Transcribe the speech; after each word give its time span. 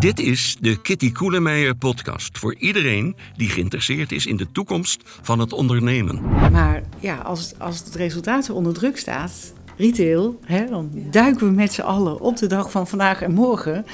Dit 0.00 0.18
is 0.18 0.56
de 0.60 0.80
Kitty 0.80 1.12
Koelemeijer 1.12 1.74
podcast 1.74 2.38
voor 2.38 2.54
iedereen 2.54 3.16
die 3.36 3.48
geïnteresseerd 3.48 4.12
is 4.12 4.26
in 4.26 4.36
de 4.36 4.52
toekomst 4.52 5.02
van 5.04 5.38
het 5.38 5.52
ondernemen. 5.52 6.22
Maar 6.52 6.82
ja, 6.98 7.16
als, 7.16 7.54
als 7.58 7.78
het 7.78 7.94
resultaat 7.94 8.50
onder 8.50 8.72
druk 8.72 8.98
staat, 8.98 9.52
retail, 9.76 10.38
hè, 10.44 10.66
dan 10.66 10.90
duiken 11.10 11.46
we 11.46 11.52
met 11.52 11.72
z'n 11.72 11.80
allen 11.80 12.20
op 12.20 12.36
de 12.36 12.46
dag 12.46 12.70
van 12.70 12.86
vandaag 12.88 13.22
en 13.22 13.32
morgen. 13.32 13.86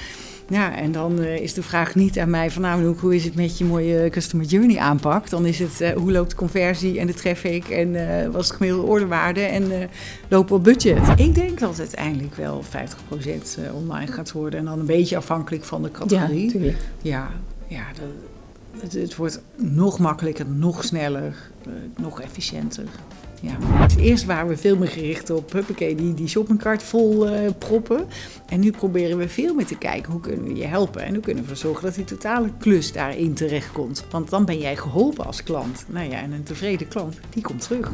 Ja, 0.48 0.76
en 0.76 0.92
dan 0.92 1.20
uh, 1.20 1.36
is 1.36 1.54
de 1.54 1.62
vraag 1.62 1.94
niet 1.94 2.18
aan 2.18 2.30
mij 2.30 2.50
van 2.50 2.62
nou, 2.62 2.96
hoe 2.98 3.14
is 3.14 3.24
het 3.24 3.34
met 3.34 3.58
je 3.58 3.64
mooie 3.64 4.08
customer 4.10 4.46
journey 4.46 4.78
aanpak. 4.78 5.30
Dan 5.30 5.46
is 5.46 5.58
het 5.58 5.80
uh, 5.80 5.90
hoe 5.90 6.12
loopt 6.12 6.30
de 6.30 6.36
conversie 6.36 6.98
en 6.98 7.06
de 7.06 7.14
traffic 7.14 7.68
en 7.68 7.88
uh, 7.88 8.26
wat 8.26 8.42
is 8.42 8.48
de 8.48 8.54
gemiddelde 8.54 8.86
orderwaarde 8.86 9.40
en 9.40 9.88
lopen 10.28 10.56
op 10.56 10.64
budget. 10.64 11.08
Ik 11.16 11.34
denk 11.34 11.58
dat 11.58 11.68
het 11.68 11.78
uiteindelijk 11.78 12.34
wel 12.34 12.62
50% 12.64 13.72
online 13.72 14.12
gaat 14.12 14.32
worden 14.32 14.58
en 14.58 14.64
dan 14.64 14.78
een 14.78 14.86
beetje 14.86 15.16
afhankelijk 15.16 15.64
van 15.64 15.82
de 15.82 15.90
categorie. 15.90 16.44
Ja, 16.44 16.50
tuurlijk. 16.50 16.78
Ja, 17.02 17.30
ja 17.66 17.84
dat, 17.94 18.82
het, 18.82 18.92
het, 18.92 19.16
wordt 19.16 19.42
nog 19.56 19.98
makkelijker, 19.98 20.46
nog 20.46 20.84
sneller, 20.84 21.50
nog 21.96 22.20
efficiënter. 22.20 22.84
Ja. 23.40 23.56
Eerst 23.98 24.24
waren 24.24 24.48
we 24.48 24.56
veel 24.56 24.76
meer 24.76 24.88
gericht 24.88 25.30
op 25.30 25.52
huppakee, 25.52 25.94
die, 25.94 26.14
die 26.14 26.28
shoppingcart 26.28 26.82
vol 26.82 27.28
uh, 27.28 27.50
proppen. 27.58 28.06
En 28.46 28.60
nu 28.60 28.70
proberen 28.70 29.18
we 29.18 29.28
veel 29.28 29.54
meer 29.54 29.66
te 29.66 29.78
kijken 29.78 30.12
hoe 30.12 30.20
kunnen 30.20 30.44
we 30.44 30.54
je 30.54 30.66
helpen. 30.66 31.02
En 31.02 31.14
hoe 31.14 31.22
kunnen 31.22 31.44
we 31.44 31.50
ervoor 31.50 31.66
zorgen 31.66 31.84
dat 31.84 31.94
die 31.94 32.04
totale 32.04 32.50
klus 32.58 32.92
daarin 32.92 33.34
terechtkomt. 33.34 34.04
Want 34.10 34.30
dan 34.30 34.44
ben 34.44 34.58
jij 34.58 34.76
geholpen 34.76 35.26
als 35.26 35.42
klant. 35.42 35.84
Nou 35.88 36.10
ja, 36.10 36.20
en 36.20 36.32
een 36.32 36.42
tevreden 36.42 36.88
klant, 36.88 37.20
die 37.30 37.42
komt 37.42 37.60
terug. 37.60 37.90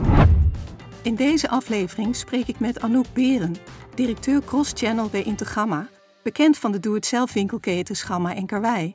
In 1.02 1.14
deze 1.14 1.48
aflevering 1.48 2.16
spreek 2.16 2.46
ik 2.46 2.60
met 2.60 2.80
Anouk 2.80 3.06
Beren, 3.12 3.56
directeur 3.94 4.40
Cross-Channel 4.44 5.08
bij 5.08 5.22
Intergamma. 5.22 5.88
Bekend 6.22 6.58
van 6.58 6.72
de 6.72 6.80
doe-het-zelf 6.80 7.32
winkelketens 7.32 8.02
Gamma 8.02 8.34
en 8.34 8.46
Karwei. 8.46 8.94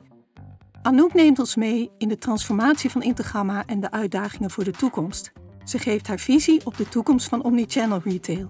Anouk 0.82 1.14
neemt 1.14 1.38
ons 1.38 1.56
mee 1.56 1.90
in 1.98 2.08
de 2.08 2.18
transformatie 2.18 2.90
van 2.90 3.02
Intergamma 3.02 3.62
en 3.66 3.80
de 3.80 3.90
uitdagingen 3.90 4.50
voor 4.50 4.64
de 4.64 4.70
toekomst. 4.70 5.32
Ze 5.68 5.78
geeft 5.78 6.06
haar 6.06 6.18
visie 6.18 6.60
op 6.64 6.76
de 6.76 6.88
toekomst 6.88 7.28
van 7.28 7.42
omnichannel 7.42 8.00
retail. 8.04 8.46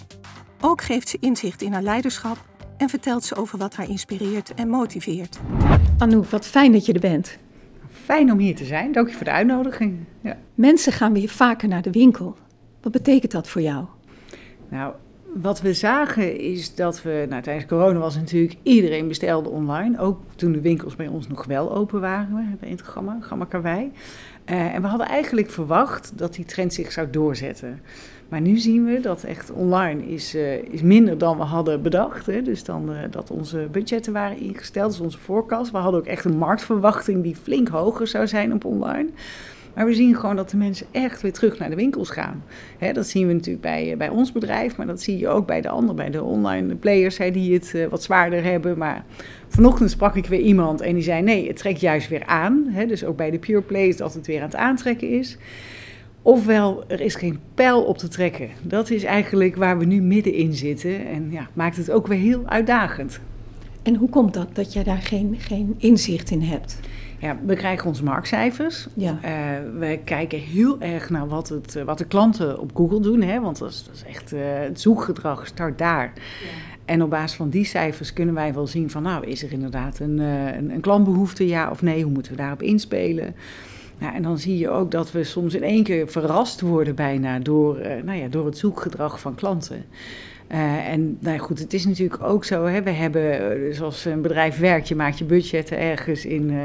Ook 0.61 0.83
geeft 0.83 1.09
ze 1.09 1.17
inzicht 1.21 1.63
in 1.63 1.73
haar 1.73 1.83
leiderschap 1.83 2.37
en 2.77 2.89
vertelt 2.89 3.25
ze 3.25 3.35
over 3.35 3.59
wat 3.59 3.77
haar 3.77 3.89
inspireert 3.89 4.55
en 4.55 4.69
motiveert. 4.69 5.39
Anouk, 5.99 6.25
wat 6.25 6.47
fijn 6.47 6.73
dat 6.73 6.87
je 6.87 6.93
er 6.93 7.01
bent. 7.01 7.39
Fijn 7.91 8.33
om 8.33 8.39
hier 8.39 8.57
te 8.57 8.65
zijn. 8.65 8.93
Dank 8.93 9.09
je 9.09 9.15
voor 9.15 9.25
de 9.25 9.31
uitnodiging. 9.31 9.99
Ja. 10.21 10.37
Mensen 10.55 10.93
gaan 10.93 11.13
weer 11.13 11.29
vaker 11.29 11.69
naar 11.69 11.83
de 11.83 11.91
winkel. 11.91 12.37
Wat 12.81 12.93
betekent 12.93 13.33
dat 13.33 13.49
voor 13.49 13.63
jou? 13.63 13.85
Nou, 14.69 14.95
wat 15.35 15.61
we 15.61 15.75
zagen 15.75 16.39
is 16.41 16.75
dat 16.75 17.03
we, 17.03 17.27
nou, 17.29 17.43
tijdens 17.43 17.67
corona 17.67 17.99
was 17.99 18.17
natuurlijk 18.17 18.57
iedereen 18.63 19.09
bestelde 19.09 19.49
online. 19.49 19.99
Ook 19.99 20.21
toen 20.37 20.53
de 20.53 20.61
winkels 20.61 20.97
bij 20.97 21.07
ons 21.07 21.29
nog 21.29 21.45
wel 21.45 21.75
open 21.75 22.01
waren, 22.01 22.57
bij 22.61 22.71
het 22.71 22.83
Gamma, 22.83 23.19
Gamma 23.21 23.45
Karwei. 23.45 23.93
Uh, 24.51 24.75
en 24.75 24.83
we 24.83 24.89
hadden 24.89 25.07
eigenlijk 25.07 25.51
verwacht 25.51 26.13
dat 26.15 26.35
die 26.35 26.45
trend 26.45 26.75
zich 26.75 26.93
zou 26.93 27.11
doorzetten. 27.11 27.81
Maar 28.29 28.41
nu 28.41 28.57
zien 28.57 28.85
we 28.85 29.01
dat 29.01 29.25
echt 29.25 29.51
online 29.51 30.07
is, 30.07 30.35
uh, 30.35 30.63
is 30.63 30.83
minder 30.83 31.19
dan 31.19 31.37
we 31.37 31.43
hadden 31.43 31.83
bedacht. 31.83 32.27
Hè. 32.27 32.43
Dus 32.43 32.65
dan 32.65 32.93
uh, 32.93 32.99
dat 33.11 33.31
onze 33.31 33.69
budgetten 33.71 34.13
waren 34.13 34.39
ingesteld, 34.39 34.91
dus 34.91 35.01
onze 35.01 35.19
voorkast. 35.19 35.71
We 35.71 35.79
hadden 35.79 36.01
ook 36.01 36.07
echt 36.07 36.25
een 36.25 36.39
marktverwachting 36.39 37.23
die 37.23 37.37
flink 37.37 37.69
hoger 37.69 38.07
zou 38.07 38.27
zijn 38.27 38.53
op 38.53 38.65
online. 38.65 39.09
Maar 39.79 39.87
we 39.87 39.95
zien 39.95 40.17
gewoon 40.17 40.37
dat 40.37 40.51
de 40.51 40.57
mensen 40.57 40.87
echt 40.91 41.23
weer 41.23 41.33
terug 41.33 41.59
naar 41.59 41.71
de 41.71 41.77
winkels 41.77 42.11
gaan. 42.11 42.43
Dat 42.93 43.07
zien 43.07 43.27
we 43.27 43.33
natuurlijk 43.33 43.63
bij, 43.63 43.95
bij 43.97 44.09
ons 44.09 44.33
bedrijf, 44.33 44.77
maar 44.77 44.87
dat 44.87 45.03
zie 45.03 45.19
je 45.19 45.29
ook 45.29 45.47
bij 45.47 45.61
de 45.61 45.69
anderen, 45.69 45.97
bij 45.97 46.11
de 46.11 46.23
online 46.23 46.75
players 46.75 47.19
hè, 47.19 47.31
die 47.31 47.55
het 47.55 47.89
wat 47.91 48.03
zwaarder 48.03 48.45
hebben. 48.45 48.79
Maar 48.79 49.05
Vanochtend 49.49 49.91
sprak 49.91 50.17
ik 50.17 50.27
weer 50.27 50.41
iemand 50.41 50.81
en 50.81 50.95
die 50.95 51.03
zei: 51.03 51.23
nee, 51.23 51.47
het 51.47 51.57
trekt 51.57 51.81
juist 51.81 52.09
weer 52.09 52.25
aan. 52.25 52.75
Dus 52.87 53.05
ook 53.05 53.17
bij 53.17 53.31
de 53.31 53.39
Pure 53.39 53.63
Play 53.63 53.95
dat 53.97 54.15
het 54.15 54.27
weer 54.27 54.39
aan 54.39 54.47
het 54.47 54.57
aantrekken 54.57 55.11
is. 55.11 55.37
Ofwel, 56.23 56.85
er 56.87 57.01
is 57.01 57.15
geen 57.15 57.39
pijl 57.55 57.83
op 57.85 57.99
te 57.99 58.09
trekken. 58.09 58.49
Dat 58.63 58.91
is 58.91 59.05
eigenlijk 59.05 59.57
waar 59.57 59.79
we 59.79 59.85
nu 59.85 60.01
middenin 60.01 60.55
zitten. 60.55 61.07
En 61.07 61.29
ja, 61.31 61.49
maakt 61.53 61.77
het 61.77 61.91
ook 61.91 62.07
weer 62.07 62.19
heel 62.19 62.43
uitdagend. 62.47 63.21
En 63.83 63.95
hoe 63.95 64.09
komt 64.09 64.35
dat, 64.35 64.49
dat 64.53 64.73
jij 64.73 64.83
daar 64.83 65.03
geen, 65.03 65.37
geen 65.39 65.75
inzicht 65.79 66.31
in 66.31 66.43
hebt? 66.43 66.81
Ja, 67.19 67.37
we 67.47 67.55
krijgen 67.55 67.87
onze 67.87 68.05
marktcijfers. 68.05 68.87
Ja. 68.95 69.19
Uh, 69.25 69.79
we 69.79 69.99
kijken 70.05 70.39
heel 70.39 70.81
erg 70.81 71.11
naar 71.11 71.29
wat, 71.29 71.49
het, 71.49 71.77
eh, 71.77 71.85
wat 71.85 71.99
de 71.99 72.05
klanten 72.05 72.59
op 72.61 72.71
Google 72.75 73.01
doen. 73.01 73.23
Hè, 73.23 73.41
want 73.41 73.59
dat 73.59 73.71
is, 73.71 73.85
dat 73.85 73.95
is 73.95 74.05
echt 74.05 74.33
uh, 74.33 74.41
het 74.43 74.81
zoekgedrag 74.81 75.47
start 75.47 75.79
daar. 75.79 76.13
Ja. 76.15 76.49
En 76.85 77.03
op 77.03 77.11
basis 77.11 77.37
van 77.37 77.49
die 77.49 77.65
cijfers 77.65 78.13
kunnen 78.13 78.35
wij 78.35 78.55
wel 78.55 78.67
zien 78.67 78.91
van, 78.91 79.03
nou, 79.03 79.27
is 79.27 79.43
er 79.43 79.53
inderdaad 79.53 79.99
een, 79.99 80.19
een, 80.19 80.71
een, 80.71 80.81
klantbehoefte, 80.81 81.47
ja 81.47 81.71
of 81.71 81.83
nee? 81.83 82.03
Hoe 82.03 82.13
moeten 82.13 82.33
we 82.33 82.39
daarop 82.39 82.63
inspelen? 82.63 83.35
Nou, 83.99 84.15
en 84.15 84.23
dan 84.23 84.39
zie 84.39 84.59
je 84.59 84.71
ook 84.71 84.91
dat 84.91 85.13
we 85.13 85.25
soms 85.25 85.55
in 85.55 85.63
één 85.63 85.83
keer 85.83 86.09
verrast 86.09 86.61
worden 86.61 86.95
bijna 86.95 87.39
door, 87.39 87.79
uh, 87.79 88.03
nou 88.05 88.19
ja, 88.19 88.29
door 88.29 88.47
het 88.47 88.59
zoekgedrag 88.59 89.21
van 89.21 89.35
klanten. 89.35 89.85
Uh, 90.53 90.89
en 90.89 91.19
nou 91.21 91.39
goed, 91.39 91.59
het 91.59 91.73
is 91.73 91.87
natuurlijk 91.87 92.23
ook 92.23 92.45
zo, 92.45 92.65
hè, 92.65 92.83
we 92.83 92.91
hebben, 92.91 93.75
zoals 93.75 94.05
een 94.05 94.23
bedrijf 94.23 94.59
werkt, 94.59 94.89
je 94.89 94.95
maakt 94.95 95.19
je 95.19 95.25
budgetten 95.25 95.79
ergens 95.79 96.27
in 96.27 96.51
uh, 96.51 96.59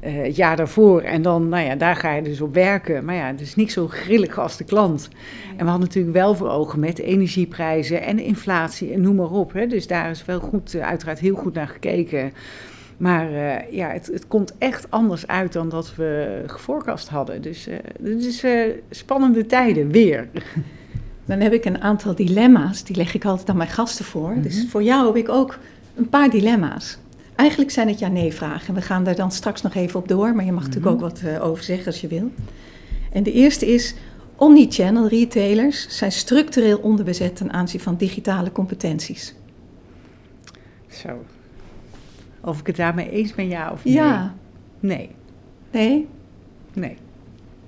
het 0.00 0.36
jaar 0.36 0.56
daarvoor. 0.56 1.00
En 1.00 1.22
dan, 1.22 1.48
nou 1.48 1.64
ja, 1.64 1.76
daar 1.76 1.96
ga 1.96 2.12
je 2.12 2.22
dus 2.22 2.40
op 2.40 2.54
werken. 2.54 3.04
Maar 3.04 3.14
ja, 3.14 3.26
het 3.26 3.40
is 3.40 3.54
niet 3.54 3.72
zo 3.72 3.86
grillig 3.86 4.38
als 4.38 4.56
de 4.56 4.64
klant. 4.64 5.08
En 5.56 5.64
we 5.64 5.70
hadden 5.70 5.86
natuurlijk 5.86 6.14
wel 6.14 6.34
voor 6.34 6.48
ogen 6.48 6.80
met 6.80 6.98
energieprijzen 6.98 8.02
en 8.02 8.18
inflatie 8.18 8.92
en 8.92 9.00
noem 9.00 9.16
maar 9.16 9.30
op. 9.30 9.52
Hè. 9.52 9.66
Dus 9.66 9.86
daar 9.86 10.10
is 10.10 10.24
wel 10.24 10.40
goed, 10.40 10.74
uh, 10.74 10.86
uiteraard 10.86 11.18
heel 11.18 11.34
goed 11.34 11.54
naar 11.54 11.68
gekeken. 11.68 12.32
Maar 12.96 13.32
uh, 13.32 13.72
ja, 13.72 13.88
het, 13.88 14.06
het, 14.06 14.26
komt 14.26 14.58
echt 14.58 14.90
anders 14.90 15.26
uit 15.26 15.52
dan 15.52 15.68
dat 15.68 15.94
we 15.94 16.42
gevoorkast 16.46 17.08
hadden. 17.08 17.42
Dus 17.42 17.68
het 18.02 18.24
is 18.24 18.44
spannende 18.90 19.46
tijden 19.46 19.90
weer. 19.90 20.28
Dan 21.32 21.40
heb 21.40 21.52
ik 21.52 21.64
een 21.64 21.80
aantal 21.80 22.14
dilemma's, 22.14 22.84
die 22.84 22.96
leg 22.96 23.14
ik 23.14 23.24
altijd 23.24 23.48
aan 23.48 23.56
mijn 23.56 23.68
gasten 23.68 24.04
voor. 24.04 24.28
Mm 24.28 24.32
-hmm. 24.32 24.42
Dus 24.42 24.66
voor 24.68 24.82
jou 24.82 25.06
heb 25.06 25.16
ik 25.16 25.28
ook 25.28 25.58
een 25.94 26.08
paar 26.08 26.30
dilemma's. 26.30 26.98
Eigenlijk 27.34 27.70
zijn 27.70 27.88
het 27.88 27.98
ja-nee-vragen. 27.98 28.74
We 28.74 28.82
gaan 28.82 29.04
daar 29.04 29.14
dan 29.14 29.30
straks 29.30 29.62
nog 29.62 29.74
even 29.74 30.00
op 30.00 30.08
door, 30.08 30.34
maar 30.34 30.44
je 30.44 30.52
mag 30.52 30.62
natuurlijk 30.62 30.92
ook 30.92 31.00
wat 31.00 31.22
uh, 31.24 31.44
over 31.44 31.64
zeggen 31.64 31.86
als 31.86 32.00
je 32.00 32.06
wil. 32.06 32.30
En 33.12 33.22
de 33.22 33.32
eerste 33.32 33.66
is: 33.66 33.94
omnichannel 34.36 35.08
retailers 35.08 35.98
zijn 35.98 36.12
structureel 36.12 36.78
onderbezet 36.78 37.36
ten 37.36 37.52
aanzien 37.52 37.80
van 37.80 37.96
digitale 37.96 38.52
competenties. 38.52 39.34
Zo. 40.88 41.24
Of 42.40 42.60
ik 42.60 42.66
het 42.66 42.76
daarmee 42.76 43.10
eens 43.10 43.34
ben, 43.34 43.48
ja 43.48 43.70
of 43.70 43.84
nee? 43.84 43.94
Ja. 43.94 44.34
Nee. 44.80 45.10
Nee? 45.70 46.08
Nee. 46.72 46.96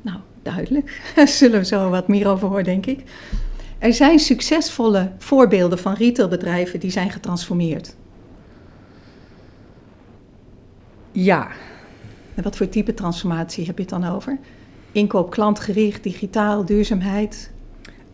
Nou, 0.02 0.18
duidelijk. 0.42 1.00
Daar 1.16 1.28
zullen 1.28 1.58
we 1.58 1.66
zo 1.66 1.90
wat 1.90 2.08
meer 2.08 2.28
over 2.28 2.48
horen, 2.48 2.64
denk 2.64 2.86
ik. 2.86 3.04
Er 3.84 3.92
zijn 3.92 4.18
succesvolle 4.18 5.12
voorbeelden 5.18 5.78
van 5.78 5.94
retailbedrijven 5.94 6.80
die 6.80 6.90
zijn 6.90 7.10
getransformeerd. 7.10 7.96
Ja. 11.12 11.48
En 12.34 12.42
wat 12.42 12.56
voor 12.56 12.68
type 12.68 12.94
transformatie 12.94 13.66
heb 13.66 13.76
je 13.76 13.82
het 13.82 13.90
dan 13.90 14.04
over? 14.04 14.38
Inkoop 14.92 15.30
klantgericht, 15.30 16.02
digitaal, 16.02 16.64
duurzaamheid? 16.64 17.52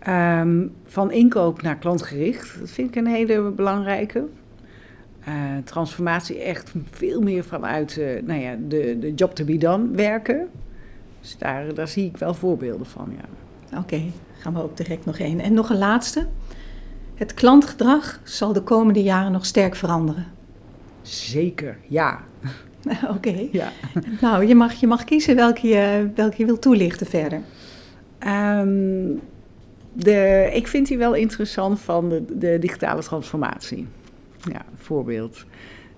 Um, 0.08 0.72
van 0.84 1.12
inkoop 1.12 1.62
naar 1.62 1.78
klantgericht, 1.78 2.58
dat 2.60 2.70
vind 2.70 2.88
ik 2.88 2.96
een 2.96 3.06
hele 3.06 3.50
belangrijke. 3.50 4.26
Uh, 5.28 5.34
transformatie 5.64 6.38
echt 6.38 6.72
veel 6.90 7.20
meer 7.20 7.44
vanuit 7.44 7.96
uh, 7.96 8.22
nou 8.22 8.40
ja, 8.40 8.56
de, 8.68 8.98
de 8.98 9.14
job 9.14 9.34
to 9.34 9.44
be 9.44 9.58
done 9.58 9.90
werken. 9.90 10.48
Dus 11.20 11.36
daar, 11.38 11.74
daar 11.74 11.88
zie 11.88 12.06
ik 12.06 12.16
wel 12.16 12.34
voorbeelden 12.34 12.86
van, 12.86 13.12
ja. 13.16 13.24
Oké, 13.78 13.80
okay, 13.80 14.12
gaan 14.40 14.54
we 14.54 14.62
ook 14.62 14.76
direct 14.76 15.04
nog 15.04 15.18
één. 15.18 15.40
En 15.40 15.54
nog 15.54 15.70
een 15.70 15.78
laatste. 15.78 16.26
Het 17.14 17.34
klantgedrag 17.34 18.20
zal 18.24 18.52
de 18.52 18.62
komende 18.62 19.02
jaren 19.02 19.32
nog 19.32 19.46
sterk 19.46 19.76
veranderen. 19.76 20.26
Zeker, 21.02 21.78
ja. 21.88 22.20
Oké. 23.02 23.12
Okay. 23.14 23.48
Ja. 23.52 23.72
Nou, 24.20 24.46
je 24.46 24.54
mag, 24.54 24.72
je 24.72 24.86
mag 24.86 25.04
kiezen 25.04 25.36
welke 25.36 25.66
je, 25.66 26.10
welke 26.14 26.34
je 26.38 26.46
wil 26.46 26.58
toelichten 26.58 27.06
verder. 27.06 27.40
Um, 28.26 29.20
de, 29.92 30.50
ik 30.52 30.66
vind 30.66 30.86
die 30.86 30.98
wel 30.98 31.14
interessant 31.14 31.80
van 31.80 32.08
de, 32.08 32.24
de 32.38 32.58
digitale 32.58 33.02
transformatie. 33.02 33.86
Ja, 34.52 34.64
voorbeeld. 34.74 35.44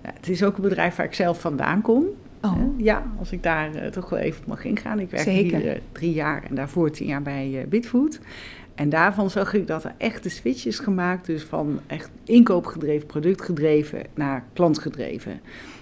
Ja, 0.03 0.11
het 0.13 0.29
is 0.29 0.43
ook 0.43 0.55
een 0.55 0.61
bedrijf 0.61 0.95
waar 0.95 1.05
ik 1.05 1.13
zelf 1.13 1.39
vandaan 1.39 1.81
kom. 1.81 2.05
Oh. 2.45 2.79
Ja, 2.79 3.03
als 3.19 3.31
ik 3.31 3.43
daar 3.43 3.75
uh, 3.75 3.85
toch 3.85 4.09
wel 4.09 4.19
even 4.19 4.43
mag 4.47 4.65
ingaan. 4.65 4.99
Ik 4.99 5.09
werk 5.09 5.23
Zeker. 5.23 5.59
hier 5.59 5.75
uh, 5.75 5.81
drie 5.91 6.13
jaar 6.13 6.43
en 6.49 6.55
daarvoor 6.55 6.91
tien 6.91 7.07
jaar 7.07 7.21
bij 7.21 7.49
uh, 7.49 7.67
Bitfood. 7.67 8.19
En 8.75 8.89
daarvan 8.89 9.29
zag 9.29 9.53
ik 9.53 9.67
dat 9.67 9.83
er 9.83 9.93
echt 9.97 10.23
de 10.23 10.29
switch 10.29 10.65
is 10.65 10.79
gemaakt. 10.79 11.25
Dus 11.25 11.43
van 11.43 11.79
echt 11.87 12.09
inkoopgedreven, 12.23 13.07
productgedreven 13.07 14.01
naar 14.13 14.45
klantgedreven. 14.53 15.41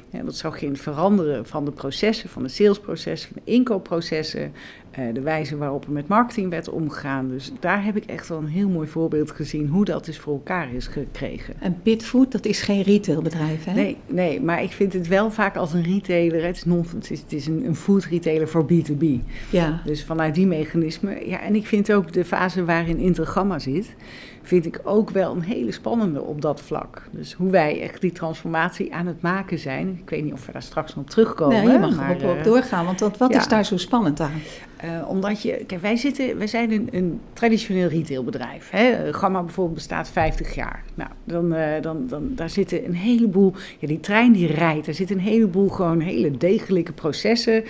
Ja, 0.09 0.23
dat 0.23 0.35
zag 0.35 0.59
je 0.59 0.65
in 0.65 0.71
het 0.71 0.81
veranderen 0.81 1.45
van 1.45 1.65
de 1.65 1.71
processen, 1.71 2.29
van 2.29 2.43
de 2.43 2.49
salesprocessen, 2.49 3.33
van 3.33 3.41
de 3.45 3.51
inkoopprocessen. 3.51 4.53
Uh, 4.99 5.13
de 5.13 5.21
wijze 5.21 5.57
waarop 5.57 5.85
er 5.85 5.91
met 5.91 6.07
marketing 6.07 6.49
werd 6.49 6.69
omgegaan. 6.69 7.27
Dus 7.27 7.51
daar 7.59 7.83
heb 7.83 7.95
ik 7.95 8.05
echt 8.05 8.27
wel 8.27 8.37
een 8.37 8.47
heel 8.47 8.69
mooi 8.69 8.87
voorbeeld 8.87 9.31
gezien 9.31 9.67
hoe 9.67 9.85
dat 9.85 10.05
dus 10.05 10.19
voor 10.19 10.33
elkaar 10.33 10.73
is 10.73 10.87
gekregen. 10.87 11.53
En 11.59 11.79
Bitfood, 11.83 12.31
dat 12.31 12.45
is 12.45 12.61
geen 12.61 12.81
retailbedrijf, 12.81 13.63
hè? 13.63 13.73
Nee, 13.73 13.97
nee, 14.07 14.41
maar 14.41 14.63
ik 14.63 14.71
vind 14.71 14.93
het 14.93 15.07
wel 15.07 15.31
vaak 15.31 15.55
als 15.55 15.73
een 15.73 15.83
retailer. 15.83 16.45
Het 16.45 16.55
is, 16.55 16.65
non, 16.65 16.85
het 16.95 17.11
is, 17.11 17.19
het 17.19 17.33
is 17.33 17.47
een, 17.47 17.65
een 17.65 17.75
food 17.75 18.03
retailer 18.03 18.47
voor 18.47 18.65
B2B. 18.65 19.05
Ja. 19.49 19.81
Dus 19.85 20.03
vanuit 20.03 20.35
die 20.35 20.47
mechanismen. 20.47 21.27
Ja, 21.27 21.41
en 21.41 21.55
ik 21.55 21.67
vind 21.67 21.93
ook 21.93 22.13
de 22.13 22.25
fase 22.25 22.65
waarin 22.65 22.97
Intergamma 22.97 23.59
zit 23.59 23.95
vind 24.43 24.65
ik 24.65 24.79
ook 24.83 25.09
wel 25.09 25.35
een 25.35 25.41
hele 25.41 25.71
spannende 25.71 26.21
op 26.21 26.41
dat 26.41 26.61
vlak. 26.61 27.07
Dus 27.11 27.33
hoe 27.33 27.51
wij 27.51 27.81
echt 27.81 28.01
die 28.01 28.11
transformatie 28.11 28.93
aan 28.93 29.07
het 29.07 29.21
maken 29.21 29.59
zijn. 29.59 29.99
Ik 30.01 30.09
weet 30.09 30.23
niet 30.23 30.33
of 30.33 30.45
we 30.45 30.51
daar 30.51 30.61
straks 30.61 30.95
nog 30.95 31.05
terugkomen. 31.05 31.63
Nee, 31.63 31.71
je 31.71 31.79
mag 31.79 31.95
maar, 31.95 32.15
erop 32.21 32.37
uh, 32.37 32.43
doorgaan, 32.43 32.85
want 32.85 32.99
wat, 32.99 33.17
wat 33.17 33.35
is 33.35 33.47
daar 33.47 33.65
zo 33.65 33.77
spannend 33.77 34.19
aan? 34.19 34.41
Uh, 34.85 35.09
omdat 35.09 35.41
je, 35.41 35.63
kijk, 35.67 35.81
wij, 35.81 35.95
zitten, 35.95 36.37
wij 36.37 36.47
zijn 36.47 36.71
een, 36.71 36.89
een 36.91 37.19
traditioneel 37.33 37.87
retailbedrijf. 37.87 38.69
Hè? 38.69 39.13
Gamma 39.13 39.43
bijvoorbeeld 39.43 39.75
bestaat 39.75 40.09
50 40.09 40.55
jaar. 40.55 40.83
Nou, 40.95 41.09
dan, 41.23 41.53
uh, 41.53 41.81
dan, 41.81 42.07
dan, 42.07 42.31
daar 42.35 42.49
zitten 42.49 42.85
een 42.85 42.95
heleboel, 42.95 43.53
ja, 43.79 43.87
die 43.87 43.99
trein 43.99 44.31
die 44.31 44.47
rijdt, 44.47 44.85
daar 44.85 44.95
zitten 44.95 45.17
een 45.17 45.23
heleboel 45.23 45.69
gewoon 45.69 45.99
hele 45.99 46.31
degelijke 46.37 46.91
processen. 46.91 47.63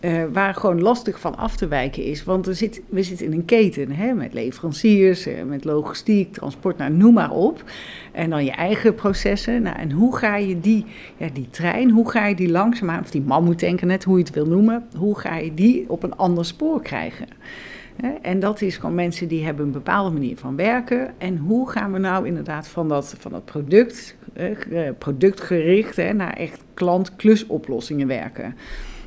Uh, 0.00 0.22
waar 0.32 0.54
gewoon 0.54 0.80
lastig 0.80 1.20
van 1.20 1.36
af 1.36 1.56
te 1.56 1.68
wijken 1.68 2.04
is. 2.04 2.24
Want 2.24 2.46
er 2.46 2.54
zit, 2.54 2.82
we 2.88 3.02
zitten 3.02 3.26
in 3.26 3.32
een 3.32 3.44
keten 3.44 3.92
hè, 3.92 4.12
met 4.12 4.34
leveranciers, 4.34 5.26
uh, 5.26 5.42
met 5.42 5.64
logistiek, 5.64 6.32
transport, 6.32 6.78
nou, 6.78 6.92
noem 6.92 7.14
maar 7.14 7.30
op. 7.30 7.64
En 8.12 8.30
dan 8.30 8.44
je 8.44 8.50
eigen 8.50 8.94
processen. 8.94 9.62
Nou, 9.62 9.76
en 9.76 9.90
hoe 9.90 10.16
ga 10.16 10.36
je 10.36 10.60
die, 10.60 10.86
ja, 11.16 11.28
die 11.32 11.48
trein, 11.50 11.90
hoe 11.90 12.10
ga 12.10 12.26
je 12.26 12.34
die 12.34 12.50
langzaamaan, 12.50 13.00
of 13.00 13.10
die 13.10 13.22
mammoetanker 13.22 13.86
net, 13.86 14.04
hoe 14.04 14.18
je 14.18 14.24
het 14.24 14.34
wil 14.34 14.46
noemen, 14.46 14.86
hoe 14.96 15.18
ga 15.18 15.36
je 15.36 15.54
die 15.54 15.84
op 15.88 16.02
een 16.02 16.16
ander 16.16 16.44
spoor 16.44 16.82
krijgen? 16.82 17.26
En 18.22 18.40
dat 18.40 18.60
is 18.60 18.76
gewoon 18.76 18.94
mensen 18.94 19.28
die 19.28 19.44
hebben 19.44 19.66
een 19.66 19.72
bepaalde 19.72 20.10
manier 20.10 20.36
van 20.36 20.56
werken. 20.56 21.14
En 21.18 21.36
hoe 21.36 21.70
gaan 21.70 21.92
we 21.92 21.98
nou 21.98 22.26
inderdaad 22.26 22.68
van 22.68 22.88
dat, 22.88 23.14
van 23.18 23.30
dat 23.30 23.44
product, 23.44 24.16
eh, 24.32 24.50
productgericht, 24.98 25.96
naar 26.14 26.32
echt 26.32 26.62
klant-klusoplossingen 26.74 28.06
werken? 28.06 28.54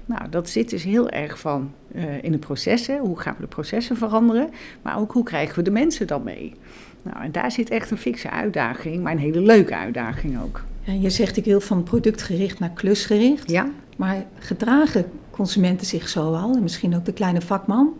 Nou, 0.05 0.29
dat 0.29 0.49
zit 0.49 0.69
dus 0.69 0.83
heel 0.83 1.09
erg 1.09 1.39
van 1.39 1.71
uh, 1.95 2.23
in 2.23 2.31
de 2.31 2.37
processen. 2.37 2.99
Hoe 2.99 3.19
gaan 3.19 3.35
we 3.35 3.41
de 3.41 3.47
processen 3.47 3.97
veranderen? 3.97 4.49
Maar 4.81 4.99
ook 4.99 5.11
hoe 5.11 5.23
krijgen 5.23 5.55
we 5.55 5.61
de 5.61 5.71
mensen 5.71 6.07
dan 6.07 6.23
mee? 6.23 6.53
Nou, 7.01 7.23
en 7.23 7.31
daar 7.31 7.51
zit 7.51 7.69
echt 7.69 7.91
een 7.91 7.97
fikse 7.97 8.29
uitdaging, 8.29 9.03
maar 9.03 9.11
een 9.11 9.17
hele 9.17 9.41
leuke 9.41 9.75
uitdaging 9.75 10.41
ook. 10.41 10.63
Ja, 10.81 10.93
je 10.93 11.09
zegt 11.09 11.37
ik 11.37 11.45
wil 11.45 11.61
van 11.61 11.83
productgericht 11.83 12.59
naar 12.59 12.69
klusgericht. 12.69 13.49
Ja. 13.49 13.69
Maar 13.97 14.25
gedragen 14.39 15.05
consumenten 15.31 15.87
zich 15.87 16.09
zo 16.09 16.33
al, 16.33 16.55
en 16.55 16.61
misschien 16.61 16.95
ook 16.95 17.05
de 17.05 17.13
kleine 17.13 17.41
vakman? 17.41 17.93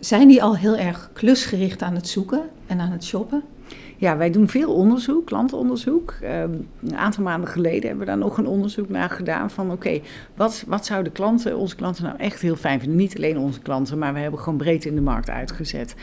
Zijn 0.00 0.28
die 0.28 0.42
al 0.42 0.56
heel 0.56 0.76
erg 0.76 1.10
klusgericht 1.12 1.82
aan 1.82 1.94
het 1.94 2.08
zoeken 2.08 2.42
en 2.66 2.80
aan 2.80 2.90
het 2.90 3.04
shoppen? 3.04 3.42
Ja, 4.02 4.16
wij 4.16 4.30
doen 4.30 4.48
veel 4.48 4.74
onderzoek, 4.74 5.26
klantenonderzoek. 5.26 6.14
Um, 6.22 6.68
een 6.82 6.96
aantal 6.96 7.22
maanden 7.22 7.48
geleden 7.48 7.82
hebben 7.82 7.98
we 7.98 8.04
daar 8.04 8.18
nog 8.18 8.38
een 8.38 8.46
onderzoek 8.46 8.88
naar 8.88 9.10
gedaan 9.10 9.50
van 9.50 9.70
oké, 9.70 10.00
wat, 10.34 10.64
wat 10.66 10.86
zouden 10.86 11.12
klanten, 11.12 11.56
onze 11.56 11.76
klanten 11.76 12.04
nou 12.04 12.16
echt 12.16 12.40
heel 12.40 12.56
fijn 12.56 12.80
vinden? 12.80 12.98
Niet 12.98 13.16
alleen 13.16 13.38
onze 13.38 13.60
klanten, 13.60 13.98
maar 13.98 14.12
we 14.12 14.18
hebben 14.18 14.40
gewoon 14.40 14.58
breed 14.58 14.84
in 14.84 14.94
de 14.94 15.00
markt 15.00 15.30
uitgezet. 15.30 15.94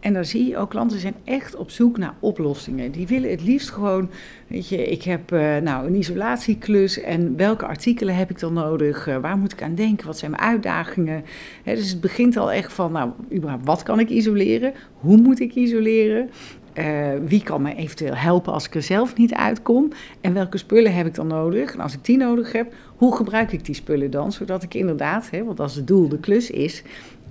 En 0.00 0.12
daar 0.12 0.24
zie 0.24 0.48
je 0.48 0.56
ook, 0.56 0.70
klanten 0.70 0.98
zijn 0.98 1.14
echt 1.24 1.56
op 1.56 1.70
zoek 1.70 1.98
naar 1.98 2.14
oplossingen. 2.20 2.90
Die 2.90 3.06
willen 3.06 3.30
het 3.30 3.42
liefst 3.42 3.70
gewoon, 3.70 4.10
weet 4.46 4.68
je, 4.68 4.86
ik 4.86 5.02
heb 5.02 5.32
uh, 5.32 5.56
nou 5.56 5.86
een 5.86 5.94
isolatieklus 5.94 7.00
en 7.00 7.36
welke 7.36 7.66
artikelen 7.66 8.16
heb 8.16 8.30
ik 8.30 8.38
dan 8.38 8.52
nodig? 8.52 9.08
Uh, 9.08 9.16
waar 9.16 9.38
moet 9.38 9.52
ik 9.52 9.62
aan 9.62 9.74
denken? 9.74 10.06
Wat 10.06 10.18
zijn 10.18 10.30
mijn 10.30 10.42
uitdagingen? 10.42 11.24
Dus 11.64 11.90
het 11.90 12.00
begint 12.00 12.36
al 12.36 12.52
echt 12.52 12.72
van, 12.72 12.92
nou, 12.92 13.10
überhaupt, 13.32 13.66
wat 13.66 13.82
kan 13.82 14.00
ik 14.00 14.08
isoleren? 14.08 14.72
Hoe 15.00 15.16
moet 15.16 15.40
ik 15.40 15.54
isoleren? 15.54 16.30
Uh, 16.78 17.08
wie 17.24 17.42
kan 17.42 17.62
me 17.62 17.74
eventueel 17.74 18.14
helpen 18.14 18.52
als 18.52 18.66
ik 18.66 18.74
er 18.74 18.82
zelf 18.82 19.16
niet 19.16 19.34
uitkom? 19.34 19.92
En 20.20 20.34
welke 20.34 20.58
spullen 20.58 20.94
heb 20.94 21.06
ik 21.06 21.14
dan 21.14 21.26
nodig? 21.26 21.74
En 21.74 21.80
als 21.80 21.94
ik 21.94 22.04
die 22.04 22.16
nodig 22.16 22.52
heb, 22.52 22.74
hoe 22.96 23.16
gebruik 23.16 23.52
ik 23.52 23.64
die 23.64 23.74
spullen 23.74 24.10
dan? 24.10 24.32
Zodat 24.32 24.62
ik 24.62 24.74
inderdaad, 24.74 25.30
hè, 25.30 25.44
want 25.44 25.60
als 25.60 25.74
het 25.74 25.86
doel 25.86 26.08
de 26.08 26.18
klus 26.18 26.50
is, 26.50 26.82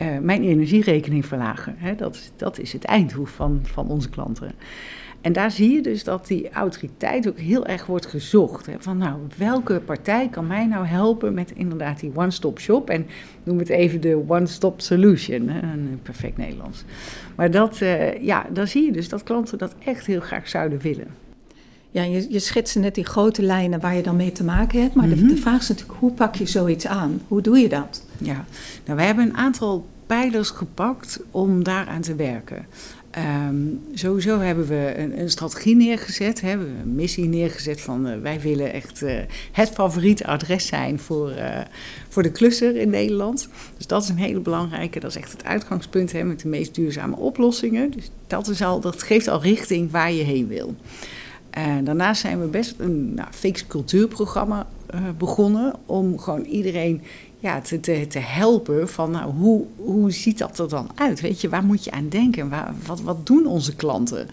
uh, 0.02 0.08
mijn 0.22 0.44
energierekening 0.44 1.26
verlagen. 1.26 1.76
Hè? 1.78 1.96
Dat, 1.96 2.32
dat 2.36 2.60
is 2.60 2.74
het 2.74 2.84
einddoel 2.84 3.26
van, 3.26 3.60
van 3.64 3.88
onze 3.88 4.10
klanten. 4.10 4.52
En 5.26 5.34
daar 5.34 5.52
zie 5.52 5.72
je 5.72 5.82
dus 5.82 6.04
dat 6.04 6.28
die 6.28 6.50
autoriteit 6.50 7.28
ook 7.28 7.40
heel 7.40 7.66
erg 7.66 7.86
wordt 7.86 8.06
gezocht. 8.06 8.66
Hè? 8.66 8.74
Van 8.80 8.98
nou, 8.98 9.20
welke 9.38 9.82
partij 9.86 10.28
kan 10.30 10.48
mij 10.48 10.66
nou 10.66 10.86
helpen 10.86 11.34
met 11.34 11.52
inderdaad 11.52 12.00
die 12.00 12.12
one-stop 12.16 12.60
shop? 12.60 12.90
En 12.90 13.08
noem 13.44 13.60
het 13.60 13.70
even 13.70 14.02
de 14.02 14.24
one-stop 14.28 14.82
solution. 14.82 15.50
Hè? 15.50 15.62
Een 15.62 16.00
perfect 16.04 16.38
Nederlands. 16.38 16.84
Maar 17.36 17.52
dat, 17.52 17.80
uh, 17.82 18.24
ja, 18.24 18.46
dan 18.54 18.68
zie 18.68 18.86
je 18.86 18.92
dus 18.92 19.10
dat 19.10 19.24
klanten 19.24 19.58
dat 19.58 19.76
echt 19.86 20.06
heel 20.06 20.20
graag 20.20 20.48
zouden 20.48 20.80
willen. 20.80 21.08
Ja, 21.92 22.04
je, 22.04 22.28
je 22.30 22.40
schetste 22.40 22.80
net 22.80 22.96
die 22.96 23.06
grote 23.06 23.42
lijnen 23.42 23.80
waar 23.80 23.96
je 23.96 24.04
dan 24.04 24.16
mee 24.16 24.32
te 24.32 24.44
maken 24.44 24.82
hebt. 24.82 24.94
Maar 24.94 25.06
mm 25.08 25.14
-hmm. 25.14 25.28
de, 25.28 25.34
de 25.34 25.42
vraag 25.42 25.62
is 25.62 25.68
natuurlijk, 25.68 26.00
hoe 26.00 26.12
pak 26.12 26.36
je 26.36 26.46
zoiets 26.46 26.88
aan? 26.88 27.22
Hoe 27.28 27.42
doe 27.42 27.58
je 27.58 27.70
dat? 27.70 28.06
Ja, 28.18 28.46
nou, 28.86 28.98
wij 28.98 29.06
hebben 29.06 29.26
een 29.26 29.38
aantal 29.38 29.86
pijlers 30.06 30.50
gepakt 30.50 31.20
om 31.32 31.64
daaraan 31.64 32.02
te 32.02 32.16
werken. 32.16 32.66
Um, 33.18 33.82
sowieso 33.94 34.40
hebben 34.40 34.68
we 34.68 34.94
een, 34.98 35.20
een 35.20 35.30
strategie 35.30 35.76
neergezet, 35.76 36.42
hè, 36.42 36.58
we 36.58 36.66
een 36.66 36.96
missie 36.96 37.26
neergezet 37.26 37.82
van 37.82 38.08
uh, 38.08 38.18
wij 38.22 38.40
willen 38.40 38.74
echt 38.74 39.02
uh, 39.02 39.20
het 39.52 39.70
favoriete 39.70 40.26
adres 40.26 40.68
zijn 40.68 41.00
voor, 41.00 41.32
uh, 41.32 41.60
voor 42.10 42.24
de 42.24 42.32
klusser 42.32 42.76
in 42.76 42.90
Nederland. 42.90 43.50
Dus 43.78 43.88
dat 43.88 44.04
is 44.04 44.10
een 44.10 44.18
hele 44.18 44.40
belangrijke, 44.40 45.00
dat 45.00 45.10
is 45.10 45.18
echt 45.18 45.32
het 45.32 45.44
uitgangspunt 45.44 46.12
hè, 46.12 46.24
met 46.24 46.40
de 46.40 46.48
meest 46.48 46.76
duurzame 46.76 47.16
oplossingen. 47.16 47.92
Dus 47.92 48.10
dat, 48.28 48.48
is 48.48 48.62
al, 48.62 48.80
dat 48.80 49.04
geeft 49.04 49.28
al 49.28 49.42
richting 49.42 49.92
waar 49.92 50.12
je 50.12 50.24
heen 50.24 50.48
wil. 50.48 50.76
Daarnaast 51.84 52.22
zijn 52.22 52.42
we 52.42 52.48
best 52.48 52.76
een 52.78 53.14
nou, 53.14 53.28
fix 53.32 53.68
cultuurprogramma 53.68 54.68
begonnen 55.18 55.74
om 55.86 56.20
gewoon 56.20 56.44
iedereen 56.44 57.02
ja, 57.46 57.62
te, 57.62 57.80
te, 58.08 58.20
helpen 58.20 58.90
van 58.90 59.12
nou, 59.12 59.32
hoe, 59.32 59.66
hoe 59.76 60.12
ziet 60.12 60.38
dat 60.38 60.60
er 60.60 60.70
dan 60.70 60.90
uit? 60.96 61.22
Weet 61.22 61.42
je, 61.42 61.50
waar 61.50 61.64
moet 61.64 61.84
je 61.84 61.92
aan 61.92 62.10
denken? 62.10 62.54
Wat, 62.86 63.02
wat 63.02 63.26
doen 63.26 63.46
onze 63.46 63.76
klanten? 63.76 64.28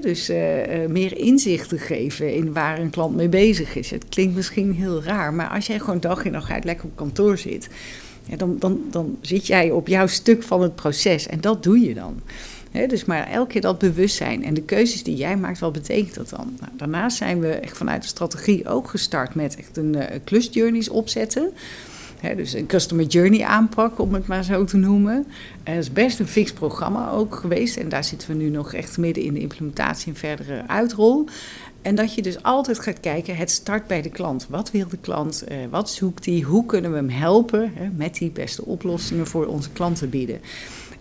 Dus 0.00 0.30
uh, 0.30 0.82
uh, 0.82 0.88
meer 0.88 1.16
inzicht 1.16 1.68
te 1.68 1.78
geven 1.78 2.34
in 2.34 2.52
waar 2.52 2.78
een 2.78 2.90
klant 2.90 3.16
mee 3.16 3.28
bezig 3.28 3.76
is. 3.76 3.90
Het 3.90 4.08
klinkt 4.08 4.34
misschien 4.34 4.72
heel 4.72 5.02
raar, 5.02 5.34
maar 5.34 5.48
als 5.48 5.66
jij 5.66 5.78
gewoon 5.78 6.00
dag 6.00 6.24
in 6.24 6.32
dag 6.32 6.50
uit 6.50 6.64
lekker 6.64 6.84
op 6.84 6.96
kantoor 6.96 7.38
zit, 7.38 7.68
dan, 8.36 8.56
dan, 8.58 8.80
dan 8.90 9.16
zit 9.20 9.46
jij 9.46 9.70
op 9.70 9.88
jouw 9.88 10.06
stuk 10.06 10.42
van 10.42 10.62
het 10.62 10.74
proces 10.74 11.26
en 11.26 11.40
dat 11.40 11.62
doe 11.62 11.80
je 11.80 11.94
dan. 11.94 12.20
Dus 12.88 13.04
maar 13.04 13.26
elke 13.26 13.52
keer 13.52 13.60
dat 13.60 13.78
bewustzijn 13.78 14.44
en 14.44 14.54
de 14.54 14.62
keuzes 14.62 15.02
die 15.02 15.16
jij 15.16 15.36
maakt, 15.36 15.58
wat 15.58 15.72
betekent 15.72 16.14
dat 16.14 16.28
dan? 16.28 16.56
Nou, 16.60 16.72
daarnaast 16.76 17.16
zijn 17.16 17.40
we 17.40 17.48
echt 17.48 17.76
vanuit 17.76 18.02
de 18.02 18.08
strategie 18.08 18.68
ook 18.68 18.88
gestart 18.88 19.34
met 19.34 19.56
echt 19.56 19.76
een 19.76 19.96
uh, 19.96 20.04
klusjourneys 20.24 20.88
opzetten. 20.88 21.52
Dus 22.36 22.52
een 22.52 22.66
customer 22.66 23.06
journey 23.06 23.44
aanpak, 23.44 23.98
om 23.98 24.14
het 24.14 24.26
maar 24.26 24.44
zo 24.44 24.64
te 24.64 24.76
noemen. 24.76 25.26
Het 25.62 25.78
is 25.78 25.92
best 25.92 26.18
een 26.18 26.26
fix 26.26 26.52
programma 26.52 27.10
ook 27.10 27.34
geweest. 27.34 27.76
En 27.76 27.88
daar 27.88 28.04
zitten 28.04 28.28
we 28.28 28.34
nu 28.34 28.48
nog 28.50 28.72
echt 28.72 28.98
midden 28.98 29.24
in 29.24 29.34
de 29.34 29.40
implementatie 29.40 30.12
en 30.12 30.18
verdere 30.18 30.62
uitrol. 30.66 31.28
En 31.82 31.94
dat 31.94 32.14
je 32.14 32.22
dus 32.22 32.42
altijd 32.42 32.78
gaat 32.78 33.00
kijken, 33.00 33.36
het 33.36 33.50
start 33.50 33.86
bij 33.86 34.02
de 34.02 34.10
klant. 34.10 34.46
Wat 34.48 34.70
wil 34.70 34.88
de 34.88 34.96
klant? 34.96 35.44
Uh, 35.48 35.56
wat 35.70 35.90
zoekt 35.90 36.26
hij? 36.26 36.40
Hoe 36.40 36.66
kunnen 36.66 36.90
we 36.90 36.96
hem 36.96 37.08
helpen 37.08 37.72
met 37.96 38.14
die 38.14 38.30
beste 38.30 38.64
oplossingen 38.64 39.26
voor 39.26 39.46
onze 39.46 39.70
klanten 39.70 40.10
bieden? 40.10 40.40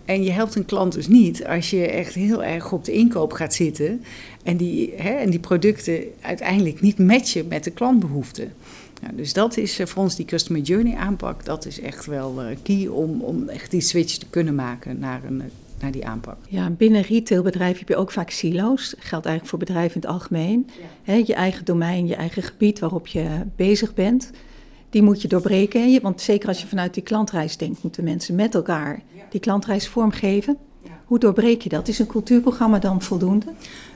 En 0.05 0.23
je 0.23 0.31
helpt 0.31 0.55
een 0.55 0.65
klant 0.65 0.93
dus 0.93 1.07
niet 1.07 1.45
als 1.45 1.69
je 1.69 1.87
echt 1.87 2.13
heel 2.13 2.43
erg 2.43 2.71
op 2.71 2.85
de 2.85 2.91
inkoop 2.91 3.33
gaat 3.33 3.53
zitten 3.53 4.03
en 4.43 4.57
die, 4.57 4.93
en 4.95 5.29
die 5.29 5.39
producten 5.39 6.03
uiteindelijk 6.21 6.81
niet 6.81 6.97
matchen 6.97 7.47
met 7.47 7.63
de 7.63 7.71
klantbehoeften. 7.71 8.53
Nou, 9.01 9.15
dus 9.15 9.33
dat 9.33 9.57
is 9.57 9.79
voor 9.83 10.03
ons 10.03 10.15
die 10.15 10.25
customer 10.25 10.61
journey 10.61 10.95
aanpak. 10.95 11.45
Dat 11.45 11.65
is 11.65 11.79
echt 11.79 12.05
wel 12.05 12.41
key 12.63 12.87
om, 12.87 13.21
om 13.21 13.49
echt 13.49 13.71
die 13.71 13.81
switch 13.81 14.17
te 14.17 14.25
kunnen 14.29 14.55
maken 14.55 14.99
naar, 14.99 15.21
een, 15.23 15.43
naar 15.79 15.91
die 15.91 16.05
aanpak. 16.05 16.37
Ja, 16.47 16.69
binnen 16.69 17.01
retailbedrijf 17.01 17.79
heb 17.79 17.87
je 17.87 17.95
ook 17.95 18.11
vaak 18.11 18.29
silo's. 18.29 18.89
Dat 18.89 19.05
geldt 19.05 19.25
eigenlijk 19.25 19.45
voor 19.45 19.59
bedrijven 19.59 19.95
in 19.95 20.01
het 20.01 20.09
algemeen. 20.09 20.69
Ja. 20.79 21.13
He, 21.13 21.23
je 21.25 21.33
eigen 21.33 21.65
domein, 21.65 22.07
je 22.07 22.15
eigen 22.15 22.43
gebied 22.43 22.79
waarop 22.79 23.07
je 23.07 23.27
bezig 23.55 23.93
bent. 23.93 24.31
Die 24.89 25.01
moet 25.01 25.21
je 25.21 25.27
doorbreken. 25.27 26.01
Want 26.01 26.21
zeker 26.21 26.47
als 26.47 26.61
je 26.61 26.67
vanuit 26.67 26.93
die 26.93 27.03
klantreis 27.03 27.57
denkt, 27.57 27.83
moeten 27.83 28.03
mensen 28.03 28.35
met 28.35 28.55
elkaar 28.55 29.01
die 29.29 29.39
klantreis 29.39 29.87
vormgeven. 29.87 30.57
Hoe 31.05 31.19
doorbreek 31.19 31.61
je 31.61 31.69
dat? 31.69 31.87
Is 31.87 31.99
een 31.99 32.07
cultuurprogramma 32.07 32.79
dan 32.79 33.01
voldoende? 33.01 33.45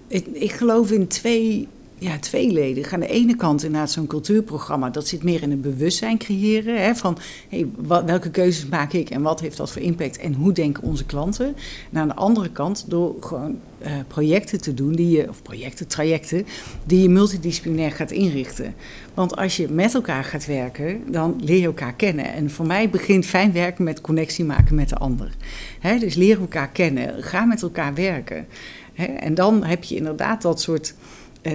Ik, 0.07 0.25
ik 0.25 0.51
geloof 0.51 0.91
in 0.91 1.07
twee 1.07 1.67
ja, 2.03 2.19
tweeledig. 2.19 2.93
Aan 2.93 2.99
de 2.99 3.07
ene 3.07 3.35
kant 3.35 3.63
inderdaad 3.63 3.91
zo'n 3.91 4.07
cultuurprogramma, 4.07 4.89
dat 4.89 5.07
zit 5.07 5.23
meer 5.23 5.41
in 5.41 5.51
het 5.51 5.61
bewustzijn 5.61 6.17
creëren. 6.17 6.83
Hè, 6.83 6.95
van 6.95 7.17
hey, 7.49 7.67
welke 8.05 8.29
keuzes 8.29 8.65
maak 8.65 8.93
ik 8.93 9.09
en 9.09 9.21
wat 9.21 9.39
heeft 9.39 9.57
dat 9.57 9.71
voor 9.71 9.81
impact 9.81 10.17
en 10.17 10.33
hoe 10.33 10.51
denken 10.51 10.83
onze 10.83 11.05
klanten. 11.05 11.55
En 11.91 11.99
aan 11.99 12.07
de 12.07 12.15
andere 12.15 12.49
kant 12.49 12.85
door 12.87 13.15
gewoon 13.19 13.59
uh, 13.85 13.91
projecten 14.07 14.61
te 14.61 14.73
doen, 14.73 14.93
die 14.93 15.09
je, 15.09 15.29
of 15.29 15.41
projecten, 15.41 15.87
trajecten, 15.87 16.45
die 16.85 17.01
je 17.01 17.09
multidisciplinair 17.09 17.91
gaat 17.91 18.11
inrichten. 18.11 18.75
Want 19.13 19.35
als 19.35 19.57
je 19.57 19.69
met 19.69 19.93
elkaar 19.93 20.23
gaat 20.23 20.45
werken, 20.45 21.11
dan 21.11 21.35
leer 21.43 21.59
je 21.59 21.65
elkaar 21.65 21.93
kennen. 21.93 22.33
En 22.33 22.49
voor 22.49 22.65
mij 22.65 22.89
begint 22.89 23.25
fijn 23.25 23.51
werken 23.51 23.83
met 23.83 24.01
connectie 24.01 24.45
maken 24.45 24.75
met 24.75 24.89
de 24.89 24.97
ander. 24.97 25.35
Hè, 25.79 25.97
dus 25.97 26.15
leer 26.15 26.39
elkaar 26.39 26.69
kennen, 26.69 27.23
ga 27.23 27.45
met 27.45 27.61
elkaar 27.61 27.93
werken. 27.93 28.47
Hè, 28.93 29.05
en 29.05 29.33
dan 29.33 29.63
heb 29.63 29.83
je 29.83 29.95
inderdaad 29.95 30.41
dat 30.41 30.61
soort 30.61 30.93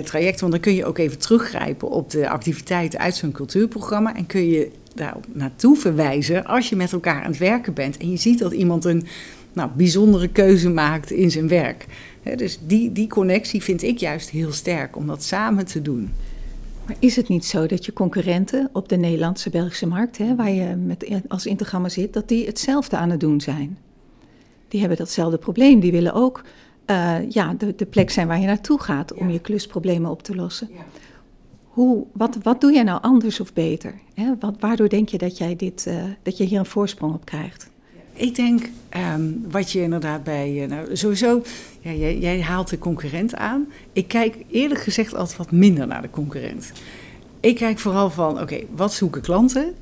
traject. 0.05 0.41
Want 0.41 0.53
dan 0.53 0.61
kun 0.61 0.75
je 0.75 0.85
ook 0.85 0.99
even 0.99 1.19
teruggrijpen 1.19 1.91
op 1.91 2.11
de 2.11 2.29
activiteiten 2.29 2.99
uit 2.99 3.17
zo'n 3.17 3.33
cultuurprogramma. 3.33 4.17
En 4.17 4.27
kun 4.27 4.49
je 4.49 4.71
daar 4.95 5.17
naartoe 5.33 5.77
verwijzen 5.77 6.45
als 6.45 6.69
je 6.69 6.77
met 6.77 6.93
elkaar 6.93 7.23
aan 7.23 7.31
het 7.31 7.39
werken 7.39 7.75
bent. 7.75 7.97
En 7.97 8.11
je 8.11 8.17
ziet 8.17 8.39
dat 8.39 8.53
iemand 8.53 8.85
een 8.85 9.07
nou, 9.53 9.71
bijzondere 9.77 10.29
keuze 10.29 10.69
maakt 10.69 11.11
in 11.11 11.31
zijn 11.31 11.49
werk. 11.49 11.87
dus 12.37 12.59
die, 12.67 12.93
die 12.93 13.09
connectie 13.09 13.63
vind 13.63 13.83
ik 13.83 13.99
juist 13.99 14.31
heel 14.31 14.53
sterk 14.53 14.97
om 14.97 15.07
dat 15.07 15.23
samen 15.23 15.67
te 15.67 15.83
doen. 15.83 16.11
Maar 16.87 16.97
is 16.99 17.17
het 17.17 17.29
niet 17.29 17.45
zo 17.45 17.67
dat 17.67 17.85
je 17.85 17.93
concurrenten 17.93 18.71
op 18.73 18.89
de 18.89 18.97
Nederlandse 18.97 19.51
Belgische 19.51 19.87
markt, 19.87 20.19
hè, 20.19 20.37
waar 20.37 20.51
je 20.51 20.77
met, 20.77 21.07
als 21.29 21.47
Intergamma 21.47 21.89
zit, 21.89 22.13
dat 22.13 22.29
die 22.29 22.47
hetzelfde 22.47 22.97
aan 22.97 23.11
het 23.11 23.21
doen 23.21 23.41
zijn? 23.41 23.79
Die 24.69 24.81
hebben 24.81 24.99
datzelfde 24.99 25.39
probleem. 25.39 25.81
Die 25.81 25.93
willen 25.93 26.13
ook 26.13 26.43
uh, 26.91 27.31
ja, 27.31 27.55
de, 27.55 27.75
de, 27.77 27.87
plek 27.87 28.11
zijn 28.11 28.27
waar 28.27 28.41
je 28.41 28.47
naartoe 28.47 28.81
gaat 28.81 29.15
om 29.15 29.31
je 29.31 29.39
klusproblemen 29.39 30.11
op 30.11 30.23
te 30.23 30.35
lossen. 30.35 30.69
Ja. 30.73 30.85
Hoe, 31.65 32.05
wat, 32.13 32.39
wat 32.43 32.61
doe 32.61 32.73
jij 32.73 32.83
nou 32.83 33.03
anders 33.03 33.41
of 33.41 33.53
beter? 33.53 33.95
Hè? 34.15 34.35
Wat, 34.41 34.55
waardoor 34.61 34.89
denk 34.89 35.09
je 35.09 35.19
dat, 35.19 35.39
jij 35.39 35.57
dit, 35.57 35.85
uh, 35.89 36.03
dat 36.23 36.37
je 36.37 36.45
hier 36.45 36.59
een 36.59 36.67
voorsprong 36.67 37.15
op 37.15 37.25
krijgt? 37.25 37.71
Ik 38.13 38.35
denk 38.35 38.69
um, 39.15 39.45
wat 39.51 39.73
je 39.73 39.83
inderdaad 39.83 40.25
bij. 40.25 40.63
Uh, 40.63 40.69
nou, 40.69 40.97
sowieso, 40.97 41.43
ja, 41.81 41.93
jij, 41.93 42.19
jij, 42.19 42.43
haalt 42.43 42.69
de 42.69 42.79
concurrent 42.79 43.35
aan. 43.35 43.67
Ik 43.93 44.09
kijk 44.09 44.37
eerlijk 44.51 44.81
gezegd 44.81 45.15
altijd 45.15 45.39
wat 45.39 45.51
minder 45.51 45.87
naar 45.87 46.03
de 46.03 46.11
concurrent. 46.11 46.73
Ik 47.41 47.57
kijk 47.57 47.79
vooral 47.79 48.11
van: 48.11 48.41
oké, 48.41 48.61
wat 48.75 48.93
zoeken 48.93 49.23
klanten? 49.23 49.75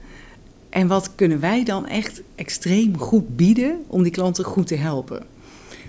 En 0.69 0.87
wat 0.87 1.15
kunnen 1.15 1.41
wij 1.41 1.65
dan 1.65 1.87
echt 1.87 2.23
extreem 2.35 2.99
goed 2.99 3.37
bieden 3.37 3.85
om 3.87 4.03
die 4.03 4.13
klanten 4.13 4.45
goed 4.45 4.67
te 4.67 4.77
helpen? 4.77 5.27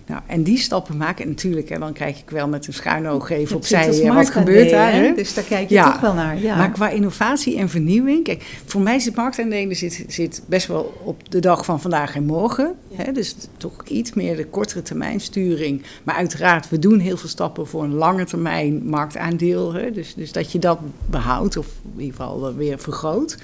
Nou, 0.08 0.22
en 0.26 0.44
die 0.44 0.58
stappen 0.58 0.98
maken, 0.98 1.24
en 1.24 1.30
natuurlijk, 1.30 1.70
hè, 1.70 1.80
dan 1.80 1.94
kijk 1.94 2.18
ik 2.18 2.30
wel 2.30 2.48
met 2.48 2.68
een 2.68 2.74
schuin 2.74 3.08
oog 3.08 3.30
even 3.30 3.56
opzij 3.56 4.04
uh, 4.04 4.16
wat 4.16 4.30
gebeurt 4.30 4.70
daar. 4.70 4.92
Hè? 4.92 5.14
Dus 5.16 5.34
daar 5.34 5.44
kijk 5.44 5.70
je 5.70 5.76
ja. 5.76 5.92
toch 5.92 6.02
wel 6.02 6.14
naar. 6.14 6.42
Ja. 6.42 6.58
Maar 6.58 6.72
qua 6.72 6.90
innovatie 6.90 7.58
en 7.58 7.70
vernieuwing, 7.70 8.24
kijk, 8.24 8.60
voor 8.66 8.82
mij 8.82 9.00
zit 9.00 9.16
marktaandelen 9.16 9.76
zit, 9.76 10.06
zit 10.08 10.42
best 10.46 10.68
wel 10.68 11.02
op 11.04 11.32
de 11.32 11.40
dag 11.40 11.66
van 11.66 11.82
vandaag 11.82 12.16
en 12.16 12.26
morgen. 12.26 12.74
Hè? 12.94 13.12
Dus 13.12 13.36
toch 13.58 13.84
iets 13.88 14.14
meer 14.14 14.36
de 14.36 14.46
kortere 14.46 14.82
termijn 14.82 15.20
sturing. 15.20 15.84
Maar 16.04 16.16
uiteraard, 16.16 16.70
we 16.70 16.80
doen 16.80 17.00
heel 17.00 17.18
veel 17.18 17.30
stappen 17.30 17.68
voor 17.68 17.84
een 17.84 17.94
lange 17.94 18.26
termijn 18.26 18.86
marktaandeel. 18.86 19.74
Hè? 19.74 19.92
Dus, 19.92 20.14
dus 20.14 20.32
dat 20.32 20.52
je 20.52 20.60
dat 20.60 20.80
behoudt, 21.06 21.58
of 21.58 21.68
in 21.96 22.02
ieder 22.02 22.16
geval 22.16 22.56
weer 22.56 22.80
vergroot. 22.80 23.38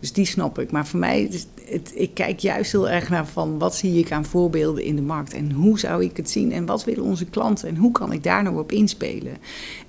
Dus 0.00 0.12
die 0.12 0.26
snap 0.26 0.58
ik. 0.58 0.70
Maar 0.70 0.86
voor 0.86 0.98
mij, 0.98 1.30
het, 1.70 1.92
ik 1.94 2.14
kijk 2.14 2.38
juist 2.38 2.72
heel 2.72 2.88
erg 2.88 3.08
naar 3.08 3.26
van 3.26 3.58
wat 3.58 3.76
zie 3.76 3.98
ik 3.98 4.12
aan 4.12 4.24
voorbeelden 4.24 4.84
in 4.84 4.96
de 4.96 5.02
markt 5.02 5.34
en 5.34 5.52
hoe 5.52 5.78
zou 5.78 6.04
ik 6.04 6.16
het 6.16 6.30
zien 6.30 6.52
en 6.52 6.66
wat 6.66 6.84
willen 6.84 7.04
onze 7.04 7.24
klanten 7.24 7.68
en 7.68 7.76
hoe 7.76 7.92
kan 7.92 8.12
ik 8.12 8.22
daar 8.22 8.42
nou 8.42 8.58
op 8.58 8.72
inspelen. 8.72 9.36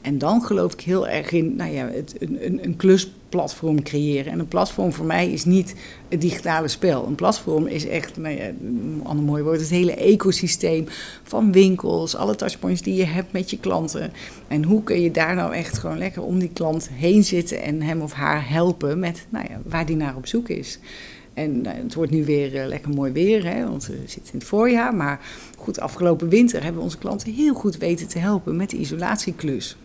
En 0.02 0.18
dan 0.18 0.42
geloof 0.42 0.74
ik 0.74 0.82
heel 0.82 1.08
erg 1.08 1.32
in 1.32 1.56
nou 1.56 1.72
ja, 1.72 1.88
het, 1.88 2.16
een, 2.20 2.46
een, 2.46 2.64
een 2.64 2.76
klusplatform 2.76 3.84
creëren. 3.84 4.32
En 4.32 4.40
een 4.40 4.48
platform 4.48 4.94
voor 4.94 5.06
mij 5.06 5.32
is 5.32 5.46
niet 5.46 5.76
het 6.10 6.22
digitale 6.22 6.68
spel. 6.68 7.08
Een 7.08 7.16
platform 7.16 7.68
is 7.68 7.88
echt, 7.88 8.18
nou 8.18 8.36
ja, 8.36 8.48
een 8.48 9.02
ander 9.04 9.26
mooi 9.26 9.44
woord, 9.44 9.60
het 9.60 9.70
hele 9.70 9.96
ecosysteem 9.96 10.86
van 11.24 11.52
winkels, 11.52 12.16
alle 12.16 12.36
touchpoints 12.36 12.82
die 12.82 12.96
je 12.96 13.06
hebt 13.06 13.32
met 13.32 13.50
je 13.50 13.60
klanten. 13.60 14.12
En 14.48 14.64
hoe 14.64 14.84
kun 14.84 15.02
je 15.02 15.12
daar 15.12 15.36
nou 15.36 15.54
echt 15.54 15.78
gewoon 15.78 15.98
lekker 15.98 16.22
om 16.22 16.40
die 16.40 16.52
klant 16.54 16.90
heen 16.92 17.24
zitten 17.24 17.62
en 17.62 17.82
hem 17.82 18.02
of 18.02 18.14
haar 18.14 18.50
helpen 18.50 19.00
met 19.00 19.26
nou 19.30 19.46
ja, 19.50 19.62
waar 19.64 19.86
die 19.86 19.96
naar 19.96 20.16
op 20.16 20.28
zoek 20.28 20.50
is. 20.50 20.80
En 21.36 21.62
nou, 21.62 21.78
het 21.78 21.94
wordt 21.94 22.12
nu 22.12 22.26
weer 22.26 22.56
uh, 22.56 22.66
lekker 22.66 22.90
mooi 22.90 23.12
weer, 23.12 23.46
hè, 23.46 23.68
want 23.68 23.86
we 23.86 23.98
zitten 24.06 24.34
in 24.34 24.40
het 24.40 24.48
voorjaar. 24.48 24.96
Maar 24.96 25.20
goed, 25.58 25.80
afgelopen 25.80 26.30
winter 26.30 26.64
hebben 26.64 26.78
we 26.78 26.84
onze 26.84 26.98
klanten 26.98 27.34
heel 27.34 27.54
goed 27.54 27.78
weten 27.78 28.08
te 28.08 28.20
helpen 28.20 28.56
met 28.56 28.70
de 28.70 28.78
isolatieklus. 28.78 29.78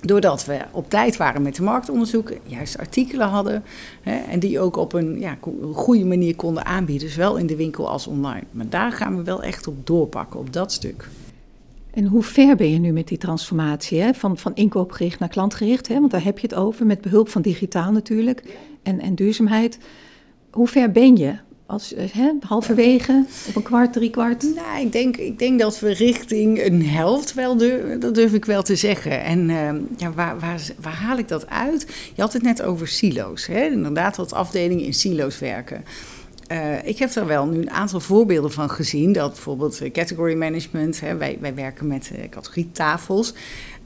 Doordat 0.00 0.44
we 0.44 0.58
op 0.70 0.90
tijd 0.90 1.16
waren 1.16 1.42
met 1.42 1.56
de 1.56 1.62
marktonderzoeken, 1.62 2.38
juist 2.44 2.78
artikelen 2.78 3.28
hadden 3.28 3.62
hè, 4.02 4.16
en 4.16 4.38
die 4.40 4.60
ook 4.60 4.76
op 4.76 4.92
een 4.92 5.20
ja, 5.20 5.38
goede 5.72 6.04
manier 6.04 6.36
konden 6.36 6.64
aanbieden, 6.64 7.10
zowel 7.10 7.36
in 7.36 7.46
de 7.46 7.56
winkel 7.56 7.88
als 7.88 8.06
online. 8.06 8.44
Maar 8.50 8.68
daar 8.68 8.92
gaan 8.92 9.16
we 9.16 9.22
wel 9.22 9.42
echt 9.42 9.66
op 9.66 9.86
doorpakken, 9.86 10.40
op 10.40 10.52
dat 10.52 10.72
stuk. 10.72 11.08
En 11.90 12.06
hoe 12.06 12.22
ver 12.22 12.56
ben 12.56 12.70
je 12.70 12.78
nu 12.78 12.92
met 12.92 13.08
die 13.08 13.18
transformatie 13.18 14.00
hè? 14.00 14.14
Van, 14.14 14.38
van 14.38 14.54
inkoopgericht 14.54 15.18
naar 15.18 15.28
klantgericht? 15.28 15.88
Hè? 15.88 15.98
Want 15.98 16.10
daar 16.10 16.24
heb 16.24 16.38
je 16.38 16.46
het 16.46 16.56
over, 16.56 16.86
met 16.86 17.00
behulp 17.00 17.28
van 17.28 17.42
digitaal 17.42 17.92
natuurlijk 17.92 18.42
en, 18.82 19.00
en 19.00 19.14
duurzaamheid. 19.14 19.78
Hoe 20.50 20.68
ver 20.68 20.90
ben 20.90 21.16
je? 21.16 21.34
Als, 21.66 21.94
eh, 21.94 22.04
hè, 22.12 22.32
halverwege, 22.40 23.24
op 23.48 23.56
een 23.56 23.62
kwart, 23.62 23.92
drie 23.92 24.10
kwart? 24.10 24.42
Nou, 24.42 24.80
ik 24.80 24.92
denk, 24.92 25.16
ik 25.16 25.38
denk 25.38 25.58
dat 25.60 25.80
we 25.80 25.92
richting 25.92 26.64
een 26.64 26.86
helft 26.86 27.34
wel 27.34 27.56
durven, 27.56 28.00
dat 28.00 28.14
durf 28.14 28.32
ik 28.32 28.44
wel 28.44 28.62
te 28.62 28.76
zeggen. 28.76 29.22
En 29.24 29.48
uh, 29.48 29.70
ja, 29.96 30.12
waar, 30.12 30.38
waar, 30.38 30.60
waar, 30.80 30.94
haal 30.94 31.18
ik 31.18 31.28
dat 31.28 31.48
uit? 31.48 31.86
Je 32.14 32.22
had 32.22 32.32
het 32.32 32.42
net 32.42 32.62
over 32.62 32.88
silo's. 32.88 33.46
Hè? 33.46 33.64
Inderdaad, 33.64 34.16
dat 34.16 34.32
afdelingen 34.32 34.84
in 34.84 34.94
silo's 34.94 35.38
werken. 35.38 35.84
Uh, 36.52 36.86
ik 36.86 36.98
heb 36.98 37.14
er 37.14 37.26
wel 37.26 37.46
nu 37.46 37.60
een 37.60 37.70
aantal 37.70 38.00
voorbeelden 38.00 38.52
van 38.52 38.70
gezien. 38.70 39.12
Dat 39.12 39.32
bijvoorbeeld 39.32 39.82
category 39.92 40.34
management, 40.34 41.00
hè, 41.00 41.16
wij, 41.16 41.38
wij 41.40 41.54
werken 41.54 41.86
met 41.86 42.10
uh, 42.12 42.28
categorietafels. 42.28 43.34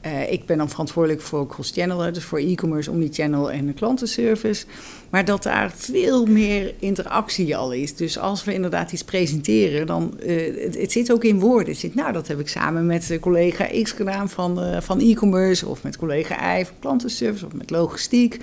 Uh, 0.05 0.31
ik 0.31 0.45
ben 0.45 0.57
dan 0.57 0.69
verantwoordelijk 0.69 1.21
voor 1.21 1.47
cross-channel, 1.47 2.13
dus 2.13 2.23
voor 2.23 2.39
e-commerce, 2.39 2.91
omnichannel 2.91 3.51
en 3.51 3.65
de 3.65 3.73
klantenservice. 3.73 4.65
Maar 5.09 5.25
dat 5.25 5.43
daar 5.43 5.71
veel 5.75 6.25
meer 6.25 6.73
interactie 6.79 7.57
al 7.57 7.71
is. 7.71 7.95
Dus 7.95 8.19
als 8.19 8.43
we 8.43 8.53
inderdaad 8.53 8.91
iets 8.91 9.03
presenteren, 9.03 9.87
dan 9.87 10.13
uh, 10.25 10.73
het, 10.73 10.91
zit 10.91 11.11
ook 11.11 11.23
in 11.23 11.39
woorden. 11.39 11.67
Het 11.67 11.77
zit, 11.77 11.95
nou, 11.95 12.13
dat 12.13 12.27
heb 12.27 12.39
ik 12.39 12.47
samen 12.47 12.85
met 12.85 13.17
collega 13.21 13.67
X 13.83 13.91
gedaan 13.91 14.29
van, 14.29 14.63
uh, 14.63 14.81
van 14.81 14.99
e-commerce, 14.99 15.67
of 15.67 15.83
met 15.83 15.97
collega 15.97 16.59
Y 16.59 16.65
van 16.65 16.75
klantenservice, 16.79 17.45
of 17.45 17.53
met 17.53 17.69
logistiek. 17.69 18.39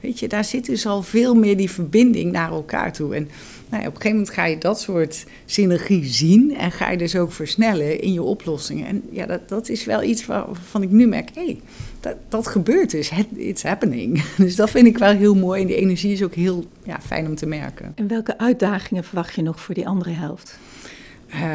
Weet 0.00 0.18
je, 0.18 0.28
daar 0.28 0.44
zit 0.44 0.66
dus 0.66 0.86
al 0.86 1.02
veel 1.02 1.34
meer 1.34 1.56
die 1.56 1.70
verbinding 1.70 2.32
naar 2.32 2.50
elkaar 2.50 2.92
toe. 2.92 3.14
En 3.14 3.28
nou 3.72 3.86
op 3.86 3.94
een 3.94 4.00
gegeven 4.00 4.16
moment 4.16 4.34
ga 4.34 4.44
je 4.44 4.58
dat 4.58 4.80
soort 4.80 5.24
synergie 5.44 6.04
zien 6.04 6.56
en 6.56 6.72
ga 6.72 6.90
je 6.90 6.96
dus 6.98 7.16
ook 7.16 7.32
versnellen 7.32 8.00
in 8.00 8.12
je 8.12 8.22
oplossingen. 8.22 8.86
En 8.86 9.02
ja, 9.10 9.26
dat, 9.26 9.48
dat 9.48 9.68
is 9.68 9.84
wel 9.84 10.02
iets 10.02 10.26
waarvan 10.26 10.82
ik 10.82 10.90
nu 10.90 11.06
merk, 11.06 11.30
hé, 11.34 11.44
hey, 11.44 11.60
dat, 12.00 12.16
dat 12.28 12.46
gebeurt 12.46 12.90
dus, 12.90 13.12
it's 13.34 13.62
happening. 13.62 14.22
Dus 14.36 14.56
dat 14.56 14.70
vind 14.70 14.86
ik 14.86 14.98
wel 14.98 15.12
heel 15.12 15.34
mooi 15.34 15.60
en 15.60 15.66
die 15.66 15.76
energie 15.76 16.12
is 16.12 16.22
ook 16.22 16.34
heel 16.34 16.64
ja, 16.82 17.00
fijn 17.00 17.26
om 17.26 17.34
te 17.34 17.46
merken. 17.46 17.92
En 17.94 18.08
welke 18.08 18.38
uitdagingen 18.38 19.04
verwacht 19.04 19.34
je 19.34 19.42
nog 19.42 19.60
voor 19.60 19.74
die 19.74 19.88
andere 19.88 20.10
helft? 20.10 20.58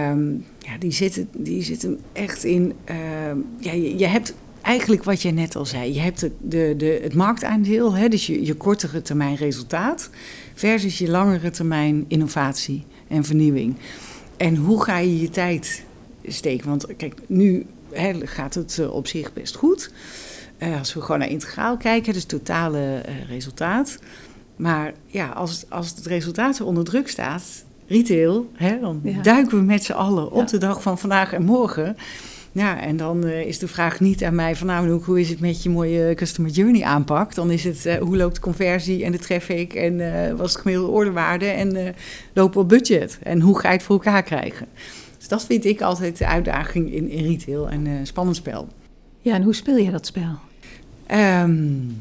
Um, 0.10 0.46
ja, 0.60 0.78
die 0.80 0.92
zitten, 0.92 1.30
die 1.32 1.64
zitten 1.64 2.00
echt 2.14 2.44
in. 2.44 2.74
Uh, 2.90 2.96
ja, 3.60 3.72
je, 3.72 3.98
je, 3.98 4.08
hebt 4.08 4.34
eigenlijk 4.62 5.04
wat 5.04 5.22
je 5.22 5.32
net 5.32 5.56
al 5.56 5.66
zei. 5.66 5.94
Je 5.94 6.00
hebt 6.00 6.20
de, 6.20 6.32
de, 6.42 6.74
de, 6.78 7.00
het 7.04 7.14
marktaandeel, 7.14 7.94
hè, 7.94 8.08
dus 8.08 8.28
je, 8.28 8.46
je 8.46 8.54
kortere 8.54 9.02
termijn 9.02 9.36
resultaat, 9.36 10.10
versus 10.58 10.98
je 10.98 11.10
langere 11.10 11.50
termijn 11.50 12.06
innovatie 12.08 12.86
en 13.08 13.24
vernieuwing. 13.24 13.76
En 14.38 14.56
hoe 14.56 14.84
ga 14.84 14.98
je 14.98 15.22
je 15.22 15.30
tijd 15.30 15.84
steken? 16.26 16.70
Want 16.70 16.96
kijk, 16.96 17.14
nu 17.28 17.66
gaat 18.24 18.54
het 18.54 18.78
eh, 18.80 18.94
op 18.94 19.08
zich 19.08 19.34
best 19.34 19.56
goed. 19.56 19.92
Uh, 20.60 20.80
als 20.80 20.94
we 20.94 21.02
gewoon 21.02 21.20
naar 21.20 21.30
integraal 21.30 21.78
kijken, 21.78 22.14
dus 22.14 22.26
totale 22.26 23.04
uh, 23.08 23.30
resultaat. 23.30 24.00
Maar 24.56 24.94
ja, 25.06 25.28
als, 25.28 25.66
als 25.70 25.90
het 25.90 26.06
resultaat 26.06 26.62
onder 26.62 26.84
druk 26.84 27.08
staat, 27.08 27.66
retail, 27.88 28.50
hè, 28.54 28.80
dan 28.80 29.02
duiken 29.22 29.58
we 29.58 29.64
met 29.64 29.84
z'n 29.84 29.92
allen 29.92 30.32
op 30.32 30.48
de 30.48 30.58
dag 30.58 30.82
van 30.82 31.00
vandaag 31.00 31.34
en 31.34 31.44
morgen. 31.44 31.98
Ja, 32.58 32.82
en 32.82 32.98
dan 32.98 33.26
uh, 33.26 33.46
is 33.46 33.60
de 33.60 33.68
vraag 33.68 34.00
niet 34.00 34.24
aan 34.24 34.36
mij 34.36 34.56
van 34.56 34.68
nou, 34.68 34.90
hoe 35.04 35.20
is 35.20 35.30
het 35.30 35.40
met 35.40 35.64
je 35.64 35.70
mooie 35.70 36.14
customer 36.14 36.52
journey 36.52 36.84
aanpak? 36.84 37.36
Dan 37.36 37.52
is 37.52 37.64
het 37.64 37.86
uh, 37.86 37.96
hoe 37.96 38.18
loopt 38.18 38.36
de 38.36 38.42
conversie 38.42 39.04
en 39.04 39.12
de 39.12 39.18
traffic 39.18 39.74
en 39.74 40.00
uh, 40.00 40.34
wat 40.34 40.48
is 40.48 40.54
de 40.54 40.60
gemiddelde 40.60 40.92
orderwaarde 40.92 41.46
en 41.46 41.96
lopen 42.34 42.54
we 42.54 42.60
op 42.60 42.70
budget? 42.70 43.20
En 43.24 43.42
hoe 43.42 43.60
ga 43.60 43.68
je 43.68 43.76
het 43.76 43.84
voor 43.84 43.96
elkaar 43.96 44.24
krijgen? 44.24 44.68
Dus 45.18 45.28
dat 45.28 45.46
vind 45.46 45.66
ik 45.66 45.82
altijd 45.82 46.18
de 46.18 46.28
uitdaging 46.28 46.94
in, 46.94 47.10
in 47.10 47.26
retail 47.26 47.70
en 47.70 48.08
spannend 48.08 48.38
spel. 48.38 48.68
Ja, 49.22 49.34
en 49.34 49.44
hoe 49.44 49.56
speel 49.56 49.78
je 49.78 49.92
dat 49.92 50.06
spel? 50.06 50.36
Um, 51.12 51.98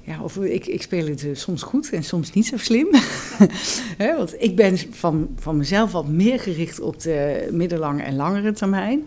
ja, 0.00 0.22
of 0.22 0.36
ik, 0.36 0.66
ik 0.66 0.82
speel 0.82 1.06
het 1.06 1.26
soms 1.32 1.62
goed 1.62 1.90
en 1.90 2.04
soms 2.04 2.32
niet 2.32 2.46
zo 2.46 2.56
slim. 2.56 2.88
He, 4.02 4.16
want 4.16 4.34
ik 4.38 4.56
ben 4.56 4.78
van, 4.90 5.28
van 5.38 5.56
mezelf 5.56 5.92
wat 5.92 6.08
meer 6.08 6.40
gericht 6.40 6.80
op 6.80 7.00
de 7.00 7.48
middellange 7.52 8.02
en 8.02 8.16
langere 8.16 8.52
termijn. 8.52 9.02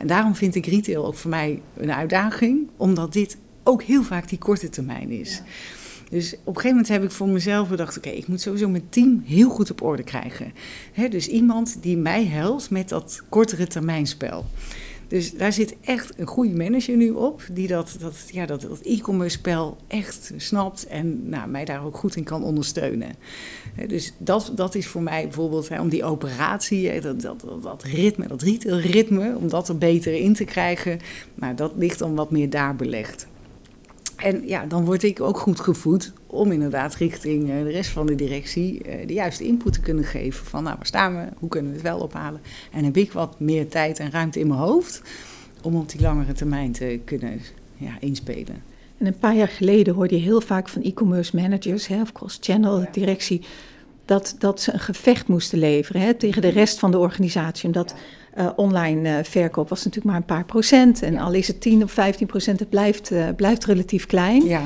En 0.00 0.06
daarom 0.06 0.34
vind 0.34 0.54
ik 0.54 0.66
retail 0.66 1.06
ook 1.06 1.14
voor 1.14 1.30
mij 1.30 1.60
een 1.76 1.92
uitdaging, 1.92 2.68
omdat 2.76 3.12
dit 3.12 3.36
ook 3.62 3.82
heel 3.82 4.02
vaak 4.02 4.28
die 4.28 4.38
korte 4.38 4.68
termijn 4.68 5.10
is. 5.10 5.42
Dus 6.10 6.32
op 6.32 6.38
een 6.46 6.54
gegeven 6.54 6.70
moment 6.70 6.88
heb 6.88 7.02
ik 7.02 7.10
voor 7.10 7.28
mezelf 7.28 7.68
bedacht: 7.68 7.96
oké, 7.96 8.08
ik 8.08 8.26
moet 8.26 8.40
sowieso 8.40 8.68
mijn 8.68 8.88
team 8.88 9.22
heel 9.26 9.48
goed 9.48 9.70
op 9.70 9.82
orde 9.82 10.02
krijgen. 10.02 10.52
dus 11.10 11.28
iemand 11.28 11.82
die 11.82 11.96
mij 11.96 12.26
helpt 12.26 12.70
met 12.70 12.88
dat 12.88 13.22
kortere 13.28 13.66
termijnspel. 13.66 14.46
Dus 15.12 15.32
daar 15.32 15.52
zit 15.52 15.76
echt 15.80 16.12
een 16.16 16.26
goede 16.26 16.54
manager 16.54 16.96
nu 16.96 17.10
op, 17.10 17.42
die 17.52 17.68
dat, 17.68 17.96
dat, 18.00 18.14
ja, 18.30 18.46
dat, 18.46 18.60
dat 18.60 18.80
e-commerce 18.80 19.36
spel 19.38 19.76
echt 19.86 20.32
snapt 20.36 20.86
en 20.86 21.28
nou, 21.28 21.48
mij 21.48 21.64
daar 21.64 21.84
ook 21.84 21.96
goed 21.96 22.16
in 22.16 22.24
kan 22.24 22.44
ondersteunen. 22.44 23.14
Dus 23.86 24.12
dat, 24.18 24.52
dat 24.54 24.74
is 24.74 24.86
voor 24.86 25.02
mij 25.02 25.22
bijvoorbeeld 25.22 25.68
hè, 25.68 25.80
om 25.80 25.88
die 25.88 26.04
operatie, 26.04 27.00
dat, 27.00 27.20
dat, 27.20 27.44
dat 27.62 27.82
ritme, 27.82 28.26
dat 28.26 28.42
retailritme, 28.42 29.36
om 29.36 29.48
dat 29.48 29.68
er 29.68 29.78
beter 29.78 30.14
in 30.14 30.34
te 30.34 30.44
krijgen, 30.44 30.98
nou, 31.34 31.54
dat 31.54 31.72
ligt 31.76 31.98
dan 31.98 32.14
wat 32.14 32.30
meer 32.30 32.50
daar 32.50 32.76
belegd. 32.76 33.26
En 34.22 34.46
ja, 34.46 34.66
dan 34.66 34.84
word 34.84 35.02
ik 35.02 35.20
ook 35.20 35.38
goed 35.38 35.60
gevoed 35.60 36.12
om 36.26 36.52
inderdaad 36.52 36.94
richting 36.94 37.50
eh, 37.50 37.56
de 37.62 37.70
rest 37.70 37.90
van 37.90 38.06
de 38.06 38.14
directie 38.14 38.82
eh, 38.82 39.06
de 39.06 39.12
juiste 39.12 39.44
input 39.44 39.72
te 39.72 39.80
kunnen 39.80 40.04
geven. 40.04 40.46
Van 40.46 40.62
nou, 40.62 40.76
waar 40.76 40.86
staan 40.86 41.16
we? 41.16 41.26
Hoe 41.38 41.48
kunnen 41.48 41.70
we 41.70 41.76
het 41.76 41.86
wel 41.86 41.98
ophalen? 41.98 42.40
En 42.72 42.84
heb 42.84 42.96
ik 42.96 43.12
wat 43.12 43.40
meer 43.40 43.68
tijd 43.68 43.98
en 43.98 44.10
ruimte 44.10 44.40
in 44.40 44.46
mijn 44.46 44.60
hoofd 44.60 45.02
om 45.62 45.76
op 45.76 45.88
die 45.88 46.00
langere 46.00 46.32
termijn 46.32 46.72
te 46.72 47.00
kunnen 47.04 47.40
ja, 47.76 47.96
inspelen. 48.00 48.62
En 48.98 49.06
een 49.06 49.18
paar 49.18 49.36
jaar 49.36 49.48
geleden 49.48 49.94
hoorde 49.94 50.14
je 50.14 50.20
heel 50.20 50.40
vaak 50.40 50.68
van 50.68 50.82
e-commerce 50.82 51.36
managers 51.36 51.86
hè, 51.86 52.00
of 52.00 52.12
cross-channel 52.12 52.86
directie 52.92 53.42
dat, 54.04 54.34
dat 54.38 54.60
ze 54.60 54.72
een 54.72 54.80
gevecht 54.80 55.28
moesten 55.28 55.58
leveren 55.58 56.00
hè, 56.00 56.14
tegen 56.14 56.42
de 56.42 56.48
rest 56.48 56.78
van 56.78 56.90
de 56.90 56.98
organisatie. 56.98 57.66
Omdat 57.66 57.94
uh, 58.38 58.48
online 58.56 59.08
uh, 59.08 59.24
verkoop 59.24 59.68
was 59.68 59.84
natuurlijk 59.84 60.06
maar 60.06 60.16
een 60.16 60.36
paar 60.36 60.44
procent. 60.44 61.02
En 61.02 61.18
al 61.18 61.32
is 61.32 61.46
het 61.46 61.60
10 61.60 61.82
of 61.82 61.92
15 61.92 62.26
procent, 62.26 62.58
het 62.58 62.68
blijft, 62.68 63.10
uh, 63.10 63.28
blijft 63.36 63.64
relatief 63.64 64.06
klein. 64.06 64.44
Ja. 64.44 64.62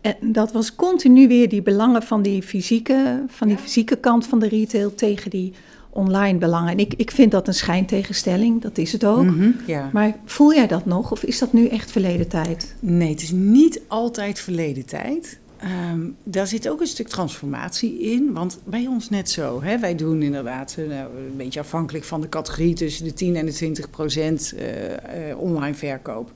En 0.00 0.32
dat 0.32 0.52
was 0.52 0.74
continu 0.74 1.28
weer 1.28 1.48
die 1.48 1.62
belangen 1.62 2.02
van 2.02 2.22
die 2.22 2.42
fysieke, 2.42 3.24
van 3.28 3.48
die 3.48 3.56
fysieke 3.56 3.96
kant 3.96 4.26
van 4.26 4.38
de 4.38 4.48
retail 4.48 4.94
tegen 4.94 5.30
die 5.30 5.52
online 5.90 6.38
belangen. 6.38 6.72
En 6.72 6.78
ik, 6.78 6.94
ik 6.96 7.10
vind 7.10 7.30
dat 7.30 7.48
een 7.48 7.54
schijntegenstelling, 7.54 8.62
dat 8.62 8.78
is 8.78 8.92
het 8.92 9.04
ook. 9.04 9.22
Mm 9.22 9.38
-hmm, 9.38 9.56
ja. 9.66 9.90
Maar 9.92 10.16
voel 10.24 10.54
jij 10.54 10.66
dat 10.66 10.84
nog 10.84 11.12
of 11.12 11.22
is 11.22 11.38
dat 11.38 11.52
nu 11.52 11.66
echt 11.66 11.90
verleden 11.90 12.28
tijd? 12.28 12.74
Nee, 12.80 13.10
het 13.10 13.22
is 13.22 13.30
niet 13.30 13.80
altijd 13.86 14.40
verleden 14.40 14.86
tijd. 14.86 15.38
Um, 15.64 16.16
daar 16.22 16.46
zit 16.46 16.68
ook 16.68 16.80
een 16.80 16.86
stuk 16.86 17.08
transformatie 17.08 18.00
in, 18.00 18.32
want 18.32 18.60
bij 18.64 18.86
ons 18.86 19.10
net 19.10 19.30
zo. 19.30 19.62
Hè, 19.62 19.78
wij 19.78 19.94
doen 19.94 20.22
inderdaad 20.22 20.76
uh, 20.78 20.98
een 20.98 21.36
beetje 21.36 21.60
afhankelijk 21.60 22.04
van 22.04 22.20
de 22.20 22.28
categorie 22.28 22.74
tussen 22.74 23.04
de 23.04 23.12
10 23.12 23.36
en 23.36 23.46
de 23.46 23.52
20 23.52 23.90
procent 23.90 24.54
uh, 24.56 24.90
uh, 24.90 25.38
online 25.38 25.74
verkoop. 25.74 26.30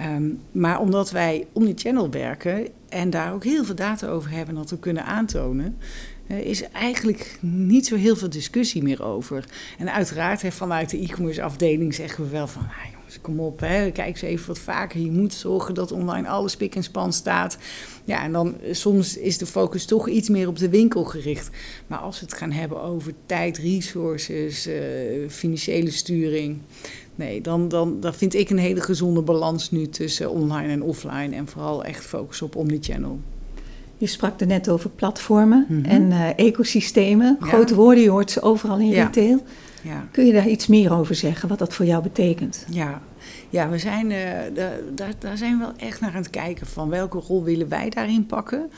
Um, 0.00 0.40
maar 0.52 0.80
omdat 0.80 1.10
wij 1.10 1.46
omnichannel 1.52 2.10
werken 2.10 2.68
en 2.88 3.10
daar 3.10 3.32
ook 3.32 3.44
heel 3.44 3.64
veel 3.64 3.74
data 3.74 4.08
over 4.08 4.30
hebben 4.30 4.54
dat 4.54 4.70
we 4.70 4.78
kunnen 4.78 5.04
aantonen, 5.04 5.76
is 6.26 6.62
eigenlijk 6.70 7.38
niet 7.40 7.86
zo 7.86 7.96
heel 7.96 8.16
veel 8.16 8.30
discussie 8.30 8.82
meer 8.82 9.04
over. 9.04 9.44
En 9.78 9.92
uiteraard, 9.92 10.42
vanuit 10.48 10.90
de 10.90 10.98
e-commerce 10.98 11.42
afdeling 11.42 11.94
zeggen 11.94 12.24
we 12.24 12.30
wel 12.30 12.46
van, 12.46 12.66
kom 13.20 13.40
op, 13.40 13.60
hè, 13.60 13.90
kijk 13.90 14.08
eens 14.08 14.22
even 14.22 14.46
wat 14.46 14.58
vaker. 14.58 15.00
Je 15.00 15.10
moet 15.10 15.34
zorgen 15.34 15.74
dat 15.74 15.92
online 15.92 16.28
alles 16.28 16.56
pik 16.56 16.74
en 16.74 16.82
span 16.82 17.12
staat. 17.12 17.58
Ja, 18.04 18.22
en 18.22 18.32
dan 18.32 18.54
soms 18.70 19.16
is 19.16 19.38
de 19.38 19.46
focus 19.46 19.84
toch 19.84 20.08
iets 20.08 20.28
meer 20.28 20.48
op 20.48 20.58
de 20.58 20.68
winkel 20.68 21.04
gericht. 21.04 21.50
Maar 21.86 21.98
als 21.98 22.20
we 22.20 22.26
het 22.26 22.34
gaan 22.34 22.52
hebben 22.52 22.82
over 22.82 23.12
tijd, 23.26 23.58
resources, 23.58 24.66
uh, 24.66 24.74
financiële 25.28 25.90
sturing. 25.90 26.58
Nee, 27.14 27.40
dan, 27.40 27.68
dan, 27.68 28.00
dan 28.00 28.14
vind 28.14 28.34
ik 28.34 28.50
een 28.50 28.58
hele 28.58 28.80
gezonde 28.80 29.22
balans 29.22 29.70
nu 29.70 29.88
tussen 29.88 30.30
online 30.30 30.72
en 30.72 30.82
offline. 30.82 31.36
En 31.36 31.46
vooral 31.46 31.84
echt 31.84 32.04
focus 32.04 32.42
op 32.42 32.56
omnichannel. 32.56 33.20
Je 33.96 34.06
sprak 34.06 34.40
er 34.40 34.46
net 34.46 34.68
over 34.68 34.90
platformen 34.90 35.66
mm 35.68 35.76
-hmm. 35.76 35.90
en 35.90 36.10
uh, 36.10 36.38
ecosystemen. 36.38 37.36
Ja. 37.40 37.46
Grote 37.46 37.74
woorden, 37.74 38.02
je 38.02 38.10
hoort 38.10 38.30
ze 38.30 38.40
overal 38.42 38.78
in 38.78 38.88
ja. 38.88 39.04
retail. 39.04 39.42
Ja. 39.82 40.08
Kun 40.10 40.26
je 40.26 40.32
daar 40.32 40.48
iets 40.48 40.66
meer 40.66 40.92
over 40.92 41.14
zeggen, 41.14 41.48
wat 41.48 41.58
dat 41.58 41.74
voor 41.74 41.86
jou 41.86 42.02
betekent? 42.02 42.66
Ja, 42.70 43.02
ja 43.50 43.68
we 43.68 43.78
zijn, 43.78 44.10
uh, 44.10 44.18
daar, 44.94 45.12
daar 45.18 45.36
zijn 45.36 45.58
we 45.58 45.64
wel 45.64 45.72
echt 45.76 46.00
naar 46.00 46.10
aan 46.10 46.16
het 46.16 46.30
kijken 46.30 46.66
van 46.66 46.88
welke 46.88 47.18
rol 47.18 47.44
willen 47.44 47.68
wij 47.68 47.90
daarin 47.90 48.26
pakken. 48.26 48.70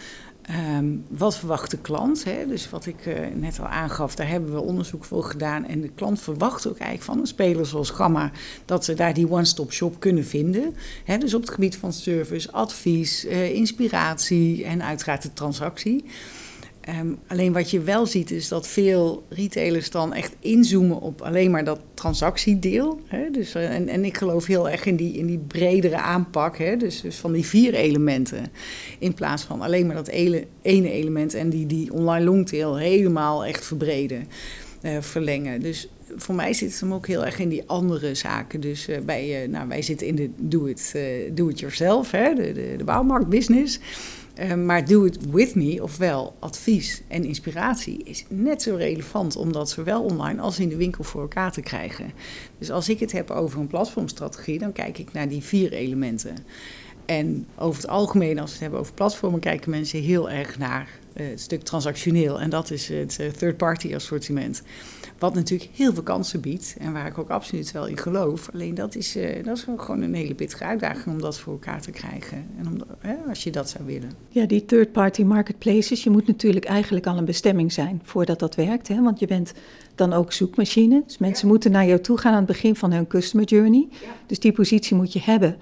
Um, 0.79 1.05
wat 1.09 1.37
verwacht 1.37 1.71
de 1.71 1.79
klant? 1.79 2.25
Hè? 2.25 2.47
Dus 2.47 2.71
wat 2.71 2.87
ik 2.87 3.07
uh, 3.07 3.15
net 3.35 3.61
al 3.61 3.67
aangaf, 3.67 4.15
daar 4.15 4.29
hebben 4.29 4.53
we 4.53 4.61
onderzoek 4.61 5.05
voor 5.05 5.25
gedaan. 5.25 5.67
En 5.67 5.81
de 5.81 5.91
klant 5.95 6.21
verwacht 6.21 6.67
ook 6.67 6.79
eigenlijk 6.79 7.03
van 7.03 7.19
een 7.19 7.27
speler 7.27 7.67
zoals 7.67 7.91
Gamma 7.91 8.31
dat 8.65 8.85
ze 8.85 8.95
daar 8.95 9.15
die 9.15 9.31
one-stop 9.31 9.73
shop 9.73 10.01
kunnen 10.01 10.25
vinden. 10.25 10.75
Hè? 11.05 11.19
Dus 11.19 11.35
op 11.35 11.41
het 11.41 11.51
gebied 11.51 11.77
van 11.77 11.93
service, 11.93 12.53
advies, 12.53 13.25
uh, 13.25 13.55
inspiratie 13.55 14.65
en 14.65 14.83
uiteraard 14.83 15.23
de 15.23 15.33
transactie. 15.33 16.05
Um, 16.89 17.19
alleen 17.27 17.53
wat 17.53 17.71
je 17.71 17.81
wel 17.81 18.07
ziet 18.07 18.31
is 18.31 18.49
dat 18.49 18.69
veel 18.69 19.23
retailers 19.29 19.91
dan 19.91 20.13
echt 20.13 20.37
inzoomen 20.39 21.01
op 21.01 21.21
alleen 21.23 21.51
maar 21.51 21.65
dat 21.65 21.81
transactiedeel. 21.95 23.01
Hè? 23.07 23.31
Dus, 23.31 23.55
uh, 23.55 23.75
en, 23.75 23.89
en 23.89 24.05
ik 24.05 24.17
geloof 24.17 24.47
heel 24.47 24.69
erg 24.69 24.85
in 24.85 24.97
die, 24.97 25.13
in 25.13 25.27
die 25.27 25.39
bredere 25.39 25.97
aanpak, 25.97 26.59
hè? 26.59 26.77
Dus, 26.77 27.01
dus 27.01 27.17
van 27.17 27.33
die 27.33 27.45
vier 27.45 27.75
elementen. 27.75 28.47
In 28.99 29.15
plaats 29.15 29.43
van 29.43 29.61
alleen 29.61 29.87
maar 29.87 29.97
dat 29.97 30.09
ene 30.09 30.47
element 30.63 31.35
en 31.35 31.49
die, 31.49 31.67
die 31.67 31.93
online 31.93 32.25
longtail 32.25 32.77
helemaal 32.77 33.45
echt 33.45 33.67
verbreden, 33.67 34.29
uh, 34.83 34.97
verlengen. 35.01 35.61
Dus 35.61 35.89
voor 36.17 36.35
mij 36.35 36.53
zit 36.53 36.71
het 36.71 36.81
hem 36.81 36.95
ook 36.95 37.07
heel 37.07 37.25
erg 37.25 37.39
in 37.39 37.49
die 37.49 37.63
andere 37.67 38.15
zaken. 38.15 38.61
Dus 38.61 38.89
uh, 38.89 38.97
bij, 38.99 39.47
nou, 39.51 39.69
wij 39.69 39.83
zitten 39.83 40.07
in 40.07 40.15
de 40.15 40.31
do-it 40.37 40.93
do? 41.33 41.53
De, 41.53 42.53
de, 42.53 42.75
de 42.77 42.85
bouwmarktbusiness. 42.85 43.81
Uh, 44.41 44.55
maar 44.55 44.85
do 44.85 45.05
it 45.05 45.31
with 45.31 45.55
me, 45.55 45.83
ofwel 45.83 46.37
advies 46.39 47.03
en 47.09 47.25
inspiratie, 47.25 48.03
is 48.05 48.25
net 48.29 48.63
zo 48.63 48.75
relevant 48.75 49.37
om 49.37 49.53
dat 49.53 49.71
zowel 49.71 50.03
online 50.03 50.41
als 50.41 50.59
in 50.59 50.69
de 50.69 50.77
winkel 50.77 51.05
voor 51.05 51.21
elkaar 51.21 51.53
te 51.53 51.61
krijgen. 51.61 52.13
Dus 52.59 52.71
als 52.71 52.89
ik 52.89 53.01
het 53.01 53.13
heb 53.13 53.31
over 53.31 53.61
een 53.61 53.67
platformstrategie, 53.67 54.59
dan 54.59 54.73
kijk 54.73 54.99
ik 54.99 55.13
naar 55.13 55.29
die 55.29 55.43
vier 55.43 55.73
elementen. 55.73 56.37
En 57.07 57.47
over 57.59 57.83
het 57.83 57.91
algemeen, 57.91 58.39
als 58.39 58.47
we 58.47 58.53
het 58.53 58.61
hebben 58.61 58.81
over 58.81 58.95
platformen, 58.95 59.41
kijken 59.41 59.71
mensen 59.71 60.03
heel 60.03 60.31
erg 60.31 60.59
naar 60.59 60.89
uh, 61.17 61.27
het 61.29 61.41
stuk 61.41 61.63
transactioneel. 61.63 62.41
En 62.41 62.51
dat 62.51 62.71
is 62.71 62.89
het 62.89 63.19
uh, 63.21 63.29
third-party 63.29 63.95
assortiment. 63.95 64.63
Wat 65.25 65.35
natuurlijk 65.35 65.71
heel 65.75 65.93
veel 65.93 66.03
kansen 66.03 66.41
biedt 66.41 66.77
en 66.79 66.93
waar 66.93 67.07
ik 67.07 67.19
ook 67.19 67.29
absoluut 67.29 67.73
wel 67.73 67.87
in 67.87 67.99
geloof. 67.99 68.51
Alleen 68.53 68.75
dat 68.75 68.95
is, 68.95 69.17
uh, 69.17 69.45
dat 69.45 69.57
is 69.57 69.67
gewoon 69.77 70.03
een 70.03 70.15
hele 70.15 70.35
pittige 70.35 70.65
uitdaging 70.65 71.15
om 71.15 71.21
dat 71.21 71.39
voor 71.39 71.53
elkaar 71.53 71.81
te 71.81 71.91
krijgen. 71.91 72.47
En 72.59 72.67
om, 72.67 72.77
hè, 72.99 73.15
als 73.29 73.45
je 73.45 73.51
dat 73.51 73.69
zou 73.69 73.85
willen. 73.85 74.11
Ja, 74.29 74.47
die 74.47 74.65
third-party 74.65 75.23
marketplaces, 75.23 76.05
je 76.05 76.11
moet 76.11 76.27
natuurlijk 76.27 76.65
eigenlijk 76.65 77.07
al 77.07 77.19
een 77.19 77.25
bestemming 77.25 77.73
zijn 77.73 78.01
voordat 78.03 78.39
dat 78.39 78.55
werkt. 78.55 78.89
Hè? 78.89 79.03
Want 79.03 79.19
je 79.19 79.27
bent 79.27 79.53
dan 79.95 80.13
ook 80.13 80.33
zoekmachine. 80.33 81.03
Dus 81.07 81.19
mensen 81.19 81.49
moeten 81.49 81.71
naar 81.71 81.87
jou 81.87 82.01
toe 82.01 82.19
gaan 82.19 82.33
aan 82.33 82.39
het 82.39 82.47
begin 82.47 82.77
van 82.77 82.93
hun 82.93 83.07
customer 83.07 83.47
journey. 83.47 83.89
Dus 84.27 84.39
die 84.39 84.53
positie 84.53 84.97
moet 84.97 85.13
je 85.13 85.21
hebben 85.23 85.57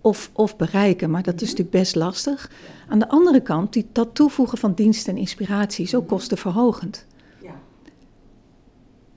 of, 0.00 0.30
of 0.32 0.56
bereiken, 0.56 1.10
maar 1.10 1.22
dat 1.22 1.34
is 1.34 1.48
natuurlijk 1.50 1.70
best 1.70 1.94
lastig. 1.94 2.50
Aan 2.88 2.98
de 2.98 3.08
andere 3.08 3.40
kant, 3.40 3.72
die, 3.72 3.86
dat 3.92 4.14
toevoegen 4.14 4.58
van 4.58 4.74
dienst 4.74 5.08
en 5.08 5.16
inspiratie 5.16 5.84
is 5.84 5.94
ook 5.94 6.08
kostenverhogend. 6.08 7.06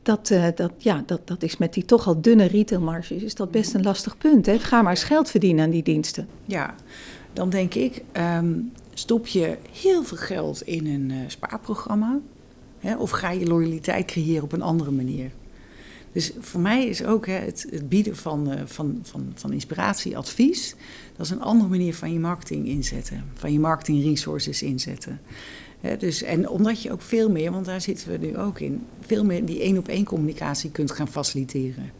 Dat, 0.09 0.29
uh, 0.29 0.47
dat, 0.55 0.71
ja, 0.77 1.03
dat, 1.05 1.27
dat 1.27 1.43
is 1.43 1.57
met 1.57 1.73
die 1.73 1.85
toch 1.85 2.07
al 2.07 2.21
dunne 2.21 2.45
retailmarges 2.45 3.23
is 3.23 3.35
dat 3.35 3.51
best 3.51 3.73
een 3.73 3.83
lastig 3.83 4.17
punt. 4.17 4.45
Hè? 4.45 4.59
Ga 4.59 4.81
maar 4.81 4.91
eens 4.91 5.03
geld 5.03 5.29
verdienen 5.29 5.63
aan 5.63 5.69
die 5.69 5.83
diensten. 5.83 6.27
Ja, 6.45 6.75
dan 7.33 7.49
denk 7.49 7.73
ik, 7.73 8.03
um, 8.37 8.71
stop 8.93 9.27
je 9.27 9.57
heel 9.71 10.03
veel 10.03 10.17
geld 10.17 10.61
in 10.61 10.87
een 10.87 11.09
uh, 11.09 11.17
spaarprogramma... 11.27 12.19
Hè, 12.79 12.95
of 12.95 13.09
ga 13.09 13.31
je 13.31 13.47
loyaliteit 13.47 14.05
creëren 14.05 14.43
op 14.43 14.51
een 14.51 14.61
andere 14.61 14.91
manier? 14.91 15.31
Dus 16.11 16.31
voor 16.39 16.61
mij 16.61 16.85
is 16.85 17.03
ook 17.03 17.25
hè, 17.25 17.33
het, 17.33 17.65
het, 17.69 17.89
bieden 17.89 18.15
van, 18.15 18.51
uh, 18.51 18.61
van, 18.65 18.99
van, 19.01 19.31
van 19.35 19.53
inspiratie, 19.53 20.17
advies, 20.17 20.75
dat 21.15 21.25
is 21.25 21.31
een 21.31 21.41
andere 21.41 21.69
manier 21.69 21.95
van 21.95 22.13
je 22.13 22.19
marketing 22.19 22.67
inzetten, 22.67 23.23
van 23.33 23.53
je 23.53 23.59
marketing 23.59 24.03
resources 24.03 24.61
inzetten. 24.61 25.19
Dus, 25.97 26.23
en 26.23 26.49
omdat 26.49 26.81
je 26.81 26.91
ook 26.91 27.01
veel 27.01 27.31
meer, 27.31 27.51
want 27.51 27.65
daar 27.65 27.81
zitten 27.81 28.11
we 28.11 28.27
nu 28.27 28.37
ook 28.37 28.59
in, 28.59 28.85
veel 28.99 29.25
meer 29.25 29.45
die 29.45 29.61
één 29.61 29.77
op 29.77 29.87
één 29.87 30.05
communicatie 30.05 30.71
kunt 30.71 30.91
gaan 30.91 31.07
faciliteren. 31.07 31.91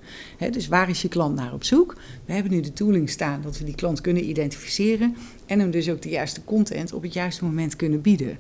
Dus 0.52 0.68
waar 0.68 0.90
is 0.90 1.02
je 1.02 1.08
klant 1.08 1.36
naar 1.36 1.54
op 1.54 1.64
zoek? 1.64 1.96
We 2.26 2.34
hebben 2.34 2.52
nu 2.52 2.62
de 2.62 2.74
tooling 2.74 3.10
staan 3.10 3.42
dat 3.42 3.58
we 3.58 3.66
die 3.66 3.76
klant 3.76 4.02
kunnen 4.02 4.30
identificeren 4.30 5.16
en 5.46 5.60
hem 5.60 5.72
dus 5.72 5.90
ook 5.90 6.02
de 6.02 6.10
juiste 6.10 6.44
content 6.44 6.94
op 6.94 7.02
het 7.02 7.14
juiste 7.14 7.44
moment 7.44 7.76
kunnen 7.76 8.02
bieden. 8.02 8.40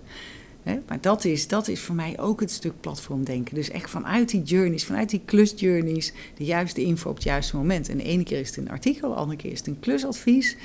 Maar 0.88 1.02
dat 1.02 1.26
is, 1.26 1.48
dat 1.48 1.68
is 1.68 1.80
voor 1.80 1.96
mij 1.96 2.20
ook 2.20 2.40
het 2.40 2.52
stuk 2.52 2.74
platformdenken. 2.80 3.56
Dus 3.56 3.70
echt 3.70 3.90
vanuit 3.90 4.30
die 4.30 4.44
journeys, 4.44 4.86
vanuit 4.86 5.10
die 5.10 5.22
klusjourneys, 5.26 6.14
de 6.38 6.44
juiste 6.44 6.82
info 6.82 7.10
op 7.10 7.16
het 7.16 7.24
juiste 7.24 7.56
moment. 7.56 7.90
En 7.90 7.98
de 7.98 8.04
ene 8.04 8.24
keer 8.24 8.40
is 8.40 8.48
het 8.48 8.58
een 8.58 8.70
artikel, 8.70 9.10
de 9.10 9.16
andere 9.16 9.38
keer 9.38 9.52
is 9.52 9.58
het 9.58 9.68
een 9.68 9.80
klusadvies. 9.80 10.58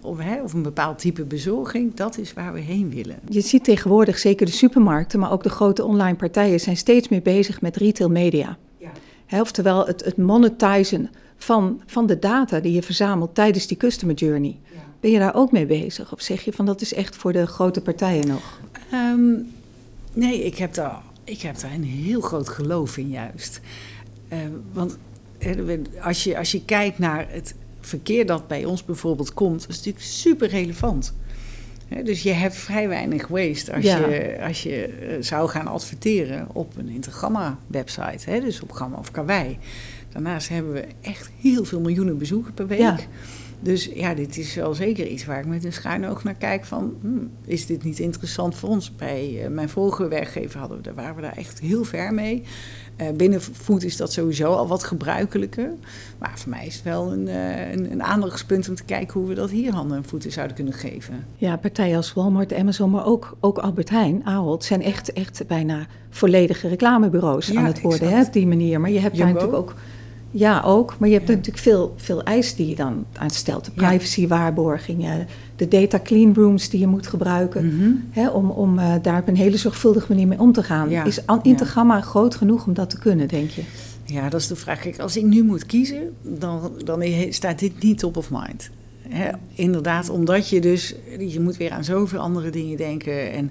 Of, 0.00 0.18
hè, 0.18 0.42
of 0.42 0.52
een 0.52 0.62
bepaald 0.62 0.98
type 0.98 1.24
bezorging, 1.24 1.94
dat 1.94 2.18
is 2.18 2.32
waar 2.32 2.52
we 2.52 2.60
heen 2.60 2.90
willen. 2.90 3.18
Je 3.28 3.40
ziet 3.40 3.64
tegenwoordig, 3.64 4.18
zeker 4.18 4.46
de 4.46 4.52
supermarkten, 4.52 5.18
maar 5.18 5.32
ook 5.32 5.42
de 5.42 5.48
grote 5.48 5.84
online 5.84 6.16
partijen 6.16 6.60
zijn 6.60 6.76
steeds 6.76 7.08
meer 7.08 7.22
bezig 7.22 7.60
met 7.60 7.76
retail 7.76 8.10
media. 8.10 8.58
Ja. 8.76 8.90
Hè, 9.26 9.40
oftewel 9.40 9.86
het, 9.86 10.04
het 10.04 10.16
monetizen 10.16 11.10
van, 11.36 11.80
van 11.86 12.06
de 12.06 12.18
data 12.18 12.60
die 12.60 12.72
je 12.72 12.82
verzamelt 12.82 13.34
tijdens 13.34 13.66
die 13.66 13.76
customer 13.76 14.14
journey. 14.14 14.56
Ben 15.00 15.10
je 15.10 15.18
daar 15.18 15.34
ook 15.34 15.52
mee 15.52 15.66
bezig? 15.66 16.12
Of 16.12 16.20
zeg 16.20 16.42
je 16.42 16.52
van 16.52 16.66
dat 16.66 16.80
is 16.80 16.94
echt 16.94 17.16
voor 17.16 17.32
de 17.32 17.46
grote 17.46 17.80
partijen 17.80 18.26
nog? 18.26 18.60
Ehm, 18.90 19.32
nee, 20.12 20.44
ik 20.44 20.56
heb, 20.56 20.74
daar, 20.74 21.02
ik 21.24 21.40
heb 21.40 21.60
daar 21.60 21.72
een 21.72 21.84
heel 21.84 22.20
groot 22.20 22.48
geloof 22.48 22.96
in 22.96 23.08
juist. 23.08 23.60
Uh, 24.32 24.38
want 24.72 24.98
als 26.00 26.24
je, 26.24 26.38
als 26.38 26.52
je 26.52 26.64
kijkt 26.64 26.98
naar 26.98 27.26
het 27.30 27.54
verkeer 27.80 28.26
dat 28.26 28.48
bij 28.48 28.64
ons 28.64 28.84
bijvoorbeeld 28.84 29.34
komt, 29.34 29.68
is 29.68 29.76
natuurlijk 29.76 30.04
super 30.04 30.48
relevant. 30.48 31.14
dus 32.04 32.22
je 32.22 32.32
hebt 32.32 32.56
vrij 32.56 32.88
weinig 32.88 33.26
waste 33.26 33.74
als 33.74 33.84
je, 33.84 34.38
als 34.46 34.62
je 34.62 34.84
eh, 34.84 35.16
zou 35.20 35.48
gaan 35.48 35.66
adverteren 35.66 36.48
op 36.52 36.76
een 36.76 36.88
Intergamma-website, 36.88 38.40
dus 38.40 38.60
op 38.60 38.72
Gamma 38.72 38.96
of 38.96 39.10
Kawaii. 39.10 39.58
Daarnaast 40.12 40.48
hebben 40.48 40.72
we 40.72 40.84
echt 41.00 41.30
heel 41.40 41.64
veel 41.64 41.80
miljoenen 41.80 42.18
bezoeken 42.18 42.54
per 42.54 42.66
week. 42.66 42.78
Ja. 42.78 42.96
Dus 43.62 43.90
ja, 43.94 44.14
dit 44.14 44.36
is 44.36 44.54
wel 44.54 44.74
zeker 44.74 45.06
iets 45.06 45.24
waar 45.24 45.38
ik 45.38 45.46
met 45.46 45.64
een 45.64 45.72
schuin 45.72 46.06
oog 46.06 46.24
naar 46.24 46.34
kijk 46.34 46.64
van... 46.64 46.94
Hmm, 47.00 47.30
is 47.44 47.66
dit 47.66 47.84
niet 47.84 47.98
interessant 47.98 48.54
voor 48.54 48.68
ons? 48.68 48.96
Bij 48.96 49.42
uh, 49.42 49.48
mijn 49.48 49.68
vorige 49.68 50.08
werkgever 50.08 50.58
hadden 50.58 50.76
we, 50.76 50.82
daar 50.82 50.94
waren 50.94 51.14
we 51.14 51.20
daar 51.20 51.36
echt 51.36 51.60
heel 51.60 51.84
ver 51.84 52.14
mee. 52.14 52.42
Uh, 53.00 53.10
binnen 53.10 53.40
food 53.40 53.82
is 53.82 53.96
dat 53.96 54.12
sowieso 54.12 54.52
al 54.52 54.66
wat 54.68 54.84
gebruikelijker. 54.84 55.72
Maar 56.18 56.32
voor 56.34 56.50
mij 56.50 56.66
is 56.66 56.74
het 56.74 56.84
wel 56.84 57.12
een, 57.12 57.26
uh, 57.26 57.70
een, 57.70 57.92
een, 57.92 58.02
aandachtspunt 58.02 58.68
om 58.68 58.74
te 58.74 58.84
kijken 58.84 59.20
hoe 59.20 59.28
we 59.28 59.34
dat 59.34 59.50
hier 59.50 59.72
handen 59.72 59.96
en 59.96 60.04
voeten 60.04 60.32
zouden 60.32 60.56
kunnen 60.56 60.74
geven. 60.74 61.24
Ja, 61.36 61.56
partijen 61.56 61.96
als 61.96 62.12
Walmart, 62.12 62.52
Amazon, 62.52 62.90
maar 62.90 63.06
ook, 63.06 63.36
ook 63.40 63.58
Albert 63.58 63.90
Heijn, 63.90 64.24
Ahold... 64.24 64.64
zijn 64.64 64.82
echt, 64.82 65.12
echt 65.12 65.46
bijna 65.46 65.86
volledige 66.10 66.68
reclamebureaus 66.68 67.56
aan 67.56 67.64
het 67.64 67.80
worden 67.80 68.08
hè, 68.08 68.20
op 68.20 68.32
die 68.32 68.46
manier. 68.46 68.80
Maar 68.80 68.90
je 68.90 69.00
hebt 69.00 69.16
daar 69.16 69.26
natuurlijk 69.26 69.56
ook 69.56 69.74
ja, 70.30 70.62
ook. 70.64 70.96
Maar 70.98 71.08
je 71.08 71.14
hebt 71.14 71.28
natuurlijk 71.28 71.58
veel, 71.58 71.94
veel 71.96 72.22
eisen 72.22 72.56
die 72.56 72.68
je 72.68 72.74
dan 72.74 73.04
aanstelt. 73.12 73.64
De 73.64 73.70
privacywaarborging, 73.70 75.06
de 75.56 75.68
data 75.68 76.00
clean 76.04 76.34
rooms 76.34 76.68
die 76.68 76.80
je 76.80 76.86
moet 76.86 77.06
gebruiken. 77.06 77.66
Mhm. 77.66 77.90
hè, 78.10 78.28
om 78.28 78.50
om 78.50 78.78
uh, 78.78 78.94
daar 79.02 79.20
op 79.20 79.28
een 79.28 79.36
hele 79.36 79.56
zorgvuldige 79.56 80.06
manier 80.08 80.26
mee 80.26 80.40
om 80.40 80.52
te 80.52 80.62
gaan. 80.62 80.90
Is 80.90 81.18
Intergamma 81.42 82.00
groot 82.00 82.34
genoeg 82.34 82.66
om 82.66 82.74
dat 82.74 82.90
te 82.90 82.98
kunnen, 82.98 83.28
denk 83.28 83.50
je? 83.50 83.62
Ja, 84.04 84.28
dat 84.28 84.40
is 84.40 84.46
de 84.46 84.56
vraag. 84.56 84.80
Kijk, 84.80 84.98
als 84.98 85.16
ik 85.16 85.24
nu 85.24 85.42
moet 85.42 85.66
kiezen, 85.66 86.16
dan, 86.22 86.72
dan 86.84 87.04
staat 87.30 87.58
dit 87.58 87.82
niet 87.82 87.98
top 87.98 88.16
of 88.16 88.30
mind 88.30 88.70
inderdaad, 89.54 90.08
omdat 90.08 90.48
je 90.48 90.60
dus, 90.60 90.94
je 91.18 91.40
moet 91.40 91.56
weer 91.56 91.70
aan 91.70 91.84
zoveel 91.84 92.18
andere 92.18 92.50
dingen 92.50 92.76
denken. 92.76 93.32
En 93.32 93.50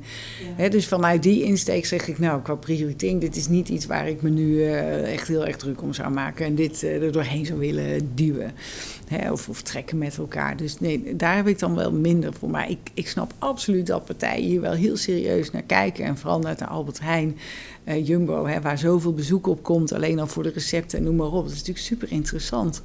dus 0.69 0.88
vanuit 0.88 1.24
die 1.24 1.43
insteek 1.43 1.86
zeg 1.86 2.08
ik, 2.08 2.19
nou, 2.19 2.41
qua 2.41 2.56
prioritering, 2.56 3.22
dit 3.22 3.36
is 3.36 3.48
niet 3.48 3.69
iets 3.69 3.86
waar 3.86 4.08
ik 4.08 4.22
me 4.22 4.30
nu 4.30 4.63
eh, 4.63 5.13
echt 5.13 5.28
heel 5.28 5.45
erg 5.45 5.58
druk 5.58 5.82
om 5.82 5.93
zou 5.93 6.12
maken 6.12 6.45
en 6.45 6.56
dit 6.56 6.84
uh, 6.84 7.04
er 7.04 7.12
doorheen 7.12 7.45
zou 7.45 7.60
willen 7.60 8.10
duwen. 8.15 8.52
Of, 9.32 9.50
of, 9.50 9.62
trekken 9.62 9.98
met 9.98 10.17
elkaar. 10.17 10.58
Dus 10.58 10.80
nee, 10.80 11.15
daar 11.15 11.36
heb 11.36 11.48
ik 11.48 11.60
dan 11.60 11.76
wel 11.76 11.91
minder 11.91 12.34
voor. 12.34 12.50
Maar 12.50 12.69
ik, 12.69 12.78
ik 12.93 13.08
snap 13.08 13.34
absoluut 13.39 13.88
dat 13.88 14.06
partijen 14.06 14.45
hier 14.45 14.62
wel 14.62 14.72
heel 14.72 14.98
serieus 14.98 15.52
naar 15.52 15.62
kijken. 15.62 16.06
En 16.06 16.17
vooral 16.17 16.39
naar 16.39 16.58
de 16.58 16.65
Albert 16.65 17.00
Heijn, 17.00 17.38
uh, 17.84 18.08
Jumbo, 18.08 18.62
waar 18.62 18.78
zoveel 18.78 19.13
bezoek 19.13 19.48
op 19.48 19.63
komt, 19.63 19.93
alleen 19.93 20.19
al 20.19 20.28
voor 20.28 20.43
de 20.43 20.50
recepten 20.50 20.98
en 20.98 21.04
noem 21.04 21.15
maar 21.15 21.28
op. 21.28 21.43
Dat 21.43 21.52
is 21.52 21.58
natuurlijk 21.58 21.86
super 21.86 22.12
interessant. 22.12 22.82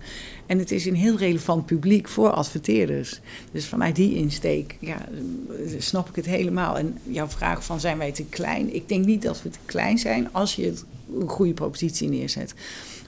En 0.46 0.58
het 0.58 0.70
is 0.70 0.86
een 0.86 0.94
heel 0.94 1.16
relevant 1.16 1.66
publiek 1.66 2.08
voor 2.08 2.30
adverteerders. 2.30 3.20
Dus 3.52 3.66
vanuit 3.66 3.96
die 3.96 4.14
insteek 4.14 4.76
ja, 4.80 5.08
snap 5.78 6.08
ik 6.08 6.16
het 6.16 6.26
helemaal. 6.26 6.78
En 6.78 6.98
jouw 7.02 7.28
vraag 7.28 7.64
van 7.64 7.80
zijn 7.80 7.98
wij 7.98 8.12
te 8.12 8.24
klein? 8.24 8.74
Ik 8.74 8.88
denk 8.88 9.04
niet 9.04 9.22
dat 9.22 9.42
we 9.42 9.50
te 9.50 9.58
klein 9.64 9.98
zijn 9.98 10.32
als 10.32 10.54
je 10.54 10.64
het 10.64 10.84
een 11.20 11.28
goede 11.28 11.54
propositie 11.54 12.08
neerzet. 12.08 12.54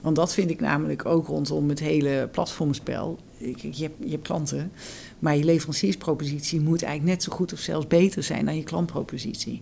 Want 0.01 0.15
dat 0.15 0.33
vind 0.33 0.49
ik 0.49 0.59
namelijk 0.59 1.05
ook 1.05 1.27
rondom 1.27 1.69
het 1.69 1.79
hele 1.79 2.29
platformspel. 2.31 3.19
Je 3.37 3.55
hebt, 3.61 3.95
je 3.99 4.09
hebt 4.09 4.23
klanten, 4.27 4.71
maar 5.19 5.37
je 5.37 5.43
leverancierspropositie 5.43 6.61
moet 6.61 6.83
eigenlijk 6.83 7.13
net 7.13 7.23
zo 7.23 7.31
goed 7.35 7.53
of 7.53 7.59
zelfs 7.59 7.87
beter 7.87 8.23
zijn 8.23 8.45
dan 8.45 8.55
je 8.55 8.63
klantpropositie 8.63 9.61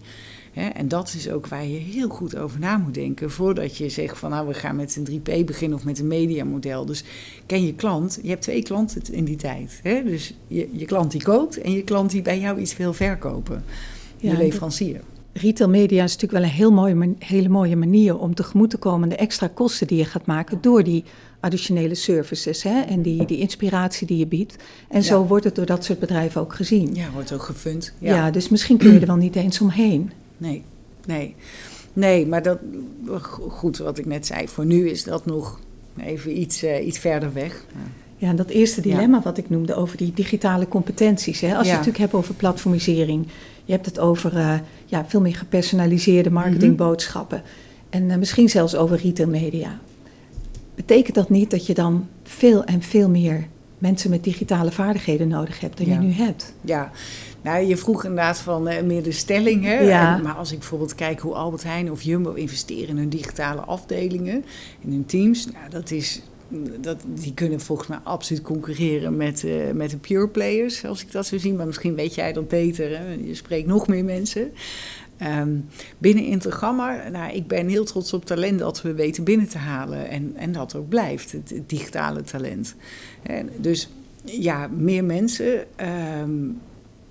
en 0.56 0.88
dat 0.88 1.13
is 1.13 1.30
ook 1.30 1.48
waar 1.48 1.65
je 1.65 1.78
heel 1.78 2.10
goed 2.10 2.38
over 2.38 2.60
na 2.60 2.78
moet 2.78 2.93
denken 2.93 3.32
voordat 3.32 3.78
je 3.78 3.89
zegt 3.89 4.17
van 4.17 4.30
nou 4.30 4.48
we 4.48 4.54
gaan 4.54 4.76
met 4.76 4.95
een 4.95 5.21
3P 5.21 5.45
beginnen 5.45 5.78
of 5.78 5.84
met 5.84 6.00
een 6.00 6.08
mediamodel. 6.08 6.86
Dus 6.86 7.04
ken 7.45 7.65
je 7.65 7.74
klant, 7.74 8.19
je 8.21 8.30
hebt 8.30 8.41
twee 8.41 8.63
klanten 8.63 9.02
in 9.13 9.26
die 9.26 9.36
tijd. 9.36 9.80
Dus 9.84 10.34
je, 10.48 10.69
je 10.71 10.86
klant 10.86 11.12
die 11.12 11.24
koopt 11.24 11.62
en 11.62 11.71
je 11.71 11.84
klant 11.84 12.12
die 12.12 12.21
bij 12.21 12.39
jou 12.39 12.60
iets 12.60 12.78
wil 12.78 12.93
verkopen. 12.93 13.63
Je 14.17 14.38
leverancier. 14.38 15.02
Retail 15.38 15.69
media 15.69 16.04
is 16.04 16.13
natuurlijk 16.13 16.41
wel 16.41 16.52
een 16.52 16.58
heel 16.58 16.71
mooie, 16.71 17.15
hele 17.19 17.50
mooie 17.50 17.76
manier 17.76 18.17
om 18.17 18.36
tegemoet 18.36 18.69
te 18.69 18.78
komen 18.78 19.10
de 19.10 19.15
extra 19.15 19.48
kosten 19.48 19.88
die 19.88 19.98
je 19.98 20.06
gaat 20.06 20.26
maken 20.26 20.58
door 20.62 20.84
die 20.84 21.04
additionele 21.39 21.95
services 21.95 22.63
hè, 22.63 22.82
en 22.82 23.02
die, 23.02 23.26
die 23.26 23.39
inspiratie 23.39 24.08
die 24.08 24.17
je 24.17 24.28
biedt. 24.28 24.56
En 24.89 25.04
zo 25.04 25.26
wordt 25.26 25.43
het 25.43 25.56
door 25.56 25.65
dat 25.65 25.84
soort 25.84 26.00
bedrijven 26.00 26.41
ook 26.41 26.54
gezien. 26.54 26.95
Ja, 26.95 27.12
wordt 27.13 27.34
ook 27.34 27.43
gefund. 27.43 27.93
Ja. 28.00 28.15
ja, 28.15 28.32
dus 28.32 28.50
misschien 28.50 28.78
kun 28.78 28.93
je 28.93 29.00
er 29.00 29.08
wel 29.08 29.15
niet 29.15 29.36
eens 29.36 29.62
omheen 29.62 30.12
nee, 30.38 30.63
nee. 31.06 31.36
Nee, 31.93 32.28
maar 32.28 32.43
dat, 32.43 32.60
goed, 33.48 33.78
wat 33.78 33.98
ik 33.98 34.06
net 34.06 34.26
zei, 34.26 34.48
voor 34.48 34.65
nu 34.65 34.89
is 34.89 35.04
dat 35.04 35.26
nog 35.26 35.60
even 35.98 36.39
iets, 36.39 36.63
uh, 36.63 36.86
iets 36.86 37.00
verder 37.00 37.34
weg. 37.34 37.65
Ja, 38.17 38.28
en 38.30 38.36
dat 38.36 38.50
eerste 38.50 38.82
dilemma 38.82 39.21
wat 39.21 39.38
ik 39.38 39.50
noemde 39.50 39.76
over 39.76 39.98
die 39.98 40.12
digitale 40.13 40.67
competenties. 40.67 41.41
Hè? 41.41 41.48
Als 41.48 41.65
je 41.65 41.71
het 41.71 41.86
natuurlijk 41.86 41.98
hebt 41.98 42.13
over 42.13 42.34
platformisering, 42.34 43.28
je 43.65 43.71
hebt 43.71 43.86
het 43.86 43.99
over 43.99 44.34
uh, 44.34 44.54
ja, 44.86 45.06
veel 45.08 45.21
meer 45.21 45.36
gepersonaliseerde 45.36 46.32
marketingboodschappen. 46.32 47.41
En 47.89 48.10
uh, 48.10 48.15
misschien 48.15 48.49
zelfs 48.49 48.75
over 48.75 48.97
retail 48.97 49.30
media. 49.30 49.80
Betekent 50.75 51.15
dat 51.15 51.30
niet 51.30 51.51
dat 51.51 51.65
je 51.65 51.73
dan 51.73 52.08
veel 52.23 52.63
en 52.63 52.82
veel 52.82 53.10
meer 53.10 53.47
mensen 53.78 54.10
met 54.10 54.23
digitale 54.23 54.71
vaardigheden 54.71 55.28
nodig 55.28 55.60
hebt 55.60 55.78
dan 55.78 55.88
je 55.88 55.95
nu 55.95 56.12
hebt? 56.12 56.54
Ja, 56.62 56.91
nou, 57.41 57.65
je 57.65 57.78
vroeg 57.78 58.04
inderdaad 58.04 58.38
van 58.38 58.69
uh, 58.69 58.82
meer 58.82 59.04
de 59.04 59.12
stelling. 59.12 59.63
Hè? 59.63 59.80
Ja. 59.80 60.17
maar 60.17 60.34
als 60.34 60.51
ik 60.51 60.60
bijvoorbeeld 60.60 60.95
kijk 60.95 61.19
hoe 61.19 61.34
Albert 61.34 61.63
Heijn 61.63 61.91
of 61.91 62.01
Jumbo 62.01 62.34
investeren 62.34 62.88
in 62.88 62.97
hun 62.97 63.10
digitale 63.10 63.62
afdelingen, 63.62 64.45
in 64.80 64.91
hun 64.91 65.06
teams, 65.06 65.45
nou, 65.45 65.69
dat 65.69 65.91
is. 65.91 66.21
Dat, 66.80 67.04
die 67.08 67.34
kunnen 67.34 67.60
volgens 67.60 67.88
mij 67.88 68.00
absoluut 68.04 68.42
concurreren 68.42 69.18
met, 69.18 69.44
uh, 69.44 69.72
met 69.72 69.90
de 69.90 69.98
pure 69.98 70.28
players, 70.28 70.86
als 70.86 71.02
ik 71.02 71.12
dat 71.12 71.26
zo 71.26 71.38
zie. 71.38 71.54
Maar 71.54 71.66
misschien 71.66 71.96
weet 71.96 72.16
jij 72.16 72.34
dat 72.34 72.48
beter. 72.48 72.98
Hè? 72.98 73.14
Je 73.14 73.36
spreekt 73.36 73.68
nog 73.68 73.88
meer 73.88 74.04
mensen. 74.04 74.52
Um, 75.22 75.66
binnen 75.98 76.24
Intergamma, 76.24 77.10
nou, 77.10 77.34
ik 77.34 77.48
ben 77.48 77.68
heel 77.68 77.86
trots 77.86 78.14
op 78.14 78.26
talent 78.26 78.60
dat 78.60 78.82
we 78.82 78.94
weten 78.94 79.24
binnen 79.24 79.50
te 79.50 79.58
halen. 79.58 80.10
En, 80.10 80.34
en 80.36 80.52
dat 80.52 80.76
ook 80.76 80.90
blijft, 80.90 81.32
het, 81.32 81.54
digitale 81.68 82.22
talent. 82.22 82.76
En 83.24 83.50
dus 83.58 83.90
ja, 84.24 84.68
meer 84.68 85.04
mensen. 85.04 85.66
Um, 86.22 86.62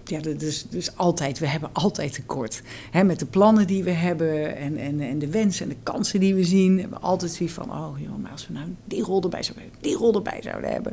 ja, 0.05 0.21
dus, 0.21 0.67
dus 0.69 0.97
altijd, 0.97 1.39
we 1.39 1.47
hebben 1.47 1.71
altijd 1.73 2.13
tekort. 2.13 2.63
He, 2.91 3.05
met 3.05 3.19
de 3.19 3.27
plannen 3.27 3.67
die 3.67 3.85
we 3.85 3.91
hebben 3.91 4.57
en, 4.57 4.77
en, 4.77 5.01
en 5.01 5.19
de 5.19 5.29
wensen 5.31 5.63
en 5.63 5.69
de 5.69 5.83
kansen 5.83 6.21
die 6.21 6.35
we 6.35 6.45
zien, 6.45 6.79
hebben 6.79 6.99
we 6.99 7.05
altijd 7.05 7.33
zoiets 7.33 7.55
van: 7.55 7.71
oh 7.71 7.99
joh, 7.99 8.17
maar 8.23 8.31
als 8.31 8.47
we 8.47 8.53
nou 8.53 8.67
die 8.85 9.03
rol 9.03 9.23
erbij 9.23 9.43
zouden 9.43 9.65
hebben, 9.65 9.83
die 9.83 9.97
rol 9.97 10.15
erbij 10.15 10.43
zouden 10.43 10.71
hebben. 10.71 10.93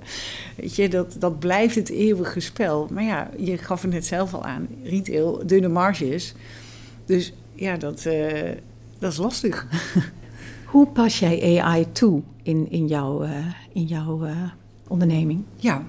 Weet 0.56 0.76
je, 0.76 0.90
dat, 0.90 1.16
dat 1.20 1.40
blijft 1.40 1.76
het 1.76 1.90
eeuwige 1.90 2.40
spel. 2.40 2.88
Maar 2.92 3.04
ja, 3.04 3.30
je 3.38 3.58
gaf 3.58 3.82
het 3.82 3.92
net 3.92 4.06
zelf 4.06 4.34
al 4.34 4.44
aan: 4.44 4.68
retail, 4.84 5.42
dunne 5.46 5.68
marges. 5.68 6.34
Dus 7.06 7.34
ja, 7.56 7.78
dat, 7.78 8.06
uh, 8.06 8.32
dat 9.00 9.12
is 9.12 9.18
lastig. 9.18 9.68
Hoe 10.72 10.88
pas 10.88 11.20
jij 11.20 11.62
AI 11.62 11.92
toe 11.92 12.22
in, 12.44 12.72
in 12.72 12.88
jouw, 12.88 13.24
uh, 13.24 13.46
in 13.74 13.84
jouw 13.84 14.26
uh, 14.26 14.32
onderneming? 14.88 15.44
Ja. 15.56 15.86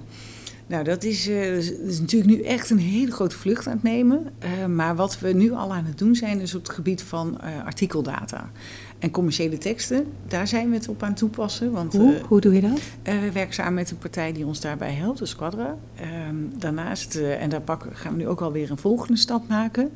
Nou, 0.72 0.84
dat 0.84 1.04
is, 1.04 1.28
uh, 1.28 1.56
is, 1.56 2.00
natuurlijk 2.00 2.30
nu 2.30 2.42
echt 2.42 2.70
een 2.70 2.78
hele 2.78 3.10
grote 3.10 3.36
vlucht 3.36 3.66
aan 3.66 3.72
het 3.72 3.82
nemen. 3.82 4.26
Uh, 4.44 4.66
maar 4.66 4.96
wat 4.96 5.18
we 5.18 5.32
nu 5.32 5.52
al 5.52 5.72
aan 5.72 5.84
het 5.84 5.98
doen 5.98 6.14
zijn, 6.14 6.40
is 6.40 6.54
op 6.54 6.62
het 6.62 6.72
gebied 6.72 7.02
van 7.02 7.38
uh, 7.44 7.64
artikeldata. 7.64 8.50
En 8.98 9.10
commerciële 9.10 9.58
teksten, 9.58 10.06
daar 10.26 10.48
zijn 10.48 10.70
we 10.70 10.76
het 10.76 10.88
op 10.88 11.02
aan 11.02 11.14
toepassen. 11.14 11.72
Want, 11.72 11.92
hoe? 11.92 12.20
hoe 12.28 12.40
doe 12.40 12.54
je 12.54 12.60
dat? 12.60 12.80
we 13.02 13.32
werken 13.32 13.54
samen 13.54 13.74
met 13.74 13.90
een 13.90 13.98
partij 13.98 14.32
die 14.32 14.46
ons 14.46 14.60
daarbij 14.60 14.92
helpt, 14.92 15.18
de 15.18 15.26
Squadra. 15.26 15.76
Ehm, 15.94 16.36
daarnaast, 16.58 17.14
en 17.14 17.48
daar 17.48 17.60
pakken, 17.60 17.96
gaan 17.96 18.12
we 18.12 18.18
nu 18.18 18.28
ook 18.28 18.40
alweer 18.40 18.70
een 18.70 18.78
volgende 18.78 19.18
stap 19.18 19.48
maken. 19.48 19.92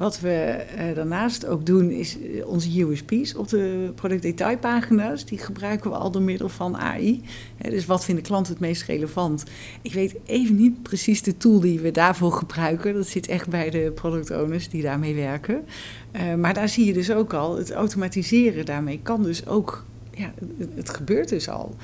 Wat 0.00 0.20
we 0.20 0.64
uh, 0.78 0.94
daarnaast 0.94 1.46
ook 1.46 1.66
doen, 1.66 1.90
is 1.90 2.16
eh, 2.20 2.46
onze 2.46 2.82
USP's 2.82 3.34
op 3.34 3.48
de 3.48 3.92
productdetailpagina's. 3.94 5.24
Die 5.24 5.38
gebruiken 5.38 5.90
we 5.90 5.96
al 5.96 6.10
door 6.10 6.22
middel 6.22 6.48
van 6.48 6.76
AI. 6.76 7.22
dus 7.58 7.86
wat 7.86 8.04
vindt 8.04 8.20
de 8.20 8.26
klant 8.26 8.48
het 8.48 8.58
meest 8.58 8.82
relevant? 8.82 9.44
Ik 9.82 9.92
weet 9.92 10.14
even 10.24 10.56
niet 10.56 10.82
precies 10.82 11.22
de 11.22 11.36
tool 11.36 11.60
die 11.60 11.80
we 11.80 11.90
daarvoor 11.90 12.32
gebruiken. 12.32 12.94
Dat 12.94 13.06
zit 13.06 13.28
echt 13.28 13.48
bij 13.48 13.70
de 13.70 13.92
product 13.94 14.30
owners 14.30 14.68
die 14.68 14.82
daarmee 14.82 15.14
werken. 15.14 15.64
Uh, 16.12 16.34
maar 16.34 16.54
daar 16.54 16.68
zie 16.68 16.86
je 16.86 16.92
dus 16.92 17.10
ook 17.10 17.32
al, 17.32 17.56
het 17.56 17.70
automatiseren 17.70 18.64
daarmee 18.64 19.00
kan 19.02 19.22
dus 19.22 19.46
ook, 19.46 19.84
ja, 20.14 20.32
het, 20.58 20.68
het 20.74 20.90
gebeurt 20.90 21.28
dus 21.28 21.48
al. 21.48 21.76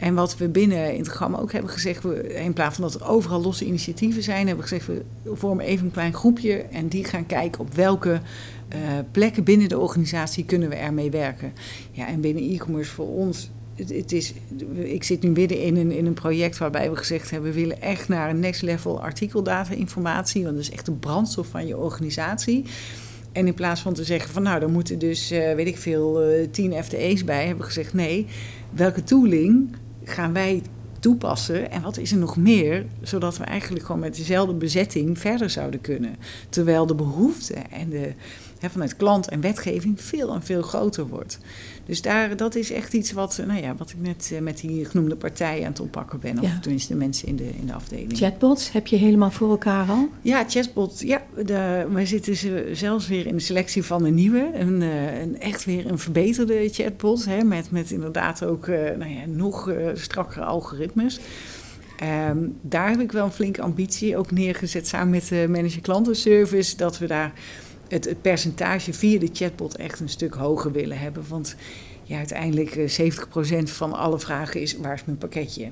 En 0.00 0.14
wat 0.14 0.36
we 0.36 0.48
binnen 0.48 0.94
in 0.94 1.02
het 1.02 1.22
ook 1.22 1.52
hebben 1.52 1.70
gezegd, 1.70 2.02
we, 2.02 2.34
in 2.34 2.52
plaats 2.52 2.76
van 2.76 2.84
dat 2.84 3.00
er 3.00 3.08
overal 3.08 3.42
losse 3.42 3.64
initiatieven 3.64 4.22
zijn, 4.22 4.46
hebben 4.46 4.64
we 4.64 4.70
gezegd, 4.70 4.86
we 4.86 5.04
vormen 5.36 5.64
even 5.64 5.86
een 5.86 5.92
klein 5.92 6.14
groepje 6.14 6.56
en 6.56 6.88
die 6.88 7.04
gaan 7.04 7.26
kijken 7.26 7.60
op 7.60 7.74
welke 7.74 8.10
uh, 8.10 8.78
plekken 9.10 9.44
binnen 9.44 9.68
de 9.68 9.78
organisatie 9.78 10.44
kunnen 10.44 10.68
we 10.68 10.74
ermee 10.74 11.10
werken. 11.10 11.52
Ja, 11.90 12.08
en 12.08 12.20
binnen 12.20 12.42
e-commerce 12.42 12.90
voor 12.90 13.08
ons 13.08 13.50
het, 13.74 14.12
is, 14.12 14.34
ik 14.74 15.04
zit 15.04 15.22
nu 15.22 15.30
midden 15.30 15.62
in 15.62 15.76
een, 15.76 15.90
in 15.90 16.06
een 16.06 16.14
project 16.14 16.58
waarbij 16.58 16.90
we 16.90 16.96
gezegd 16.96 17.30
hebben: 17.30 17.52
we 17.52 17.60
willen 17.60 17.82
echt 17.82 18.08
naar 18.08 18.30
een 18.30 18.40
next 18.40 18.62
level 18.62 19.02
artikeldata-informatie. 19.02 20.42
Want 20.44 20.54
dat 20.56 20.64
is 20.64 20.70
echt 20.70 20.86
de 20.86 20.92
brandstof 20.92 21.46
van 21.46 21.66
je 21.66 21.76
organisatie. 21.76 22.64
En 23.32 23.46
in 23.46 23.54
plaats 23.54 23.80
van 23.80 23.94
te 23.94 24.04
zeggen 24.04 24.30
van 24.30 24.42
nou, 24.42 24.60
dan 24.60 24.72
moeten 24.72 24.98
dus, 24.98 25.32
uh, 25.32 25.54
weet 25.54 25.66
ik 25.66 25.78
veel, 25.78 26.30
uh, 26.30 26.46
10 26.50 26.84
FTE's 26.84 27.24
bij, 27.24 27.46
hebben 27.46 27.58
we 27.58 27.72
gezegd 27.72 27.92
nee, 27.94 28.26
welke 28.70 29.02
tooling 29.02 29.76
gaan 30.10 30.32
wij 30.32 30.62
toepassen 31.00 31.70
en 31.70 31.82
wat 31.82 31.98
is 31.98 32.12
er 32.12 32.18
nog 32.18 32.36
meer, 32.36 32.86
zodat 33.02 33.36
we 33.36 33.44
eigenlijk 33.44 33.84
gewoon 33.84 34.00
met 34.00 34.16
dezelfde 34.16 34.54
bezetting 34.54 35.18
verder 35.18 35.50
zouden 35.50 35.80
kunnen. 35.80 36.16
Terwijl 36.48 36.86
de 36.86 36.94
behoefte 36.94 37.54
en 37.54 37.88
de, 37.88 38.12
hè, 38.60 38.70
vanuit 38.70 38.96
klant 38.96 39.28
en 39.28 39.40
wetgeving 39.40 40.00
veel 40.00 40.34
en 40.34 40.42
veel 40.42 40.62
groter 40.62 41.06
wordt. 41.06 41.38
Dus 41.84 42.02
daar, 42.02 42.36
dat 42.36 42.54
is 42.54 42.72
echt 42.72 42.92
iets 42.92 43.12
wat, 43.12 43.38
eh, 43.38 43.46
nou 43.46 43.62
ja, 43.62 43.74
wat 43.74 43.90
ik 43.90 43.96
net 43.98 44.30
uh, 44.32 44.40
met 44.40 44.60
die 44.60 44.84
genoemde 44.84 45.16
partijen 45.16 45.64
aan 45.64 45.70
het 45.70 45.80
oppakken 45.80 46.20
ben. 46.20 46.38
Of 46.38 46.44
ja. 46.44 46.58
tenminste 46.60 46.92
de 46.92 46.98
mensen 46.98 47.28
in 47.28 47.36
de, 47.36 47.48
in 47.60 47.66
de 47.66 47.72
afdeling. 47.72 48.16
Chatbots 48.16 48.72
heb 48.72 48.86
je 48.86 48.96
helemaal 48.96 49.30
voor 49.30 49.50
elkaar 49.50 49.88
al? 49.88 50.08
Ja, 50.22 50.44
chatbots. 50.48 51.00
Ja, 51.00 51.22
de, 51.44 51.86
wij 51.92 52.06
zitten 52.06 52.36
zelfs 52.76 53.08
weer 53.08 53.26
in 53.26 53.36
de 53.36 53.42
selectie 53.42 53.82
van 53.82 54.04
een 54.04 54.14
nieuwe. 54.14 54.50
Een, 54.54 54.80
uh, 54.80 55.20
een 55.20 55.40
echt 55.40 55.64
weer 55.64 55.90
een 55.90 55.98
verbeterde 55.98 56.68
chatbot. 56.68 57.24
Hè, 57.24 57.44
met, 57.44 57.70
met 57.70 57.90
inderdaad 57.90 58.44
ook 58.44 58.66
nou 58.66 59.08
ja, 59.08 59.26
nog 59.26 59.72
strakkere 59.94 60.44
algoritmes. 60.44 61.20
Um, 62.30 62.56
daar 62.62 62.90
heb 62.90 63.00
ik 63.00 63.12
wel 63.12 63.24
een 63.24 63.32
flinke 63.32 63.62
ambitie 63.62 64.16
ook 64.16 64.30
neergezet 64.30 64.86
samen 64.86 65.10
met 65.10 65.28
de 65.28 65.46
manager 65.48 65.80
klantenservice. 65.80 66.76
Dat 66.76 66.98
we 66.98 67.06
daar 67.06 67.32
het, 67.90 68.22
percentage 68.22 68.92
via 68.92 69.18
de 69.18 69.30
chatbot 69.32 69.76
echt 69.76 70.00
een 70.00 70.08
stuk 70.08 70.34
hoger 70.34 70.72
willen 70.72 70.98
hebben. 70.98 71.24
Want 71.28 71.56
ja, 72.02 72.16
uiteindelijk 72.16 72.74
70% 72.74 73.52
eh, 73.52 73.64
van 73.64 73.92
alle 73.92 74.18
vragen 74.18 74.60
is: 74.60 74.76
waar 74.76 74.94
is 74.94 75.04
mijn 75.04 75.18
pakketje? 75.18 75.70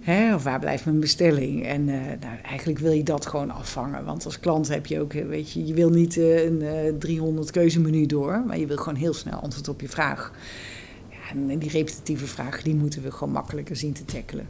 Hè, 0.00 0.34
of 0.34 0.42
waar 0.42 0.58
blijft 0.58 0.84
mijn 0.84 1.00
bestelling? 1.00 1.66
En 1.66 1.88
uh, 1.88 1.94
nou, 2.20 2.38
eigenlijk 2.42 2.78
wil 2.78 2.92
je 2.92 3.02
dat 3.02 3.26
gewoon 3.26 3.50
afvangen. 3.50 4.04
Want 4.04 4.24
als 4.24 4.40
klant 4.40 4.68
heb 4.68 4.86
je 4.86 5.00
ook, 5.00 5.12
eh, 5.12 5.26
weet 5.26 5.52
je, 5.52 5.66
je 5.66 5.74
wil 5.74 5.90
niet 5.90 6.16
een 6.16 6.62
uh, 6.62 6.98
300 6.98 7.50
keuzemenu 7.50 8.06
door, 8.06 8.42
maar 8.46 8.58
je 8.58 8.66
wil 8.66 8.76
gewoon 8.76 8.98
heel 8.98 9.14
snel 9.14 9.38
antwoord 9.38 9.68
op 9.68 9.80
je 9.80 9.88
vraag. 9.88 10.32
Ja, 11.10 11.30
en 11.30 11.58
die 11.58 11.70
repetitieve 11.70 12.26
vragen, 12.26 12.64
die 12.64 12.74
moeten 12.74 13.02
we 13.02 13.10
gewoon 13.10 13.32
makkelijker 13.32 13.76
zien 13.76 13.92
te 13.92 14.04
tackelen. 14.04 14.48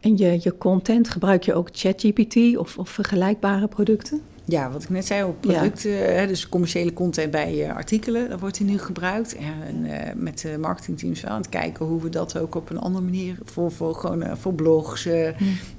En 0.00 0.16
je, 0.16 0.38
je 0.42 0.58
content, 0.58 1.08
gebruik 1.10 1.42
je 1.42 1.54
ook 1.54 1.68
ChatGPT 1.72 2.56
of, 2.56 2.78
of 2.78 2.90
vergelijkbare 2.90 3.68
producten? 3.68 4.20
Ja, 4.48 4.70
wat 4.70 4.82
ik 4.82 4.88
net 4.88 5.06
zei, 5.06 5.24
op 5.24 5.40
producten, 5.40 6.28
dus 6.28 6.48
commerciële 6.48 6.92
content 6.92 7.30
bij 7.30 7.66
uh, 7.66 7.74
artikelen, 7.74 8.28
dat 8.28 8.40
wordt 8.40 8.58
hij 8.58 8.66
nu 8.66 8.78
gebruikt. 8.78 9.36
En 9.36 9.84
uh, 9.84 9.92
met 10.14 10.40
de 10.40 10.58
marketingteams 10.58 11.20
wel 11.20 11.30
aan 11.30 11.40
het 11.40 11.48
kijken 11.48 11.86
hoe 11.86 12.00
we 12.00 12.08
dat 12.08 12.38
ook 12.38 12.54
op 12.54 12.70
een 12.70 12.78
andere 12.78 13.04
manier 13.04 13.38
voor, 13.44 13.72
voor, 13.72 13.94
gewoon, 13.94 14.22
uh, 14.22 14.32
voor 14.34 14.54
blogs, 14.54 15.04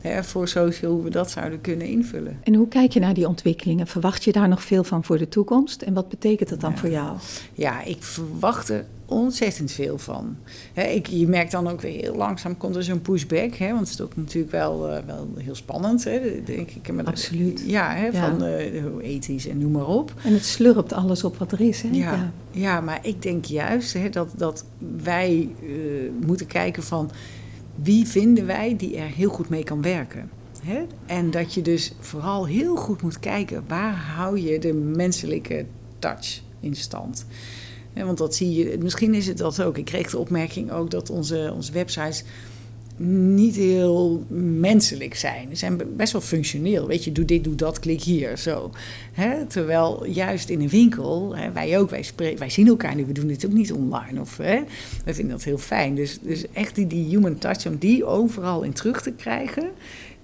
hè, 0.02 0.24
voor 0.24 0.48
social, 0.48 0.92
hoe 0.92 1.04
we 1.04 1.10
dat 1.10 1.32
zouden 1.32 1.62
kunnen 1.62 1.88
invullen. 1.88 2.40
En 2.44 2.54
hoe 2.54 2.68
kijk 2.68 2.92
je 2.92 3.00
naar 3.00 3.14
die 3.14 3.28
ontwikkelingen? 3.28 3.88
Verwacht 3.88 4.24
je 4.24 4.32
daar 4.32 4.48
nog 4.48 4.64
veel 4.64 4.84
van 4.84 5.04
voor 5.04 5.18
de 5.18 5.30
toekomst? 5.30 5.82
En 5.82 5.94
wat 5.94 6.10
betekent 6.10 6.50
dat 6.50 6.60
dan 6.60 6.72
ja. 6.72 6.78
voor 6.78 6.90
jou? 6.90 7.18
Ja, 7.54 7.84
ik 7.84 8.04
verwacht 8.04 8.70
er 8.70 8.86
ontzettend 9.08 9.72
veel 9.72 9.98
van. 9.98 10.38
ik, 10.74 11.08
je 11.08 11.28
merkt 11.28 11.52
dan 11.52 11.68
ook 11.68 11.82
weer 11.82 12.02
heel 12.02 12.16
langzaam 12.16 12.58
komt 12.58 12.76
er 12.76 12.84
zo'n 12.84 13.02
pushback. 13.02 13.54
Hè, 13.54 13.68
want 13.68 13.80
het 13.80 13.90
is 13.90 14.02
ook 14.02 14.16
natuurlijk 14.16 14.52
wel, 14.52 14.90
uh, 14.90 14.98
wel 15.06 15.28
heel 15.38 15.56
spannend. 15.56 16.04
Hè, 16.04 16.44
denk 16.46 16.70
ik. 16.70 16.94
Met 16.94 17.06
Absoluut. 17.06 17.64
Ja, 17.66 17.94
hè, 17.94 18.14
van 18.14 18.44
uh, 18.44 18.84
ethisch 19.02 19.48
en 19.48 19.58
noem 19.58 19.72
maar 19.72 19.88
op. 19.88 20.14
En 20.24 20.34
het 20.34 20.46
slurpt 20.46 20.94
alles 20.94 21.24
op 21.24 21.38
wat 21.38 21.52
er 21.52 21.62
is. 21.62 21.82
Hè? 21.82 21.90
Ja, 21.92 22.14
ja. 22.14 22.32
ja 22.52 22.82
maar 22.82 23.00
ik 23.02 23.22
denk 23.22 23.46
juist 23.46 23.94
hè, 23.94 24.10
dat, 24.10 24.30
dat 24.36 24.66
wij 25.04 25.50
uh, 25.64 26.12
moeten 26.26 26.48
kijken 26.48 26.84
van... 26.84 27.12
wie 27.76 28.08
vinden 28.08 28.46
wij 28.46 28.76
die 28.76 28.98
er 28.98 29.10
heel 29.10 29.30
goed 29.30 29.50
mee 29.50 29.64
kan 29.64 29.82
werken. 29.82 30.30
Hè? 30.64 30.86
En 31.06 31.32
dat 31.32 31.54
je 31.54 31.62
dus 31.62 31.94
vooral 32.00 32.48
heel 32.48 32.76
goed 32.76 33.02
moet 33.02 33.20
kijken... 33.20 33.64
waar 33.68 33.96
hou 33.96 34.40
je 34.40 34.60
de 34.60 34.74
menselijke 34.74 35.66
touch 36.00 36.42
in 36.60 36.76
stand... 36.76 37.26
Want 38.06 38.18
dat 38.18 38.36
zie 38.36 38.54
je, 38.54 38.78
misschien 38.82 39.14
is 39.14 39.28
het 39.28 39.38
dat 39.38 39.62
ook. 39.62 39.78
Ik 39.78 39.86
kreeg 39.86 40.10
de 40.10 40.18
opmerking 40.18 40.72
ook 40.72 40.92
dat 40.92 41.10
onze, 41.10 41.52
onze 41.56 41.72
websites 41.72 42.24
niet 43.00 43.56
heel 43.56 44.24
menselijk 44.60 45.16
zijn. 45.16 45.48
Ze 45.50 45.56
zijn 45.56 45.82
best 45.96 46.12
wel 46.12 46.22
functioneel. 46.22 46.88
Weet 46.88 47.04
je, 47.04 47.12
doe 47.12 47.26
dit, 47.26 47.44
doe 47.44 47.56
dat, 47.56 47.80
klik 47.80 48.02
hier, 48.02 48.38
zo. 48.38 48.72
Hè? 49.12 49.46
Terwijl 49.46 50.06
juist 50.06 50.50
in 50.50 50.62
een 50.62 50.70
winkel, 50.70 51.36
hè, 51.36 51.52
wij 51.52 51.80
ook, 51.80 51.90
wij, 51.90 52.06
wij 52.38 52.50
zien 52.50 52.68
elkaar 52.68 52.96
nu, 52.96 53.06
we 53.06 53.12
doen 53.12 53.28
dit 53.28 53.46
ook 53.46 53.52
niet 53.52 53.74
online. 53.74 54.22
Of, 54.22 54.38
hè? 54.38 54.62
Wij 55.06 55.14
vinden 55.14 55.36
dat 55.36 55.44
heel 55.44 55.58
fijn. 55.58 55.96
Dus, 55.96 56.20
dus 56.22 56.46
echt 56.54 56.76
die, 56.76 56.88
die 56.88 57.06
human 57.06 57.38
touch, 57.38 57.66
om 57.66 57.78
die 57.78 58.06
overal 58.06 58.64
in 58.64 58.74
terug 58.74 59.02
te 59.02 59.12
krijgen... 59.12 59.70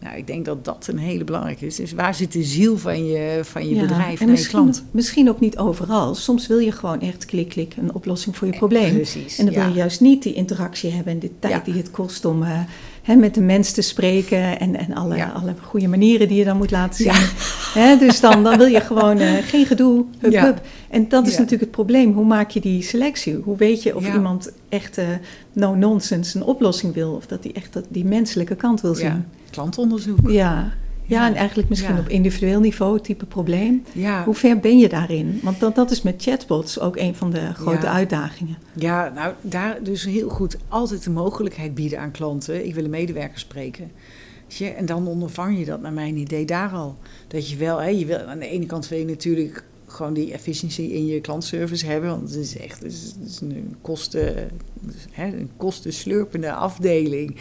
Nou, 0.04 0.18
ik 0.18 0.28
denk 0.28 0.46
dat 0.46 0.66
dat 0.66 0.88
een 0.88 0.98
hele 0.98 1.24
belangrijke 1.24 1.66
is. 1.66 1.76
Dus 1.76 1.94
waar 1.94 2.16
zit 2.16 2.32
de 2.32 2.44
ziel 2.44 2.78
van 2.78 3.06
je, 3.06 3.40
van 3.44 3.70
je 3.70 3.76
ja, 3.76 3.82
bedrijf 3.82 4.20
en 4.20 4.26
en 4.26 4.32
misschien, 4.32 4.60
je 4.60 4.64
klant? 4.64 4.86
Misschien 4.92 5.30
ook 5.30 5.40
niet 5.40 5.58
overal. 5.58 6.16
Soms 6.16 6.48
wil 6.48 6.58
je 6.58 6.72
gewoon 6.72 7.02
echt 7.02 7.26
klik, 7.26 7.50
klik, 7.50 7.76
een 7.78 7.94
oplossing 7.94 8.38
voor 8.38 8.48
je 8.48 8.54
probleem. 8.54 8.94
Precies, 8.94 9.38
en 9.38 9.46
dan 9.46 9.54
ja. 9.54 9.60
wil 9.60 9.70
je 9.70 9.78
juist 9.78 10.02
niet 10.02 10.24
die 10.24 10.34
interactie 10.34 10.92
hebben 10.92 11.14
en 11.14 11.20
de 11.20 11.32
tijd 11.40 11.54
Ja. 11.54 11.72
die 11.72 11.74
het 11.74 11.92
kost 11.92 12.26
om 12.26 12.42
uh, 12.44 12.60
hè, 13.04 13.16
met 13.16 13.34
de 13.34 13.42
mens 13.42 13.72
te 13.72 13.82
spreken 13.82 14.60
en, 14.60 14.76
en 14.76 14.94
alle, 14.94 15.16
Ja. 15.16 15.30
alle 15.30 15.54
goede 15.62 15.88
manieren 15.88 16.28
die 16.28 16.38
je 16.38 16.44
dan 16.44 16.58
moet 16.58 16.72
laten 16.72 16.96
zien. 17.04 17.14
Ja. 17.14 17.20
Hè, 17.74 17.98
dus 17.98 18.20
dan, 18.20 18.44
dan 18.44 18.58
wil 18.58 18.68
je 18.68 18.82
gewoon 18.82 19.22
uh, 19.22 19.32
geen 19.42 19.66
gedoe, 19.66 20.06
hup, 20.20 20.32
Ja. 20.32 20.44
hup. 20.44 20.62
En 20.90 21.10
dat 21.10 21.28
is 21.28 21.34
natuurlijk 21.34 21.62
het 21.62 21.72
probleem. 21.72 22.14
Hoe 22.14 22.26
maak 22.26 22.50
je 22.50 22.60
die 22.60 22.82
selectie? 22.82 23.36
Hoe 23.36 23.58
weet 23.58 23.84
je 23.84 23.96
of 23.96 24.14
iemand 24.14 24.52
echt 24.70 24.98
uh, 24.98 25.06
no-nonsense 25.54 26.38
een 26.38 26.44
oplossing 26.44 26.94
wil 26.94 27.12
of 27.14 27.26
dat 27.26 27.44
hij 27.44 27.54
echt 27.54 27.74
dat, 27.74 27.86
die 27.90 28.06
menselijke 28.06 28.56
kant 28.56 28.82
wil 28.82 28.96
zien? 28.96 29.26
Klantonderzoek. 29.50 30.30
Ja, 30.30 30.74
ja, 31.06 31.28
en 31.28 31.36
eigenlijk 31.36 31.70
misschien 31.70 31.94
Ja. 31.96 32.00
op 32.00 32.10
individueel 32.10 32.60
niveau 32.60 33.00
type 33.02 33.26
probleem. 33.26 33.84
Ja, 33.92 34.24
Hoe 34.24 34.34
ver 34.36 34.60
ben 34.60 34.78
je 34.78 34.90
daarin? 34.90 35.40
Want 35.44 35.60
dat, 35.60 35.76
dat 35.76 35.92
is 35.92 36.02
met 36.02 36.22
chatbots 36.24 36.80
ook 36.80 36.98
een 36.98 37.16
van 37.16 37.32
de 37.32 37.54
grote 37.54 37.86
Ja. 37.86 37.92
uitdagingen. 37.94 38.58
ja, 38.74 39.12
nou 39.16 39.34
daar 39.42 39.84
dus 39.84 40.06
heel 40.06 40.30
goed 40.30 40.58
altijd 40.68 41.04
de 41.04 41.10
mogelijkheid 41.10 41.76
bieden 41.76 42.00
aan 42.00 42.12
klanten. 42.12 42.66
Ik 42.66 42.74
wil 42.76 42.84
een 42.84 42.90
medewerker 42.90 43.40
spreken. 43.40 43.92
Je, 44.48 44.68
En 44.70 44.86
dan 44.86 45.08
ondervang 45.08 45.60
je 45.60 45.66
dat 45.66 45.82
naar 45.82 45.94
mijn 45.94 46.18
idee 46.18 46.46
daar 46.46 46.70
al. 46.72 46.98
Dat 47.28 47.50
je 47.50 47.56
wel, 47.58 47.78
hè, 47.82 47.88
je 47.90 48.06
wil, 48.06 48.18
aan 48.18 48.40
de 48.40 48.48
ene 48.48 48.66
kant 48.66 48.88
wil 48.88 49.00
je 49.00 49.06
natuurlijk 49.06 49.64
gewoon 49.88 50.14
die 50.14 50.32
efficiëntie 50.34 50.94
in 50.94 51.06
je 51.06 51.22
klantservice 51.22 51.86
hebben. 51.86 52.10
Want 52.10 52.30
het 52.30 52.38
is 52.40 52.58
echt 52.58 52.84
het 52.84 52.92
is, 52.92 53.14
het 53.20 53.30
is 53.30 53.40
een, 53.42 53.76
kosten, 53.82 54.50
hè, 55.12 55.26
een 55.26 55.50
kostenslurpende 55.58 56.52
afdeling. 56.54 57.36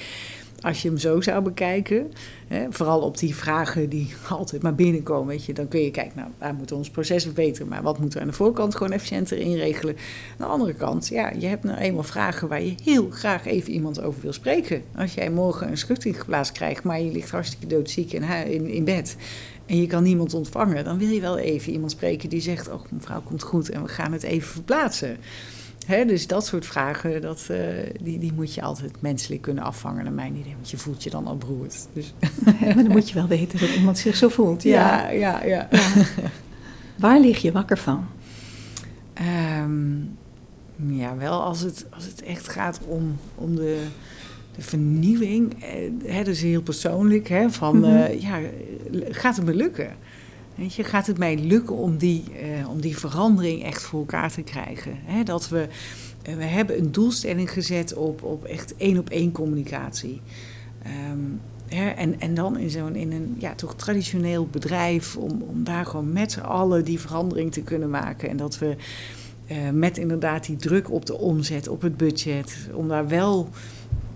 Als 0.62 0.82
je 0.82 0.88
hem 0.88 0.98
zo 0.98 1.20
zou 1.20 1.42
bekijken, 1.42 2.12
hè, 2.46 2.66
vooral 2.70 3.00
op 3.00 3.18
die 3.18 3.34
vragen 3.34 3.88
die 3.88 4.14
altijd 4.28 4.62
maar 4.62 4.74
binnenkomen, 4.74 5.26
weet 5.26 5.44
je, 5.44 5.52
dan 5.52 5.68
kun 5.68 5.80
je 5.80 5.90
kijken, 5.90 6.12
nou, 6.16 6.28
waar 6.38 6.54
moeten 6.54 6.76
ons 6.76 6.90
proces 6.90 7.22
verbeteren, 7.22 7.68
maar 7.68 7.82
wat 7.82 7.98
moeten 7.98 8.18
we 8.18 8.24
aan 8.24 8.30
de 8.30 8.36
voorkant 8.36 8.76
gewoon 8.76 8.92
efficiënter 8.92 9.38
inregelen. 9.38 9.96
Aan 10.30 10.46
de 10.46 10.52
andere 10.52 10.74
kant, 10.74 11.08
ja, 11.08 11.32
je 11.38 11.46
hebt 11.46 11.64
nou 11.64 11.78
eenmaal 11.78 12.02
vragen 12.02 12.48
waar 12.48 12.62
je 12.62 12.74
heel 12.84 13.10
graag 13.10 13.46
even 13.46 13.72
iemand 13.72 14.02
over 14.02 14.20
wil 14.22 14.32
spreken. 14.32 14.82
Als 14.96 15.14
jij 15.14 15.30
morgen 15.30 15.68
een 15.68 15.78
schutting 15.78 16.20
geplaatst 16.20 16.52
krijgt, 16.52 16.84
maar 16.84 17.00
je 17.00 17.12
ligt 17.12 17.30
hartstikke 17.30 17.66
doodziek 17.66 18.12
in, 18.12 18.22
in, 18.22 18.66
in 18.66 18.84
bed 18.84 19.16
en 19.66 19.80
je 19.80 19.86
kan 19.86 20.02
niemand 20.02 20.34
ontvangen, 20.34 20.84
dan 20.84 20.98
wil 20.98 21.08
je 21.08 21.20
wel 21.20 21.38
even 21.38 21.72
iemand 21.72 21.90
spreken 21.90 22.28
die 22.28 22.40
zegt, 22.40 22.70
oh, 22.70 22.80
mevrouw 22.90 23.20
komt 23.20 23.42
goed 23.42 23.70
en 23.70 23.82
we 23.82 23.88
gaan 23.88 24.12
het 24.12 24.22
even 24.22 24.48
verplaatsen. 24.48 25.16
Dus 26.06 26.26
dat 26.26 26.46
soort 26.46 26.66
vragen, 26.66 27.20
dat, 27.20 27.46
eh, 27.50 27.58
die, 28.02 28.18
die 28.18 28.32
moet 28.32 28.54
je 28.54 28.62
altijd 28.62 28.92
menselijk 29.00 29.42
kunnen 29.42 29.64
afvangen, 29.64 30.04
naar 30.04 30.12
mijn 30.12 30.36
idee. 30.36 30.54
Want 30.54 30.70
je 30.70 30.76
voelt 30.76 31.02
je 31.02 31.10
dan 31.10 31.26
al 31.26 31.36
beroerd. 31.36 31.86
Dus, 31.92 32.14
maar 32.64 32.74
dan 32.74 32.88
moet 32.90 33.08
je 33.08 33.14
wel 33.14 33.26
weten 33.26 33.58
dat 33.58 33.68
iemand 33.68 33.98
zich 33.98 34.16
zo 34.16 34.28
voelt. 34.28 34.62
Ja. 34.62 35.10
ja, 35.10 35.44
ja. 35.44 35.46
Ja. 35.46 35.68
Waar 36.96 37.20
lig 37.20 37.38
je 37.42 37.52
wakker 37.52 37.78
van? 37.78 38.06
Ehm, 39.14 39.96
ja, 40.98 41.16
wel 41.16 41.42
als 41.42 41.60
het, 41.60 41.86
als 41.90 42.04
het 42.04 42.22
echt 42.22 42.48
gaat 42.48 42.80
om, 42.86 43.16
om 43.34 43.54
de, 43.56 43.86
de 44.56 44.62
vernieuwing. 44.62 45.62
eh, 45.64 45.90
Hè, 46.12 46.18
dat 46.18 46.34
is 46.34 46.42
heel 46.42 46.62
persoonlijk. 46.62 47.28
Hè, 47.28 47.50
van, 47.50 47.78
Mhm. 47.78 47.84
eh, 47.96 48.20
ja, 48.20 48.38
gaat 49.10 49.36
het 49.36 49.44
me 49.44 49.54
lukken? 49.54 49.90
Gaat 50.68 51.06
het 51.06 51.18
mij 51.18 51.38
lukken 51.38 51.76
om 51.76 51.96
die, 51.96 52.24
eh, 52.40 52.68
om 52.68 52.80
die 52.80 52.98
verandering 52.98 53.64
echt 53.64 53.82
voor 53.82 54.00
elkaar 54.00 54.32
te 54.32 54.42
krijgen? 54.42 54.98
Dat 55.24 55.48
we, 55.48 55.68
eh, 56.22 56.34
we 56.34 56.44
hebben 56.44 56.78
een 56.78 56.92
doelstelling 56.92 57.50
gezet 57.50 57.94
op, 57.94 58.22
op 58.22 58.44
echt 58.44 58.76
één 58.76 58.98
op 58.98 59.10
één 59.10 59.32
communicatie. 59.32 60.20
Ehm, 60.82 61.18
en, 61.96 62.20
en 62.20 62.34
dan 62.34 62.58
in 62.58 62.70
zo'n 62.70 62.94
in 62.94 63.12
een 63.12 63.34
ja, 63.38 63.54
toch 63.54 63.76
traditioneel 63.76 64.46
bedrijf, 64.46 65.16
om, 65.16 65.42
om 65.42 65.64
daar 65.64 65.86
gewoon 65.86 66.12
met 66.12 66.32
z'n 66.32 66.40
allen 66.40 66.84
die 66.84 67.00
verandering 67.00 67.52
te 67.52 67.62
kunnen 67.62 67.90
maken. 67.90 68.28
En 68.28 68.36
dat 68.36 68.58
we 68.58 68.76
eh, 69.46 69.70
met 69.72 69.98
inderdaad 69.98 70.46
die 70.46 70.56
druk 70.56 70.90
op 70.90 71.06
de 71.06 71.18
omzet, 71.18 71.68
op 71.68 71.82
het 71.82 71.96
budget, 71.96 72.56
om 72.72 72.88
daar 72.88 73.08
wel 73.08 73.48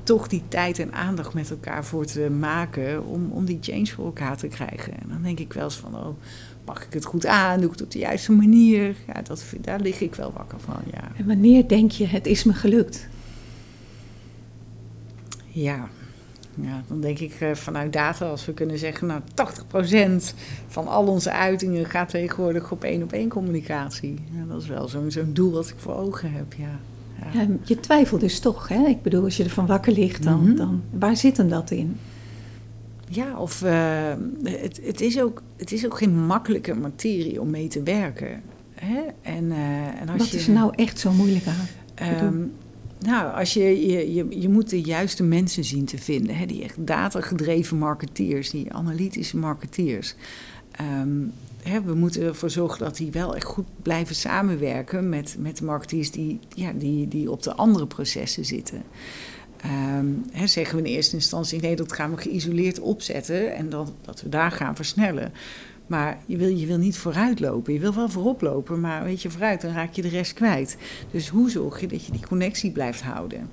toch 0.07 0.29
die 0.29 0.43
tijd 0.49 0.79
en 0.79 0.93
aandacht 0.93 1.35
met 1.35 1.51
elkaar 1.51 1.85
voor 1.85 2.05
te 2.05 2.31
maken 2.31 3.07
om, 3.07 3.31
om 3.31 3.45
die 3.45 3.59
change 3.61 3.87
voor 3.87 4.05
elkaar 4.05 4.37
te 4.37 4.49
krijgen. 4.49 4.93
En 4.93 5.09
dan 5.09 5.23
denk 5.23 5.39
ik 5.39 5.53
wel 5.53 5.65
eens 5.65 5.77
van, 5.77 5.95
oh, 5.95 6.17
pak 6.65 6.83
ik 6.83 6.93
het 6.93 7.05
goed 7.05 7.27
aan? 7.27 7.57
Doe 7.57 7.67
ik 7.67 7.73
het 7.73 7.83
op 7.83 7.91
de 7.91 7.99
juiste 7.99 8.33
manier? 8.33 8.97
Ja, 9.07 9.23
dat, 9.23 9.45
daar 9.61 9.81
lig 9.81 10.01
ik 10.01 10.15
wel 10.15 10.33
wakker 10.33 10.61
van, 10.61 10.83
ja. 10.93 11.09
En 11.17 11.27
wanneer 11.27 11.69
denk 11.69 11.91
je, 11.91 12.07
het 12.07 12.27
is 12.27 12.45
me 12.45 12.53
gelukt? 12.53 13.09
Ja, 15.49 15.89
ja, 16.61 16.83
dan 16.89 17.01
denk 17.01 17.19
ik 17.19 17.41
uh, 17.41 17.55
vanuit 17.55 17.93
data, 17.93 18.29
als 18.29 18.47
we 18.47 18.53
kunnen 18.53 18.79
zeggen, 18.79 19.07
nou 19.07 19.21
80% 20.31 20.35
van 20.67 20.89
al 20.89 21.07
onze 21.07 21.31
uitingen 21.31 21.87
gaat 21.87 22.09
tegenwoordig 22.09 22.71
op 22.71 22.85
één 22.85 23.03
op 23.03 23.13
één 23.13 23.29
communicatie. 23.29 24.15
Ja, 24.33 24.45
dat 24.49 24.63
is 24.63 24.69
wel 24.69 24.89
zo'n 24.89 25.11
zo'n 25.11 25.33
doel 25.33 25.53
wat 25.53 25.69
ik 25.69 25.75
voor 25.79 25.95
ogen 25.95 26.33
heb, 26.33 26.53
ja. 26.53 26.79
Ja. 27.33 27.47
je 27.63 27.81
twijfelt 27.81 28.21
dus 28.21 28.41
toch, 28.41 28.69
hè? 28.69 28.87
Ik 28.87 29.03
bedoel, 29.03 29.25
als 29.25 29.37
je 29.37 29.45
ervan 29.45 29.67
wakker 29.67 29.93
ligt, 29.93 30.23
dan, 30.23 30.41
mm 30.41 30.47
-hmm. 30.47 30.57
dan 30.57 30.83
waar 30.91 31.17
zit 31.17 31.37
hem 31.37 31.49
dat 31.49 31.71
in? 31.71 31.97
Ja, 33.09 33.39
of 33.39 33.63
uh, 33.63 33.71
het, 34.43 34.81
het, 34.83 35.01
is 35.01 35.21
ook, 35.21 35.43
het 35.57 35.73
is 35.73 35.87
ook 35.87 35.99
geen 35.99 36.27
makkelijke 36.27 36.75
materie 36.75 37.41
om 37.41 37.51
mee 37.51 37.69
te 37.69 37.83
werken. 37.83 38.43
Hè? 38.75 39.01
En, 39.23 39.45
uh, 39.45 40.01
en 40.01 40.09
als 40.09 40.19
Wat 40.19 40.31
je, 40.31 40.37
is 40.37 40.47
er 40.47 40.53
nou 40.53 40.73
echt 40.75 40.99
zo 40.99 41.13
moeilijk 41.13 41.45
aan? 41.47 41.67
Um, 42.25 42.53
nou, 42.99 43.35
als 43.35 43.55
je, 43.55 43.87
je, 43.87 44.15
je, 44.15 44.41
je 44.41 44.49
moet 44.49 44.71
de 44.71 44.81
juiste 44.81 45.23
mensen 45.23 45.65
zien 45.65 45.85
te 45.85 45.99
vinden. 45.99 46.37
Hè? 46.37 46.47
Die 46.47 46.63
echt 46.63 46.87
datagedreven 46.87 47.79
marketeers, 47.79 48.51
die 48.51 48.73
analytische 48.73 49.37
marketeers. 49.37 50.15
Um, 50.81 51.33
hè, 51.63 51.83
we 51.83 51.95
moeten 51.95 52.23
ervoor 52.23 52.51
zorgen 52.51 52.79
dat 52.79 52.97
die 52.97 53.11
wel 53.11 53.35
echt 53.35 53.45
goed 53.45 53.67
blijven 53.83 54.15
samenwerken 54.15 55.09
met, 55.09 55.37
met 55.39 55.57
de 55.57 55.65
marketeers 55.65 56.11
die, 56.11 56.39
ja, 56.55 56.73
die, 56.73 57.09
die 57.09 57.31
op 57.31 57.43
de 57.43 57.55
andere 57.55 57.87
processen 57.87 58.45
zitten. 58.45 58.83
Um, 59.97 60.25
hè, 60.33 60.47
zeggen 60.47 60.77
we 60.77 60.89
in 60.89 60.95
eerste 60.95 61.15
instantie, 61.15 61.61
nee, 61.61 61.77
dat 61.77 61.93
gaan 61.93 62.11
we 62.11 62.17
geïsoleerd 62.17 62.81
opzetten 62.81 63.55
en 63.55 63.71
dan, 63.71 63.95
dat 64.03 64.23
we 64.23 64.29
daar 64.29 64.53
gaan 64.53 64.77
versnellen. 64.77 65.33
Maar 65.87 66.19
je 66.27 66.37
wil, 66.37 66.49
je 66.49 66.67
wil 66.67 66.79
niet 66.79 66.97
vooruit 66.97 67.41
lopen. 67.41 67.73
Je 67.73 67.79
wil 67.79 67.95
wel 67.95 68.09
voorop 68.09 68.41
lopen, 68.41 68.81
maar 68.81 69.05
weet 69.05 69.23
je, 69.23 69.31
vooruit, 69.31 69.61
dan 69.61 69.73
raak 69.73 69.93
je 69.93 70.03
de 70.03 70.09
rest 70.09 70.33
kwijt. 70.33 70.77
Dus 71.11 71.29
hoe 71.29 71.51
zorg 71.51 71.81
je 71.81 71.87
dat 71.87 72.07
je 72.07 72.13
die 72.13 72.27
connectie 72.27 72.71
blijft 72.71 73.03
houden? 73.03 73.51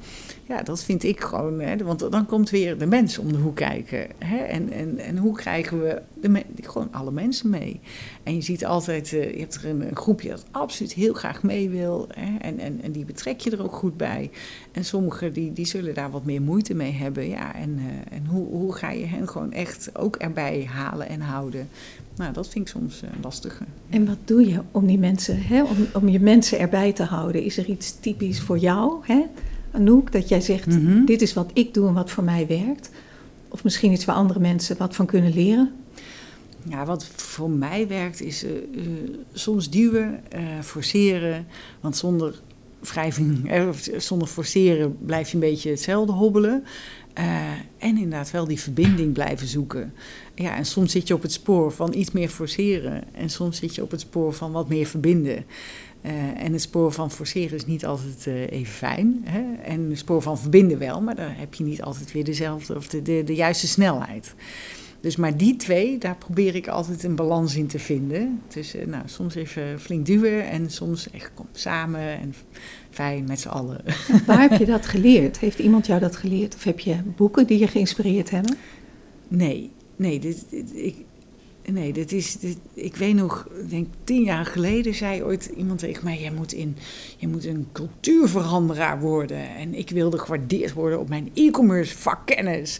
Ja, 0.53 0.63
dat 0.63 0.83
vind 0.83 1.03
ik 1.03 1.19
gewoon, 1.19 1.59
hè, 1.59 1.77
want 1.77 2.11
dan 2.11 2.25
komt 2.25 2.49
weer 2.49 2.77
de 2.77 2.85
mens 2.85 3.17
om 3.17 3.31
de 3.31 3.37
hoek 3.37 3.55
kijken. 3.55 4.07
Hè? 4.17 4.37
En, 4.37 4.71
en, 4.71 4.97
en 4.97 5.17
hoe 5.17 5.35
krijgen 5.35 5.81
we 5.81 6.01
de 6.21 6.43
gewoon 6.61 6.87
alle 6.91 7.11
mensen 7.11 7.49
mee? 7.49 7.79
En 8.23 8.35
je 8.35 8.41
ziet 8.41 8.65
altijd, 8.65 9.11
uh, 9.11 9.33
je 9.33 9.39
hebt 9.39 9.55
er 9.55 9.65
een, 9.65 9.95
groepje 9.95 10.29
dat 10.29 10.45
absoluut 10.51 10.93
heel 10.93 11.13
graag 11.13 11.43
mee 11.43 11.69
wil. 11.69 12.07
Hè? 12.09 12.37
En, 12.37 12.59
en, 12.59 12.81
en 12.81 12.91
die 12.91 13.05
betrek 13.05 13.39
je 13.39 13.51
er 13.51 13.63
ook 13.63 13.73
goed 13.73 13.97
bij. 13.97 14.29
En 14.71 14.85
sommigen 14.85 15.33
die, 15.33 15.53
die 15.53 15.65
zullen 15.65 15.93
daar 15.93 16.11
wat 16.11 16.25
meer 16.25 16.41
moeite 16.41 16.73
mee 16.73 16.91
hebben. 16.91 17.29
Ja, 17.29 17.55
en, 17.55 17.69
uh, 17.69 18.17
en 18.17 18.25
hoe, 18.25 18.47
hoe 18.47 18.73
ga 18.73 18.89
je 18.91 19.05
hen 19.05 19.29
gewoon 19.29 19.51
echt 19.51 19.89
ook 19.97 20.15
erbij 20.15 20.67
halen 20.71 21.09
en 21.09 21.21
houden? 21.21 21.69
Nou, 22.15 22.33
dat 22.33 22.49
vind 22.49 22.67
ik 22.67 22.73
soms 22.73 23.03
uh, 23.03 23.09
lastiger. 23.21 23.65
En 23.89 24.05
wat 24.05 24.17
doe 24.25 24.49
je 24.49 24.61
om 24.71 24.87
die 24.87 24.99
mensen, 24.99 25.41
hè, 25.41 25.63
om, 25.63 25.87
om 25.93 26.09
je 26.09 26.19
mensen 26.19 26.59
erbij 26.59 26.93
te 26.93 27.03
houden? 27.03 27.43
Is 27.43 27.57
er 27.57 27.65
iets 27.65 27.99
typisch 27.99 28.41
voor 28.41 28.57
jou, 28.57 28.99
hè, 29.03 29.21
Anouk, 29.73 30.12
dat 30.12 30.29
jij 30.29 30.41
zegt: 30.41 30.65
mm 30.65 30.86
-hmm. 30.86 31.05
dit 31.05 31.21
is 31.21 31.33
wat 31.33 31.51
ik 31.53 31.73
doe 31.73 31.88
en 31.88 31.93
wat 31.93 32.12
voor 32.12 32.23
mij 32.23 32.47
werkt? 32.47 32.89
Of 33.47 33.63
misschien 33.63 33.91
iets 33.91 34.05
waar 34.05 34.15
andere 34.15 34.39
mensen 34.39 34.77
wat 34.77 34.95
van 34.95 35.05
kunnen 35.05 35.33
leren? 35.33 35.71
Ja, 36.69 36.86
wat 36.86 37.05
voor 37.05 37.49
mij 37.49 37.88
werkt 37.88 38.21
is 38.21 38.43
uh, 38.43 38.51
uh, 38.51 38.83
soms 39.33 39.69
duwen, 39.69 40.23
forceren. 40.62 41.45
Want 41.79 41.97
zonder 41.97 42.41
wrijving, 42.79 43.51
zonder 43.97 44.27
forceren 44.27 44.97
blijf 45.05 45.27
je 45.27 45.33
een 45.33 45.39
beetje 45.39 45.69
hetzelfde 45.69 46.13
hobbelen. 46.13 46.63
En 47.77 47.97
inderdaad 47.97 48.31
wel 48.31 48.47
die 48.47 48.59
verbinding 48.59 49.13
blijven 49.13 49.47
zoeken. 49.47 49.93
Ja, 50.36 50.55
en 50.55 50.65
soms 50.65 50.91
zit 50.91 51.07
je 51.07 51.13
op 51.13 51.21
het 51.21 51.31
spoor 51.31 51.71
van 51.71 51.93
iets 51.93 52.12
meer 52.12 52.29
forceren. 52.29 53.03
En 53.13 53.29
soms 53.29 53.57
zit 53.57 53.75
je 53.75 53.83
op 53.83 53.91
het 53.91 53.99
spoor 53.99 54.33
van 54.33 54.51
wat 54.51 54.69
meer 54.69 54.86
verbinden. 54.86 55.45
Uh, 56.05 56.11
en 56.43 56.53
het 56.53 56.61
spoor 56.61 56.91
van 56.91 57.11
forceren 57.11 57.55
is 57.55 57.65
niet 57.65 57.85
altijd 57.85 58.25
uh, 58.25 58.51
even 58.51 58.73
fijn. 58.73 59.21
Hè? 59.23 59.43
En 59.63 59.89
het 59.89 59.97
spoor 59.97 60.21
van 60.21 60.39
verbinden 60.39 60.77
wel, 60.77 61.01
maar 61.01 61.15
dan 61.15 61.29
heb 61.29 61.53
je 61.53 61.63
niet 61.63 61.81
altijd 61.81 62.11
weer 62.11 62.23
dezelfde 62.23 62.75
of 62.75 62.87
de, 62.87 63.01
de, 63.01 63.23
de 63.25 63.35
juiste 63.35 63.67
snelheid. 63.67 64.33
Dus 65.03 65.15
maar 65.15 65.37
die 65.37 65.55
twee, 65.55 65.97
daar 65.97 66.15
probeer 66.15 66.55
ik 66.55 66.67
altijd 66.67 67.03
een 67.03 67.15
balans 67.15 67.55
in 67.55 67.67
te 67.67 67.79
vinden. 67.79 68.41
Dus 68.47 68.75
uh, 68.75 68.85
nou, 68.85 69.03
soms 69.05 69.35
even 69.35 69.79
flink 69.79 70.05
duwen 70.05 70.49
en 70.49 70.71
soms 70.71 71.09
echt 71.09 71.31
kom, 71.33 71.47
samen 71.51 72.19
en 72.19 72.33
fijn 72.89 73.25
met 73.27 73.39
z'n 73.39 73.47
allen. 73.47 73.81
Waar 74.27 74.41
heb 74.41 74.59
je 74.59 74.65
dat 74.65 74.85
geleerd? 74.85 75.39
Heeft 75.39 75.59
iemand 75.59 75.85
jou 75.85 75.99
dat 75.99 76.15
geleerd? 76.15 76.55
Of 76.55 76.63
heb 76.63 76.79
je 76.79 76.95
boeken 77.15 77.47
die 77.47 77.59
je 77.59 77.67
geïnspireerd 77.67 78.29
hebben? 78.29 78.57
Nee, 79.27 79.71
nee, 79.95 80.19
dit, 80.19 80.45
dit 80.49 80.75
ik, 80.75 80.95
nee, 81.71 81.93
dit 81.93 82.12
is, 82.12 82.39
dit, 82.39 82.58
ik 82.73 82.95
weet 82.95 83.15
nog, 83.15 83.47
ik 83.60 83.69
denk 83.69 83.88
tien 84.04 84.23
jaar 84.23 84.45
geleden 84.45 84.93
zei 84.95 85.23
ooit 85.23 85.52
iemand 85.58 85.80
tegen 85.80 86.04
mij: 86.04 86.19
jij 86.19 86.32
moet, 86.32 86.54
in, 86.54 86.78
je 87.17 87.28
moet 87.28 87.45
een 87.45 87.67
cultuurveranderaar 87.71 88.99
worden. 88.99 89.56
En 89.56 89.73
ik 89.73 89.89
wilde 89.89 90.17
gewaardeerd 90.17 90.73
worden 90.73 90.99
op 90.99 91.10
mijn 91.10 91.30
e-commerce 91.34 91.97
vakkennis. 91.97 92.80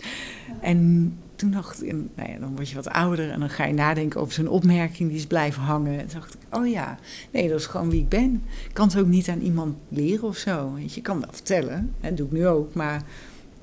En 0.62 1.12
toen 1.36 1.52
dacht 1.52 1.84
ik, 1.84 1.96
nou 2.16 2.32
ja, 2.32 2.40
dan 2.40 2.56
word 2.56 2.70
je 2.70 2.76
wat 2.76 2.90
ouder 2.90 3.30
en 3.32 3.40
dan 3.40 3.50
ga 3.50 3.66
je 3.66 3.74
nadenken 3.74 4.22
over 4.22 4.34
zo'n 4.34 4.48
opmerking 4.48 5.10
die 5.10 5.18
is 5.18 5.26
blijven 5.26 5.62
hangen. 5.62 6.00
En 6.00 6.08
toen 6.08 6.20
dacht 6.20 6.34
ik, 6.34 6.40
oh 6.58 6.68
ja, 6.68 6.98
nee, 7.32 7.50
dat 7.50 7.60
is 7.60 7.66
gewoon 7.66 7.90
wie 7.90 8.02
ik 8.02 8.10
ben. 8.10 8.44
Ik 8.68 8.74
kan 8.74 8.88
het 8.88 8.98
ook 9.00 9.08
niet 9.08 9.30
aan 9.30 9.42
iemand 9.42 9.78
leren 9.90 10.28
of 10.28 10.38
zo. 10.38 10.74
Weet 10.74 10.90
je, 10.90 10.96
je 10.96 11.02
kan 11.02 11.20
wel 11.20 11.30
vertellen, 11.32 11.94
dat 12.02 12.18
doe 12.18 12.26
ik 12.26 12.32
nu 12.32 12.48
ook, 12.48 12.74
maar 12.74 13.04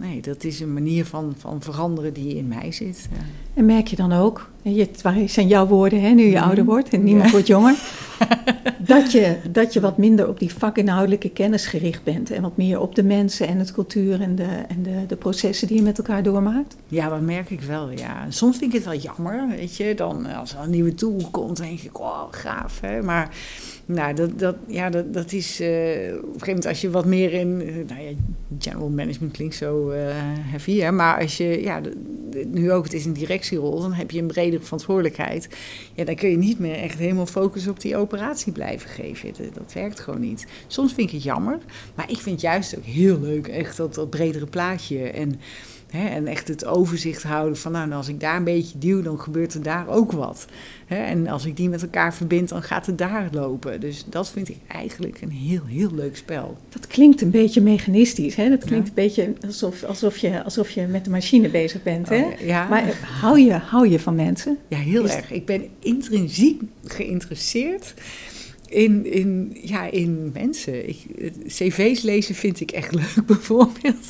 nee, 0.01 0.21
dat 0.21 0.45
is 0.45 0.61
een 0.61 0.73
manier 0.73 1.05
van, 1.05 1.35
van 1.37 1.63
veranderen 1.63 2.13
die 2.13 2.37
in 2.37 2.49
mij 2.49 2.73
zit. 2.73 3.09
Ja. 3.13 3.25
En 3.55 3.65
merk 3.65 3.87
je 3.87 3.97
dan 3.97 4.13
ook, 4.13 4.51
het 4.63 5.03
zijn 5.27 5.49
jouw 5.49 5.67
woorden 5.67 6.01
hè, 6.01 6.09
nu 6.09 6.23
je 6.23 6.37
mm. 6.37 6.43
ouder 6.43 6.65
wordt 6.65 6.89
en 6.89 7.05
niemand 7.05 7.25
ja. 7.25 7.31
wordt 7.31 7.47
jonger, 7.47 7.75
dat, 8.79 9.13
je, 9.13 9.37
dat 9.51 9.73
je 9.73 9.81
wat 9.81 9.99
minder 9.99 10.29
op 10.29 10.39
die 10.39 10.55
vakinhoudelijke 10.55 11.31
kennis 11.31 11.67
gericht 11.67 12.05
bent 12.05 12.31
en 12.31 12.43
wat 12.43 12.57
meer 12.57 12.81
op 12.81 12.95
de 12.95 13.03
mensen 13.03 13.49
en 13.49 13.59
het 13.59 13.73
cultuur 13.73 14.21
en 14.21 14.35
de, 14.35 14.49
en 14.69 14.83
de, 14.83 15.07
de 15.07 15.17
processen 15.17 15.69
die 15.69 15.77
je 15.77 15.83
met 15.83 15.99
elkaar 15.99 16.23
doormaakt? 16.23 16.77
Ja, 16.89 17.09
dat 17.09 17.21
merk 17.21 17.51
ik 17.51 17.61
wel, 17.61 17.91
ja. 17.91 18.27
Soms 18.29 18.59
vind 18.59 18.75
ik 18.75 18.85
het 18.85 18.89
wel 18.89 19.01
jammer, 19.01 19.49
weet 19.49 19.77
je, 19.77 19.95
dan 19.95 20.27
als 20.27 20.55
er 20.55 20.61
een 20.61 20.71
nieuwe 20.71 20.95
tool 20.95 21.29
komt, 21.31 21.57
denk 21.57 21.81
ik, 21.81 22.01
oh, 22.01 22.23
gaaf, 22.31 22.81
hè, 22.81 23.03
maar... 23.03 23.35
Nou, 23.93 24.15
dat, 24.15 24.39
dat, 24.39 24.57
ja, 24.67 24.91
dat, 24.91 25.13
dat 25.15 25.33
is 25.33 25.61
uh, 25.61 25.69
op 25.69 25.73
een 25.73 26.23
gegeven 26.23 26.47
moment 26.47 26.67
als 26.67 26.81
je 26.81 26.91
wat 26.91 27.05
meer 27.05 27.33
in, 27.33 27.61
uh, 27.63 27.75
nou 27.89 28.03
ja, 28.03 28.11
general 28.59 28.89
management 28.89 29.33
klinkt 29.33 29.55
zo 29.55 29.91
uh, 29.91 29.97
heavy, 30.25 30.79
hè, 30.79 30.93
maar 30.93 31.21
als 31.21 31.37
je, 31.37 31.63
ja, 31.63 31.81
nu 32.47 32.73
ook, 32.73 32.85
het 32.85 32.93
is 32.93 33.05
een 33.05 33.13
directierol, 33.13 33.81
dan 33.81 33.93
heb 33.93 34.11
je 34.11 34.21
een 34.21 34.27
bredere 34.27 34.63
verantwoordelijkheid. 34.63 35.49
Ja, 35.95 36.05
dan 36.05 36.15
kun 36.15 36.31
je 36.31 36.37
niet 36.37 36.59
meer 36.59 36.75
echt 36.75 36.99
helemaal 36.99 37.27
focussen 37.27 37.71
op 37.71 37.81
die 37.81 37.97
operatie 37.97 38.53
blijven 38.53 38.91
geven. 38.91 39.33
Dat, 39.39 39.55
dat 39.55 39.73
werkt 39.73 40.01
gewoon 40.01 40.21
niet. 40.21 40.47
Soms 40.67 40.93
vind 40.93 41.09
ik 41.09 41.15
het 41.15 41.23
jammer, 41.23 41.59
maar 41.95 42.11
ik 42.11 42.19
vind 42.19 42.41
juist 42.41 42.77
ook 42.77 42.85
heel 42.85 43.21
leuk, 43.21 43.49
echt 43.49 43.77
dat, 43.77 43.95
dat 43.95 44.11
bredere 44.11 44.47
plaatje. 44.47 45.11
En 45.11 45.41
Hè, 45.91 46.09
en 46.09 46.27
echt 46.27 46.49
het 46.49 46.65
overzicht 46.65 47.23
houden 47.23 47.57
van, 47.57 47.73
nou, 47.73 47.93
als 47.93 48.09
ik 48.09 48.21
daar 48.21 48.37
een 48.37 48.45
beetje 48.45 48.79
duw, 48.79 49.03
dan 49.03 49.21
gebeurt 49.21 49.55
er 49.55 49.63
daar 49.63 49.89
ook 49.89 50.13
wat. 50.13 50.47
Hè, 50.87 50.97
en 50.97 51.29
als 51.29 51.45
ik 51.45 51.57
die 51.57 51.69
met 51.69 51.83
elkaar 51.83 52.15
verbind, 52.15 52.49
dan 52.49 52.63
gaat 52.63 52.87
het 52.87 52.99
daar 52.99 53.29
lopen. 53.33 53.81
Dus 53.81 54.05
dat 54.07 54.31
vind 54.31 54.49
ik 54.49 54.57
eigenlijk 54.67 55.21
een 55.21 55.31
heel, 55.31 55.65
heel 55.67 55.95
leuk 55.95 56.17
spel. 56.17 56.57
Dat 56.69 56.87
klinkt 56.87 57.21
een 57.21 57.31
beetje 57.31 57.61
mechanistisch. 57.61 58.35
Hè? 58.35 58.49
Dat 58.49 58.65
klinkt 58.65 58.87
ja. 58.87 58.93
een 58.97 59.05
beetje 59.07 59.33
alsof, 59.47 59.85
alsof, 59.85 60.17
je, 60.17 60.45
alsof 60.45 60.71
je 60.71 60.87
met 60.87 61.05
de 61.05 61.11
machine 61.11 61.49
bezig 61.49 61.83
bent. 61.83 62.09
Hè? 62.09 62.23
Oh, 62.23 62.41
ja. 62.41 62.69
Maar 62.69 62.99
hou 63.21 63.39
je, 63.39 63.53
hou 63.53 63.89
je 63.89 64.01
van 64.01 64.15
mensen? 64.15 64.59
Ja, 64.69 64.79
heel 64.79 65.05
Is... 65.05 65.15
erg. 65.15 65.31
Ik 65.31 65.47
ben 65.47 65.69
intrinsiek 65.79 66.63
geïnteresseerd 66.85 67.95
in, 68.71 69.13
in, 69.13 69.57
ja, 69.63 69.91
in 69.91 70.31
mensen. 70.33 70.89
Ik, 70.89 71.07
cv's 71.47 72.03
lezen 72.03 72.35
vind 72.35 72.61
ik 72.61 72.71
echt 72.71 72.95
leuk, 72.95 73.27
bijvoorbeeld. 73.27 74.07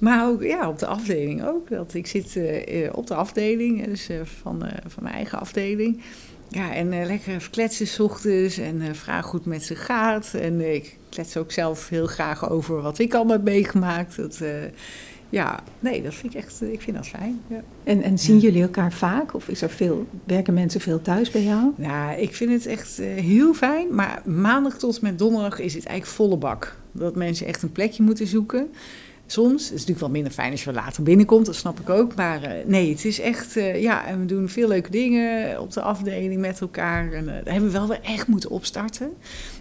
Maar 0.00 0.28
ook 0.28 0.42
ja, 0.42 0.68
op 0.68 0.78
de 0.78 0.86
afdeling 0.86 1.44
ook. 1.44 1.70
Dat 1.70 1.94
ik 1.94 2.06
zit 2.06 2.36
uh, 2.36 2.88
op 2.92 3.06
de 3.06 3.14
afdeling, 3.14 3.84
dus 3.84 4.10
uh, 4.10 4.16
van, 4.24 4.64
van 4.86 5.02
mijn 5.02 5.14
eigen 5.14 5.40
afdeling. 5.40 6.02
Ja, 6.48 6.74
en 6.74 6.88
lekker 7.06 7.48
kletsen 7.50 7.86
s 7.86 7.98
ochtends 7.98 8.58
en 8.58 8.94
vraag 8.94 9.26
goed 9.26 9.44
met 9.44 9.62
ze 9.64 9.74
gaat. 9.74 10.34
En 10.34 10.74
ik 10.74 10.96
klets 11.08 11.36
ook 11.36 11.52
zelf 11.52 11.88
heel 11.88 12.06
graag 12.06 12.50
over 12.50 12.82
wat 12.82 12.98
ik 12.98 13.14
allemaal 13.14 13.36
heb 13.36 13.44
meegemaakt. 13.44 14.16
Dat, 14.16 14.40
ja, 15.30 15.60
nee, 15.80 16.02
dat 16.02 16.14
vind 16.14 16.34
ik 16.34 16.40
echt, 16.40 16.62
ik 16.62 16.80
vind 16.80 16.96
dat 16.96 17.06
fijn. 17.06 17.40
Ja. 17.46 17.62
En, 17.84 18.02
en 18.02 18.18
zien 18.18 18.38
jullie 18.38 18.62
elkaar 18.62 18.92
vaak? 18.92 19.34
Of 19.34 19.48
is 19.48 19.62
er 19.62 19.70
veel, 19.70 20.06
werken 20.24 20.54
mensen 20.54 20.80
veel 20.80 21.02
thuis 21.02 21.30
bij 21.30 21.42
jou? 21.42 21.72
Ja, 21.76 22.12
ik 22.12 22.34
vind 22.34 22.50
het 22.50 22.66
echt 22.66 22.96
heel 23.02 23.54
fijn. 23.54 23.94
Maar 23.94 24.22
maandag 24.24 24.78
tot 24.78 25.00
met 25.00 25.18
donderdag 25.18 25.58
is 25.58 25.74
het 25.74 25.84
eigenlijk 25.84 26.16
volle 26.16 26.36
bak. 26.36 26.76
Dat 26.92 27.16
mensen 27.16 27.46
echt 27.46 27.62
een 27.62 27.72
plekje 27.72 28.02
moeten 28.02 28.26
zoeken. 28.26 28.68
Soms. 29.26 29.62
Het 29.62 29.62
is 29.62 29.70
natuurlijk 29.70 30.00
wel 30.00 30.10
minder 30.10 30.32
fijn 30.32 30.50
als 30.50 30.64
je 30.64 30.72
later 30.72 31.02
binnenkomt, 31.02 31.46
dat 31.46 31.54
snap 31.54 31.80
ik 31.80 31.90
ook. 31.90 32.14
Maar 32.14 32.42
uh, 32.42 32.64
nee, 32.66 32.90
het 32.90 33.04
is 33.04 33.20
echt, 33.20 33.56
uh, 33.56 33.82
ja, 33.82 34.06
en 34.06 34.20
we 34.20 34.26
doen 34.26 34.48
veel 34.48 34.68
leuke 34.68 34.90
dingen 34.90 35.60
op 35.60 35.72
de 35.72 35.80
afdeling 35.80 36.40
met 36.40 36.60
elkaar. 36.60 37.12
En 37.12 37.24
uh, 37.24 37.30
daar 37.30 37.52
hebben 37.52 37.72
we 37.72 37.78
wel 37.78 37.88
weer 37.88 38.00
echt 38.02 38.26
moeten 38.26 38.50
opstarten. 38.50 39.12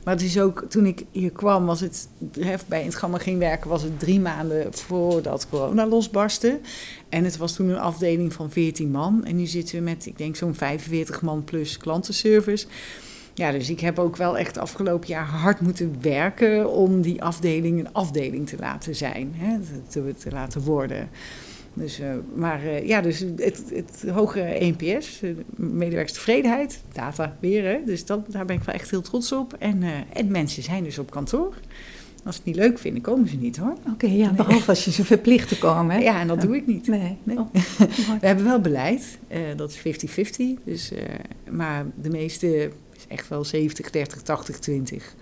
Maar 0.03 0.13
het 0.13 0.23
is 0.23 0.39
ook, 0.39 0.65
toen 0.69 0.85
ik 0.85 1.03
hier 1.11 1.31
kwam, 1.31 1.65
was 1.65 1.79
het, 1.79 2.07
bij 2.67 2.79
in 2.79 2.85
het 2.85 2.95
Gamma 2.95 3.17
ging 3.17 3.39
werken, 3.39 3.69
was 3.69 3.81
het 3.81 3.99
drie 3.99 4.19
maanden 4.19 4.73
voordat 4.73 5.47
corona 5.49 5.87
losbarstte. 5.87 6.59
En 7.09 7.23
het 7.23 7.37
was 7.37 7.53
toen 7.55 7.69
een 7.69 7.77
afdeling 7.77 8.33
van 8.33 8.51
14 8.51 8.91
man. 8.91 9.25
En 9.25 9.35
nu 9.35 9.45
zitten 9.45 9.77
we 9.77 9.83
met, 9.83 10.05
ik 10.05 10.17
denk, 10.17 10.35
zo'n 10.35 10.55
45 10.55 11.21
man 11.21 11.43
plus 11.43 11.77
klantenservice. 11.77 12.67
Ja, 13.37 13.51
dus 13.51 13.69
ik 13.69 13.79
heb 13.79 13.99
ook 13.99 14.15
wel 14.15 14.37
echt 14.37 14.57
afgelopen 14.57 15.07
jaar 15.07 15.25
hard 15.25 15.59
moeten 15.61 15.95
werken 16.01 16.71
om 16.71 17.01
die 17.01 17.23
afdeling 17.23 17.79
een 17.79 17.93
afdeling 17.93 18.47
te 18.47 18.55
laten 18.59 18.95
zijn, 18.95 19.33
hè, 19.35 19.57
te, 19.87 20.13
te 20.17 20.31
laten 20.31 20.61
worden. 20.61 21.09
Dus, 21.73 21.99
uh, 21.99 22.07
maar 22.35 22.63
uh, 22.63 22.87
ja, 22.87 23.01
dus 23.01 23.19
het, 23.19 23.63
het 23.73 24.05
hoge 24.09 24.41
ENPS, 24.41 25.21
medewerkerstevredenheid, 25.55 26.83
data 26.93 27.37
weer, 27.39 27.63
hè, 27.63 27.77
dus 27.85 28.05
dat, 28.05 28.31
daar 28.31 28.45
ben 28.45 28.55
ik 28.55 28.63
wel 28.63 28.75
echt 28.75 28.91
heel 28.91 29.01
trots 29.01 29.31
op. 29.31 29.53
En, 29.53 29.83
en 30.13 30.31
mensen 30.31 30.63
zijn 30.63 30.83
dus 30.83 30.99
op 30.99 31.11
kantoor. 31.11 31.53
Als 32.23 32.35
ze 32.35 32.41
het 32.41 32.55
niet 32.55 32.65
leuk 32.65 32.79
vinden, 32.79 33.01
komen 33.01 33.27
ze 33.27 33.35
niet 33.35 33.57
hoor. 33.57 33.71
Oké, 33.71 33.89
okay, 33.89 34.15
ja, 34.17 34.25
nee. 34.25 34.35
behalve 34.35 34.69
als 34.69 34.85
je 34.85 34.91
ze 34.91 35.05
verplicht 35.05 35.47
te 35.47 35.57
komen. 35.57 35.95
Hè? 35.95 36.01
Ja, 36.01 36.19
en 36.19 36.27
dat 36.27 36.41
doe 36.41 36.55
ik 36.55 36.67
niet. 36.67 36.87
Nee. 36.87 37.17
nee. 37.23 37.37
Oh, 37.39 37.53
We 38.19 38.27
hebben 38.27 38.45
wel 38.45 38.59
beleid, 38.59 39.17
dat 39.55 39.79
is 39.83 40.07
50-50. 40.59 40.63
Dus, 40.63 40.91
maar 41.49 41.85
de 42.01 42.09
meeste 42.09 42.71
echt 43.07 43.27
wel 43.27 43.43
70, 43.43 43.89
30, 43.89 44.21
80, 44.21 44.59
20. 44.59 45.15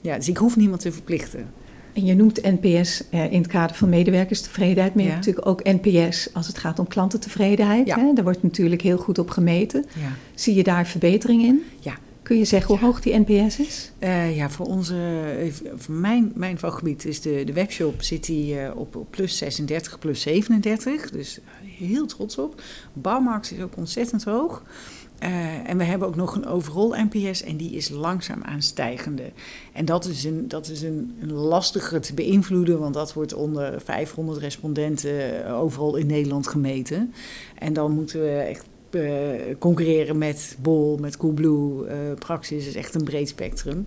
Ja, 0.00 0.16
dus 0.16 0.28
ik 0.28 0.36
hoef 0.36 0.56
niemand 0.56 0.80
te 0.80 0.92
verplichten. 0.92 1.46
En 1.92 2.04
je 2.04 2.14
noemt 2.14 2.42
NPS 2.42 3.02
eh, 3.10 3.32
in 3.32 3.38
het 3.38 3.46
kader 3.46 3.76
van 3.76 3.88
medewerkerstevredenheid, 3.88 4.94
maar 4.94 5.04
je 5.04 5.10
hebt 5.10 5.26
natuurlijk 5.26 5.48
ook 5.48 5.64
NPS 5.64 6.34
als 6.34 6.46
het 6.46 6.58
gaat 6.58 6.78
om 6.78 6.86
klantentevredenheid. 6.86 7.86
Ja. 7.86 7.98
Hè? 7.98 8.12
Daar 8.12 8.24
wordt 8.24 8.42
natuurlijk 8.42 8.82
heel 8.82 8.98
goed 8.98 9.18
op 9.18 9.30
gemeten. 9.30 9.84
Ja. 10.00 10.12
Zie 10.34 10.54
je 10.54 10.62
daar 10.62 10.86
verbetering 10.86 11.42
in? 11.42 11.62
Ja. 11.80 11.98
Kun 12.22 12.38
je 12.38 12.44
zeggen 12.44 12.74
hoe 12.74 12.84
hoog 12.84 13.00
die 13.00 13.18
NPS 13.18 13.58
is? 13.58 13.92
Uh, 14.00 14.36
ja, 14.36 14.50
voor, 14.50 14.66
onze, 14.66 14.94
voor 15.76 15.94
mijn, 15.94 16.32
mijn 16.34 16.58
vakgebied 16.58 17.04
is 17.04 17.20
de, 17.20 17.42
de 17.44 17.52
webshop 17.52 18.02
zit 18.02 18.26
die, 18.26 18.54
uh, 18.54 18.70
op, 18.74 18.96
op 18.96 19.10
plus 19.10 19.36
36, 19.36 19.98
plus 19.98 20.20
37. 20.20 21.10
Dus 21.10 21.40
heel 21.78 22.06
trots 22.06 22.38
op. 22.38 22.62
Bouwmarkt 22.92 23.52
is 23.52 23.62
ook 23.62 23.76
ontzettend 23.76 24.24
hoog. 24.24 24.62
Uh, 25.22 25.68
en 25.68 25.78
we 25.78 25.84
hebben 25.84 26.08
ook 26.08 26.16
nog 26.16 26.34
een 26.34 26.46
overall 26.46 27.08
NPS 27.10 27.42
en 27.42 27.56
die 27.56 27.70
is 27.70 27.88
langzaam 27.88 28.42
aanstijgende. 28.42 29.22
En 29.72 29.84
dat 29.84 30.04
is, 30.04 30.24
een, 30.24 30.48
dat 30.48 30.68
is 30.68 30.82
een, 30.82 31.16
een 31.20 31.32
lastige 31.32 32.00
te 32.00 32.14
beïnvloeden, 32.14 32.78
want 32.78 32.94
dat 32.94 33.12
wordt 33.12 33.34
onder 33.34 33.80
500 33.80 34.38
respondenten 34.38 35.46
overal 35.50 35.96
in 35.96 36.06
Nederland 36.06 36.46
gemeten. 36.46 37.14
En 37.58 37.72
dan 37.72 37.92
moeten 37.92 38.20
we 38.20 38.28
echt 38.28 38.64
uh, 38.90 39.30
concurreren 39.58 40.18
met 40.18 40.56
Bol, 40.60 40.96
met 40.96 41.16
Coolblue, 41.16 41.86
Praxis 42.18 42.66
is 42.66 42.74
echt 42.74 42.94
een 42.94 43.04
breed 43.04 43.28
spectrum. 43.28 43.86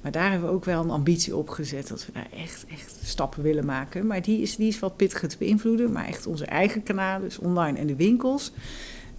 Maar 0.00 0.12
daar 0.12 0.30
hebben 0.30 0.48
we 0.48 0.54
ook 0.54 0.64
wel 0.64 0.82
een 0.82 0.90
ambitie 0.90 1.36
op 1.36 1.48
gezet 1.48 1.88
dat 1.88 2.06
we 2.06 2.12
daar 2.12 2.28
echt, 2.36 2.64
echt 2.72 2.98
stappen 3.02 3.42
willen 3.42 3.64
maken. 3.64 4.06
Maar 4.06 4.22
die 4.22 4.40
is, 4.42 4.56
die 4.56 4.68
is 4.68 4.78
wat 4.78 4.96
pittiger 4.96 5.28
te 5.28 5.36
beïnvloeden, 5.38 5.92
maar 5.92 6.06
echt 6.06 6.26
onze 6.26 6.44
eigen 6.44 6.82
kanalen, 6.82 7.28
dus 7.28 7.38
online 7.38 7.78
en 7.78 7.86
de 7.86 7.96
winkels 7.96 8.52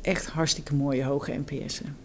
echt 0.02 0.28
hartstikke 0.28 0.76
mooie 0.76 1.04
hoge 1.04 1.32
NPS'en. 1.46 1.96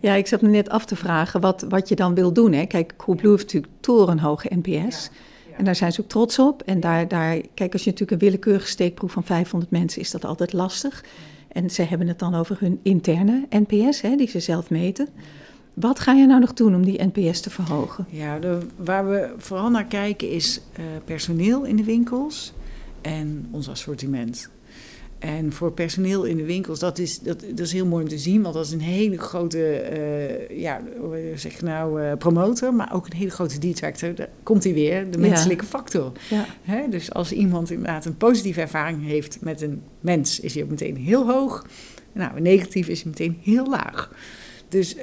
Ja, 0.00 0.14
ik 0.14 0.26
zat 0.26 0.40
me 0.40 0.48
net 0.48 0.68
af 0.68 0.84
te 0.84 0.96
vragen 0.96 1.40
wat, 1.40 1.64
wat 1.68 1.88
je 1.88 1.94
dan 1.94 2.14
wil 2.14 2.32
doen. 2.32 2.52
Hè? 2.52 2.66
Kijk, 2.66 2.94
Coolblue 2.96 3.30
heeft 3.30 3.44
natuurlijk 3.44 3.72
torenhoge 3.80 4.50
NPS. 4.54 5.10
En 5.56 5.64
daar 5.64 5.76
zijn 5.76 5.92
ze 5.92 6.00
ook 6.00 6.08
trots 6.08 6.38
op. 6.38 6.62
En 6.62 6.80
daar, 6.80 7.08
daar, 7.08 7.40
kijk, 7.54 7.72
als 7.72 7.84
je 7.84 7.90
natuurlijk 7.90 8.22
een 8.22 8.28
willekeurige 8.28 8.66
steekproef 8.66 9.12
van 9.12 9.24
500 9.24 9.70
mensen, 9.70 10.00
is 10.00 10.10
dat 10.10 10.24
altijd 10.24 10.52
lastig. 10.52 11.04
En 11.48 11.70
ze 11.70 11.82
hebben 11.82 12.08
het 12.08 12.18
dan 12.18 12.34
over 12.34 12.56
hun 12.60 12.80
interne 12.82 13.46
NPS, 13.50 14.00
hè, 14.00 14.16
die 14.16 14.28
ze 14.28 14.40
zelf 14.40 14.70
meten. 14.70 15.08
Wat 15.74 16.00
ga 16.00 16.12
je 16.12 16.26
nou 16.26 16.40
nog 16.40 16.52
doen 16.52 16.74
om 16.74 16.84
die 16.84 17.02
NPS 17.12 17.40
te 17.40 17.50
verhogen? 17.50 18.06
Ja, 18.10 18.38
de, 18.38 18.58
waar 18.76 19.08
we 19.08 19.34
vooral 19.36 19.70
naar 19.70 19.84
kijken 19.84 20.30
is 20.30 20.60
uh, 20.78 20.84
personeel 21.04 21.64
in 21.64 21.76
de 21.76 21.84
winkels 21.84 22.52
en 23.00 23.48
ons 23.50 23.68
assortiment. 23.68 24.50
En 25.26 25.52
voor 25.52 25.72
personeel 25.72 26.24
in 26.24 26.36
de 26.36 26.44
winkels, 26.44 26.78
dat 26.78 26.98
is, 26.98 27.18
dat, 27.18 27.40
dat 27.40 27.66
is 27.66 27.72
heel 27.72 27.86
mooi 27.86 28.02
om 28.02 28.08
te 28.08 28.18
zien, 28.18 28.42
want 28.42 28.54
dat 28.54 28.66
is 28.66 28.72
een 28.72 28.80
hele 28.80 29.18
grote, 29.18 29.58
uh, 30.48 30.60
ja, 30.60 30.80
zeg 31.34 31.62
nou, 31.62 32.02
uh, 32.02 32.12
promotor, 32.18 32.74
maar 32.74 32.94
ook 32.94 33.06
een 33.06 33.16
hele 33.16 33.30
grote 33.30 33.58
detractor. 33.58 34.14
Daar 34.14 34.28
komt 34.42 34.64
hij 34.64 34.74
weer, 34.74 35.10
de 35.10 35.18
menselijke 35.18 35.64
ja. 35.64 35.70
factor. 35.70 36.12
Ja. 36.30 36.46
Hè? 36.62 36.88
Dus 36.88 37.12
als 37.12 37.32
iemand 37.32 37.70
inderdaad 37.70 38.04
een 38.04 38.16
positieve 38.16 38.60
ervaring 38.60 39.04
heeft 39.04 39.38
met 39.40 39.60
een 39.60 39.82
mens, 40.00 40.40
is 40.40 40.54
hij 40.54 40.62
ook 40.62 40.70
meteen 40.70 40.96
heel 40.96 41.26
hoog. 41.26 41.66
Nou, 42.12 42.40
negatief 42.40 42.88
is 42.88 43.02
hij 43.02 43.10
meteen 43.10 43.38
heel 43.42 43.66
laag. 43.66 44.10
Dus 44.68 44.96
uh, 44.96 45.02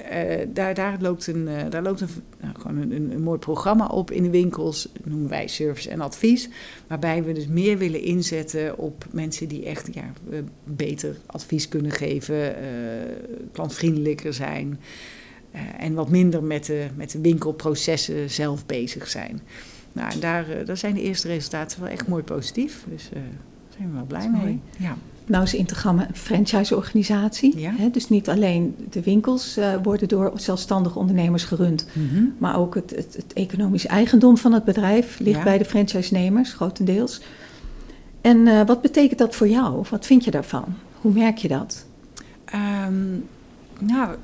daar, 0.54 0.74
daar 0.74 0.98
loopt, 1.00 1.28
een, 1.28 1.48
uh, 1.48 1.62
daar 1.70 1.82
loopt 1.82 2.02
een, 2.02 2.08
nou, 2.42 2.56
gewoon 2.60 2.78
een, 2.78 2.92
een, 2.92 3.12
een, 3.12 3.22
mooi 3.22 3.40
programma 3.40 3.88
op 3.88 4.12
in 4.12 4.24
de 4.24 4.30
winkels, 4.30 4.90
noemen 5.04 5.30
wij 5.30 5.48
service 5.48 5.90
en 5.90 6.02
advies. 6.02 6.50
Waarbij 6.88 7.24
we 7.24 7.32
dus 7.34 7.48
meer 7.48 7.78
willen 7.78 8.02
inzetten 8.02 8.78
op 8.78 9.06
mensen 9.12 9.48
die 9.48 9.66
echt 9.66 9.90
ja, 9.94 10.14
beter 10.64 11.18
advies 11.26 11.68
kunnen 11.68 11.92
geven, 11.92 12.36
uh, 12.36 12.56
klantvriendelijker 13.52 14.34
zijn. 14.34 14.80
en 15.78 15.94
wat 15.94 16.10
minder 16.10 16.44
met 16.44 16.66
de, 16.66 16.88
met 16.96 17.12
de 17.12 17.22
winkelprocessen 17.22 18.30
zelf 18.30 18.66
bezig 18.66 19.08
zijn. 19.08 19.42
Nou, 19.92 20.12
en 20.12 20.20
daar, 20.20 20.66
daar 20.66 20.78
zijn 20.78 20.94
de 20.94 21.02
eerste 21.02 21.28
resultaten 21.28 21.82
wel 21.82 21.90
echt 21.90 22.08
mooi 22.08 22.24
positief. 22.24 22.86
Dus 22.90 23.10
daar 23.14 23.22
zijn 23.78 23.90
we 23.90 23.96
wel 23.96 24.06
blij 24.06 24.30
mee. 24.30 24.60
Ja. 24.78 24.98
Nou 25.26 25.44
is 25.44 25.54
Integramme 25.54 26.06
een 26.08 26.16
franchiseorganisatie. 26.16 27.60
Ja. 27.60 27.72
Hè, 27.76 27.90
dus 27.90 28.10
niet 28.10 28.30
alleen 28.30 28.76
de 28.90 29.02
winkels 29.02 29.58
uh, 29.58 29.74
worden 29.84 30.08
door 30.08 30.32
zelfstandige 30.36 31.00
ondernemers 31.00 31.44
gerund, 31.44 31.88
mm 31.94 32.10
-hmm. 32.10 32.34
maar 32.38 32.58
ook 32.58 32.76
het, 32.76 32.90
het, 32.90 33.16
het, 33.16 33.34
economisch 33.34 33.86
eigendom 33.86 34.38
van 34.38 34.54
het 34.54 34.64
bedrijf 34.64 35.20
ligt 35.20 35.38
ja. 35.38 35.44
bij 35.44 35.58
de 35.58 35.66
franchise-nemers, 35.66 36.54
grotendeels. 36.54 37.22
En 38.22 38.38
uh, 38.38 38.62
wat 38.66 38.82
betekent 38.82 39.20
dat 39.20 39.36
voor 39.36 39.48
jou? 39.48 39.86
Wat 39.90 40.06
vind 40.06 40.24
je 40.24 40.32
daarvan? 40.32 40.66
Hoe 41.02 41.14
merk 41.14 41.38
je 41.38 41.48
dat? 41.48 41.86
Um, 42.88 43.26
nou, 43.80 44.16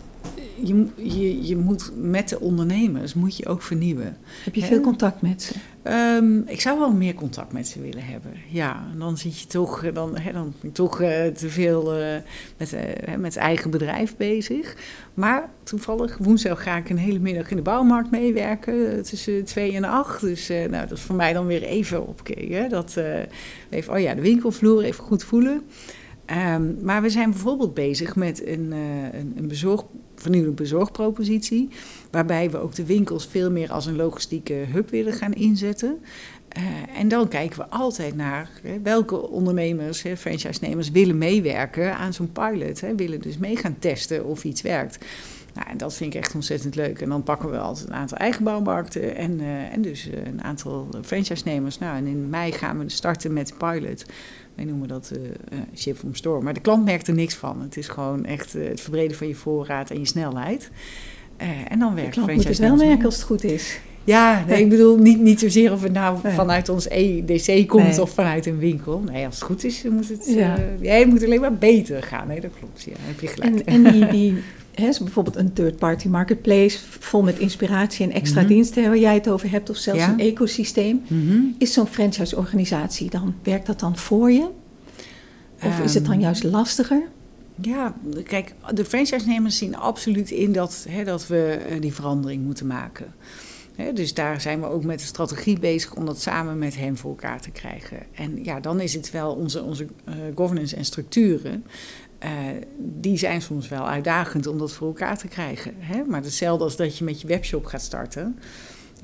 je, 0.63 0.87
je, 0.95 1.47
je 1.47 1.57
moet 1.57 1.91
met 1.95 2.29
de 2.29 2.39
ondernemers 2.39 3.13
moet 3.13 3.37
je 3.37 3.47
ook 3.47 3.61
vernieuwen. 3.61 4.17
Heb 4.43 4.55
je 4.55 4.61
He? 4.61 4.67
veel 4.67 4.81
contact 4.81 5.21
met 5.21 5.41
ze? 5.41 5.53
Um, 5.83 6.43
ik 6.47 6.61
zou 6.61 6.79
wel 6.79 6.91
meer 6.91 7.13
contact 7.13 7.53
met 7.53 7.67
ze 7.67 7.81
willen 7.81 8.03
hebben. 8.03 8.31
Ja, 8.49 8.87
dan 8.97 9.17
zie 9.17 9.33
je 9.35 9.47
toch, 9.47 9.91
dan, 9.91 10.17
he, 10.17 10.31
dan 10.31 10.53
ben 10.61 10.69
ik 10.69 10.75
toch 10.75 11.01
uh, 11.01 11.25
te 11.25 11.49
veel 11.49 11.99
uh, 11.99 12.15
met, 12.57 12.75
met 13.17 13.37
eigen 13.37 13.71
bedrijf 13.71 14.15
bezig. 14.17 14.75
Maar 15.13 15.49
toevallig, 15.63 16.17
woensdag 16.17 16.63
ga 16.63 16.77
ik 16.77 16.89
een 16.89 16.97
hele 16.97 17.19
middag 17.19 17.49
in 17.49 17.55
de 17.55 17.61
bouwmarkt 17.61 18.11
meewerken 18.11 19.03
tussen 19.03 19.45
twee 19.45 19.75
en 19.75 19.83
acht. 19.83 20.21
Dus 20.21 20.47
nou, 20.47 20.87
dat 20.87 20.91
is 20.97 21.01
voor 21.01 21.15
mij 21.15 21.33
dan 21.33 21.45
weer 21.45 21.63
even 21.63 22.07
opkeken. 22.07 22.69
Dat 22.69 22.97
even, 23.69 23.93
oh 23.93 23.99
ja, 23.99 24.15
de 24.15 24.21
winkelvloer 24.21 24.83
even 24.83 25.03
goed 25.03 25.23
voelen. 25.23 25.63
Um, 26.31 26.77
maar 26.81 27.01
we 27.01 27.09
zijn 27.09 27.29
bijvoorbeeld 27.29 27.73
bezig 27.73 28.15
met 28.15 28.47
een, 28.47 28.71
een, 28.71 29.33
een 29.35 29.47
bezorg 29.47 29.83
vernieuwende 30.15 30.55
bezorgpropositie. 30.55 31.69
Waarbij 32.11 32.51
we 32.51 32.57
ook 32.57 32.75
de 32.75 32.85
winkels 32.85 33.27
veel 33.27 33.51
meer 33.51 33.71
als 33.71 33.85
een 33.85 33.95
logistieke 33.95 34.53
hub 34.53 34.89
willen 34.89 35.13
gaan 35.13 35.33
inzetten. 35.33 35.99
Uh, 36.57 36.99
en 36.99 37.07
dan 37.07 37.27
kijken 37.27 37.59
we 37.59 37.69
altijd 37.69 38.15
naar 38.15 38.49
welke 38.83 39.29
ondernemers, 39.29 40.01
hè, 40.01 40.17
franchise-nemers, 40.17 40.91
willen 40.91 41.17
meewerken 41.17 41.95
aan 41.95 42.13
zo'n 42.13 42.31
pilot. 42.31 42.81
Hè, 42.81 42.95
willen 42.95 43.21
dus 43.21 43.37
mee 43.37 43.55
gaan 43.55 43.75
testen 43.79 44.25
of 44.25 44.43
iets 44.43 44.61
werkt. 44.61 45.05
Nou, 45.53 45.69
en 45.69 45.77
dat 45.77 45.93
vind 45.93 46.13
ik 46.13 46.19
echt 46.19 46.35
ontzettend 46.35 46.75
leuk. 46.75 47.01
En 47.01 47.09
dan 47.09 47.23
pakken 47.23 47.51
we 47.51 47.57
altijd 47.57 47.87
een 47.87 47.93
aantal 47.93 48.17
eigen 48.17 48.43
bouwmarkten 48.43 49.15
en, 49.15 49.39
uh, 49.39 49.73
en 49.73 49.81
dus 49.81 50.07
uh, 50.07 50.13
een 50.25 50.43
aantal 50.43 50.87
franchise-nemers. 51.01 51.77
Nou, 51.77 51.97
en 51.97 52.05
in 52.05 52.29
mei 52.29 52.51
gaan 52.51 52.79
we 52.79 52.89
starten 52.89 53.33
met 53.33 53.47
de 53.47 53.53
pilot. 53.53 54.05
Wij 54.59 54.67
noemen 54.67 54.87
dat 54.87 55.11
uh, 55.17 55.59
ship 55.75 55.97
from 55.97 56.15
store. 56.15 56.41
Maar 56.41 56.53
de 56.53 56.59
klant 56.59 56.85
merkt 56.85 57.07
er 57.07 57.13
niks 57.13 57.35
van. 57.35 57.61
Het 57.61 57.77
is 57.77 57.87
gewoon 57.87 58.25
echt 58.25 58.55
uh, 58.55 58.67
het 58.67 58.81
verbreden 58.81 59.17
van 59.17 59.27
je 59.27 59.35
voorraad 59.35 59.89
en 59.89 59.99
je 59.99 60.05
snelheid. 60.05 60.69
Uh, 61.41 61.47
en 61.67 61.79
dan 61.79 61.95
werkt 61.95 62.13
de 62.15 62.21
klant 62.21 62.35
moet 62.35 62.47
het 62.47 62.57
wel 62.57 62.75
merken 62.75 63.05
als 63.05 63.15
het 63.15 63.23
goed 63.23 63.43
is. 63.43 63.79
Ja, 64.03 64.43
nee, 64.47 64.61
ik 64.61 64.69
bedoel 64.69 64.97
niet, 64.97 65.19
niet 65.19 65.39
zozeer 65.39 65.71
of 65.71 65.83
het 65.83 65.91
nou 65.91 66.19
nee. 66.23 66.33
vanuit 66.33 66.69
ons 66.69 66.87
EDC 66.87 67.67
komt 67.67 67.87
nee. 67.87 68.01
of 68.01 68.09
vanuit 68.09 68.45
een 68.45 68.57
winkel. 68.57 68.99
Nee, 68.99 69.25
als 69.25 69.35
het 69.35 69.43
goed 69.43 69.63
is, 69.63 69.83
moet 69.83 70.09
het, 70.09 70.25
ja. 70.25 70.57
ja 70.79 70.93
het 70.93 71.07
moet 71.07 71.23
alleen 71.23 71.41
maar 71.41 71.57
beter 71.57 72.03
gaan. 72.03 72.27
Nee, 72.27 72.41
dat 72.41 72.51
klopt. 72.59 72.81
Ja, 72.81 72.95
heb 72.97 73.19
je 73.19 73.27
gelijk. 73.27 73.59
En, 73.59 73.83
en 73.83 73.93
die, 73.93 74.07
die 74.07 74.37
hè, 74.73 74.89
bijvoorbeeld 74.99 75.35
een 75.35 75.53
third-party 75.53 76.07
marketplace 76.07 76.79
vol 76.99 77.21
met 77.21 77.39
inspiratie 77.39 78.05
en 78.05 78.11
extra 78.11 78.41
mm 78.41 78.47
-hmm. 78.47 78.55
diensten 78.55 78.83
waar 78.83 78.97
jij 78.97 79.13
het 79.13 79.29
over 79.29 79.49
hebt, 79.49 79.69
of 79.69 79.77
zelfs 79.77 79.99
ja. 79.99 80.09
een 80.09 80.19
ecosysteem. 80.19 81.01
Mm 81.07 81.29
-hmm. 81.29 81.55
Is 81.57 81.73
zo'n 81.73 81.87
franchise-organisatie 81.87 83.09
dan, 83.09 83.35
werkt 83.43 83.65
dat 83.65 83.79
dan 83.79 83.97
voor 83.97 84.31
je? 84.31 84.47
Of 85.63 85.77
um, 85.79 85.83
is 85.83 85.93
het 85.93 86.05
dan 86.05 86.19
juist 86.19 86.43
lastiger? 86.43 87.03
Ja, 87.61 87.95
kijk, 88.23 88.53
de 88.73 88.85
franchise-nemers 88.85 89.57
zien 89.57 89.75
absoluut 89.75 90.31
in 90.31 90.51
dat, 90.51 90.85
hè, 90.89 91.03
dat 91.03 91.27
we 91.27 91.59
uh, 91.69 91.81
die 91.81 91.93
verandering 91.93 92.43
moeten 92.43 92.67
maken. 92.67 93.13
dus 93.93 94.13
daar 94.13 94.41
zijn 94.41 94.59
we 94.59 94.67
ook 94.67 94.83
met 94.83 94.99
de 94.99 95.05
strategie 95.05 95.59
bezig 95.59 95.95
om 95.95 96.05
dat 96.05 96.21
samen 96.21 96.57
met 96.57 96.75
hen 96.75 96.97
voor 96.97 97.09
elkaar 97.09 97.41
te 97.41 97.51
krijgen. 97.51 97.97
En 98.15 98.43
ja, 98.43 98.59
dan 98.59 98.79
is 98.79 98.93
het 98.93 99.11
wel 99.11 99.33
onze, 99.33 99.63
onze 99.63 99.87
uh, 100.07 100.15
governance 100.35 100.75
en 100.75 100.85
structuren. 100.85 101.63
Uh, 102.23 102.29
die 102.77 103.17
zijn 103.17 103.41
soms 103.41 103.67
wel 103.67 103.87
uitdagend 103.87 104.47
om 104.47 104.57
dat 104.57 104.71
voor 104.71 104.87
elkaar 104.87 105.17
te 105.17 105.27
krijgen. 105.27 105.73
Hè? 105.77 106.03
Maar 106.03 106.21
hetzelfde 106.21 106.63
als 106.63 106.75
dat 106.75 106.97
je 106.97 107.03
met 107.03 107.21
je 107.21 107.27
webshop 107.27 107.65
gaat 107.65 107.81
starten. 107.81 108.39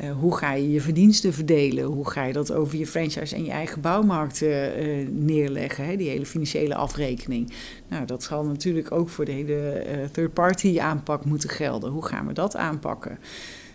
Uh, 0.04 0.12
hoe 0.12 0.38
ga 0.38 0.54
je 0.54 0.72
je 0.72 0.82
verdiensten 0.82 1.34
verdelen? 1.34 1.84
Hoe 1.84 2.10
ga 2.10 2.24
je 2.24 2.34
dat 2.34 2.52
over 2.52 2.78
je 2.78 2.88
franchise 2.88 3.36
en 3.36 3.44
je 3.44 3.52
eigen 3.52 3.82
bouwmarkt 3.82 4.42
uh, 4.42 4.68
neerleggen? 5.10 5.86
Hè? 5.86 5.96
Die 5.96 6.10
hele 6.10 6.26
financiële 6.26 6.76
afrekening. 6.76 7.54
Nou, 7.88 8.06
dat 8.06 8.24
zal 8.24 8.46
natuurlijk 8.46 8.92
ook 8.92 9.10
voor 9.10 9.26
de 9.26 9.32
hele 9.32 9.84
third-party 10.12 10.80
aanpak 10.80 11.26
moeten 11.26 11.50
gelden. 11.50 11.92
Hoe 11.92 12.06
gaan 12.06 12.28
we 12.28 12.34
dat 12.34 12.56
aanpakken? 12.56 13.20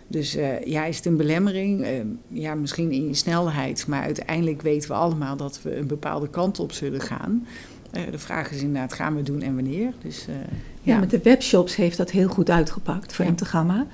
Dus 0.07 0.36
ja, 0.64 0.84
is 0.84 0.97
het 0.97 1.07
een 1.07 1.16
belemmering? 1.16 1.86
ja, 2.28 2.55
misschien 2.55 2.93
in 2.93 3.07
je 3.07 3.14
snelheid. 3.14 3.86
Maar 3.86 4.03
uiteindelijk 4.03 4.62
weten 4.62 4.88
we 4.88 4.95
allemaal 4.95 5.36
dat 5.36 5.62
we 5.62 5.76
een 5.76 5.86
bepaalde 5.86 6.28
kant 6.28 6.59
op 6.59 6.72
zullen 6.72 7.01
gaan. 7.01 7.47
De 7.91 8.18
vraag 8.18 8.51
is 8.51 8.61
inderdaad, 8.61 8.93
gaan 8.93 9.16
we 9.16 9.22
doen 9.22 9.43
en 9.43 9.55
wanneer? 9.55 9.93
Dus, 10.03 10.24
ja, 10.26 10.93
ja, 10.93 10.99
met 10.99 11.11
de 11.11 11.20
webshops 11.22 11.76
heeft 11.76 11.97
dat 11.97 12.11
heel 12.11 12.28
goed 12.28 12.51
uitgepakt 12.51 13.12
voor 13.12 13.24
ja. 13.24 13.30
Integamma. 13.30 13.86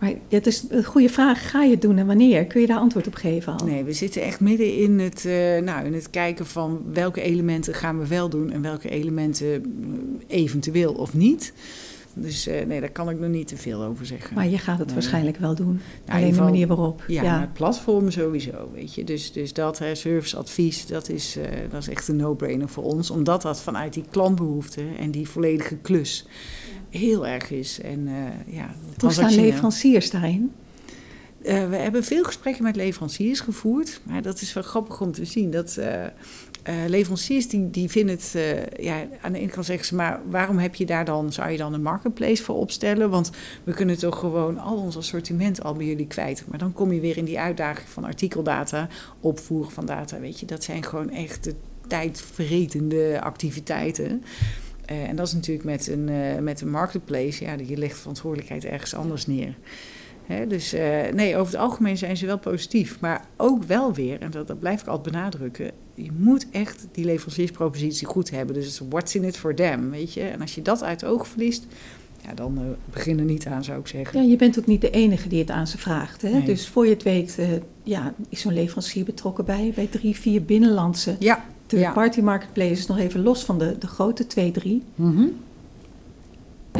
Maar 0.00 0.12
het 0.28 0.46
is 0.46 0.64
een 0.68 0.84
goede 0.84 1.08
vraag. 1.08 1.50
Ga 1.50 1.62
je 1.62 1.70
het 1.70 1.82
doen 1.82 1.98
en 1.98 2.06
wanneer? 2.06 2.44
Kun 2.44 2.60
je 2.60 2.66
daar 2.66 2.78
antwoord 2.78 3.06
op 3.06 3.14
geven 3.14 3.58
al? 3.58 3.66
Nee, 3.66 3.84
we 3.84 3.92
zitten 3.92 4.22
echt 4.22 4.40
midden 4.40 4.76
in 4.76 4.98
het, 4.98 5.24
uh, 5.26 5.58
nou, 5.58 5.86
in 5.86 5.94
het 5.94 6.10
kijken 6.10 6.46
van 6.46 6.82
welke 6.92 7.20
elementen 7.20 7.74
gaan 7.74 7.98
we 7.98 8.06
wel 8.06 8.28
doen 8.28 8.50
en 8.50 8.62
welke 8.62 8.88
elementen 8.88 9.62
mm, 9.62 10.20
eventueel 10.26 10.92
of 10.92 11.14
niet. 11.14 11.52
Dus 12.14 12.48
uh, 12.48 12.66
nee, 12.66 12.80
daar 12.80 12.90
kan 12.90 13.10
ik 13.10 13.18
nog 13.18 13.30
niet 13.30 13.48
te 13.48 13.56
veel 13.56 13.82
over 13.82 14.06
zeggen. 14.06 14.34
Maar 14.34 14.48
je 14.48 14.58
gaat 14.58 14.78
het 14.78 14.92
waarschijnlijk 14.92 15.36
wel 15.36 15.54
doen. 15.54 15.80
Nou, 16.06 16.18
Alleen 16.18 16.32
de 16.34 16.40
manier 16.40 16.66
waarop. 16.66 17.04
Ja, 17.06 17.22
ja. 17.22 17.50
platformen 17.52 18.12
sowieso, 18.12 18.70
weet 18.74 18.94
je. 18.94 19.04
Dus, 19.04 19.32
dus 19.32 19.52
dat, 19.52 19.78
hè, 19.78 19.94
serviceadvies, 19.94 20.86
dat 20.86 21.08
is, 21.08 21.36
uh, 21.36 21.44
dat 21.70 21.80
is 21.80 21.88
echt 21.88 22.08
een 22.08 22.16
no-brainer 22.16 22.68
voor 22.68 22.84
ons. 22.84 23.10
Omdat 23.10 23.42
dat 23.42 23.60
vanuit 23.60 23.92
die 23.92 24.04
klantbehoeften 24.10 24.96
en 24.98 25.10
die 25.10 25.28
volledige 25.28 25.76
klus 25.76 26.26
heel 26.90 27.26
erg 27.26 27.50
is. 27.50 27.80
En, 27.80 28.00
uh, 28.08 28.54
ja, 28.54 28.74
Hoe 28.98 29.12
staan 29.12 29.34
leveranciers 29.34 30.10
daarin? 30.10 30.52
Uh, 31.42 31.68
we 31.68 31.76
hebben 31.76 32.04
veel 32.04 32.24
gesprekken 32.24 32.62
met 32.62 32.76
leveranciers 32.76 33.40
gevoerd. 33.40 34.00
Maar 34.02 34.22
dat 34.22 34.40
is 34.40 34.52
wel 34.52 34.62
grappig 34.62 35.00
om 35.00 35.12
te 35.12 35.24
zien. 35.24 35.50
Dat 35.50 35.76
uh, 35.78 36.04
leveranciers 36.86 37.48
die, 37.48 37.70
die 37.70 37.90
vinden 37.90 38.14
het... 38.16 38.34
ja, 38.80 39.06
aan 39.20 39.32
de 39.32 39.38
ene 39.38 39.50
kant 39.50 39.66
zeggen 39.66 39.86
ze... 39.86 39.94
maar 39.94 40.20
waarom 40.30 40.58
heb 40.58 40.74
je 40.74 40.86
daar 40.86 41.04
dan... 41.04 41.32
zou 41.32 41.50
je 41.50 41.56
dan 41.56 41.72
een 41.72 41.82
marketplace 41.82 42.42
voor 42.42 42.56
opstellen? 42.56 43.10
Want 43.10 43.30
we 43.64 43.72
kunnen 43.72 43.98
toch 43.98 44.18
gewoon 44.18 44.58
al 44.58 44.76
ons 44.76 44.96
assortiment 44.96 45.62
al 45.62 45.74
bij 45.74 45.86
jullie 45.86 46.06
kwijt. 46.06 46.44
Maar 46.48 46.58
dan 46.58 46.72
kom 46.72 46.92
je 46.92 47.00
weer 47.00 47.16
in 47.16 47.24
die 47.24 47.38
uitdaging 47.38 47.88
van 47.88 48.04
artikeldata... 48.04 48.88
opvoeren 49.20 49.72
van 49.72 49.86
data, 49.86 50.20
weet 50.20 50.40
je. 50.40 50.46
Dat 50.46 50.64
zijn 50.64 50.84
gewoon 50.84 51.10
echt 51.10 51.44
de 51.44 51.54
tijdverretende 51.86 53.20
activiteiten... 53.20 54.22
Uh, 54.90 55.08
en 55.08 55.16
dat 55.16 55.26
is 55.26 55.32
natuurlijk 55.32 55.64
met 55.64 55.86
een, 55.86 56.08
uh, 56.08 56.38
met 56.38 56.60
een 56.60 56.70
marketplace, 56.70 57.44
ja, 57.44 57.56
je 57.66 57.76
legt 57.76 57.98
verantwoordelijkheid 57.98 58.64
ergens 58.64 58.94
anders 58.94 59.26
neer. 59.26 59.54
Dus 60.48 60.74
uh, 60.74 60.80
nee, 61.14 61.36
over 61.36 61.52
het 61.52 61.62
algemeen 61.62 61.98
zijn 61.98 62.16
ze 62.16 62.26
wel 62.26 62.38
positief. 62.38 63.00
Maar 63.00 63.24
ook 63.36 63.62
wel 63.62 63.94
weer, 63.94 64.20
en 64.20 64.30
dat, 64.30 64.46
dat 64.46 64.58
blijf 64.58 64.80
ik 64.80 64.86
altijd 64.86 65.14
benadrukken, 65.14 65.70
je 65.94 66.10
moet 66.16 66.46
echt 66.50 66.86
die 66.92 67.04
leverancierspropositie 67.04 68.06
goed 68.06 68.30
hebben. 68.30 68.54
Dus 68.54 68.80
what's 68.88 69.14
in 69.14 69.24
it 69.24 69.36
for 69.36 69.54
them, 69.54 69.90
weet 69.90 70.12
je. 70.12 70.22
En 70.22 70.40
als 70.40 70.54
je 70.54 70.62
dat 70.62 70.82
uit 70.82 71.00
het 71.00 71.10
oog 71.10 71.28
verliest, 71.28 71.66
ja, 72.26 72.34
dan 72.34 72.58
uh, 72.58 72.64
begin 72.92 73.18
er 73.18 73.24
niet 73.24 73.46
aan, 73.46 73.64
zou 73.64 73.80
ik 73.80 73.86
zeggen. 73.86 74.22
Ja, 74.22 74.30
je 74.30 74.36
bent 74.36 74.58
ook 74.58 74.66
niet 74.66 74.80
de 74.80 74.90
enige 74.90 75.28
die 75.28 75.38
het 75.38 75.50
aan 75.50 75.66
ze 75.66 75.78
vraagt. 75.78 76.22
Hè? 76.22 76.30
Nee. 76.30 76.44
Dus 76.44 76.68
voor 76.68 76.84
je 76.84 76.92
het 76.92 77.02
weet, 77.02 77.36
uh, 77.40 77.46
ja, 77.82 78.14
is 78.28 78.40
zo'n 78.40 78.54
leverancier 78.54 79.04
betrokken 79.04 79.44
bij, 79.44 79.72
bij 79.74 79.86
drie, 79.86 80.16
vier 80.16 80.44
binnenlandse 80.44 81.16
ja 81.18 81.44
de 81.70 81.78
ja. 81.78 81.92
party 81.92 82.20
marketplace 82.20 82.70
is 82.70 82.86
nog 82.86 82.98
even 82.98 83.22
los 83.22 83.44
van 83.44 83.58
de, 83.58 83.76
de 83.78 83.86
grote 83.86 84.26
twee, 84.26 84.50
drie. 84.50 84.82
Mm 84.94 85.16
-hmm. 85.16 85.32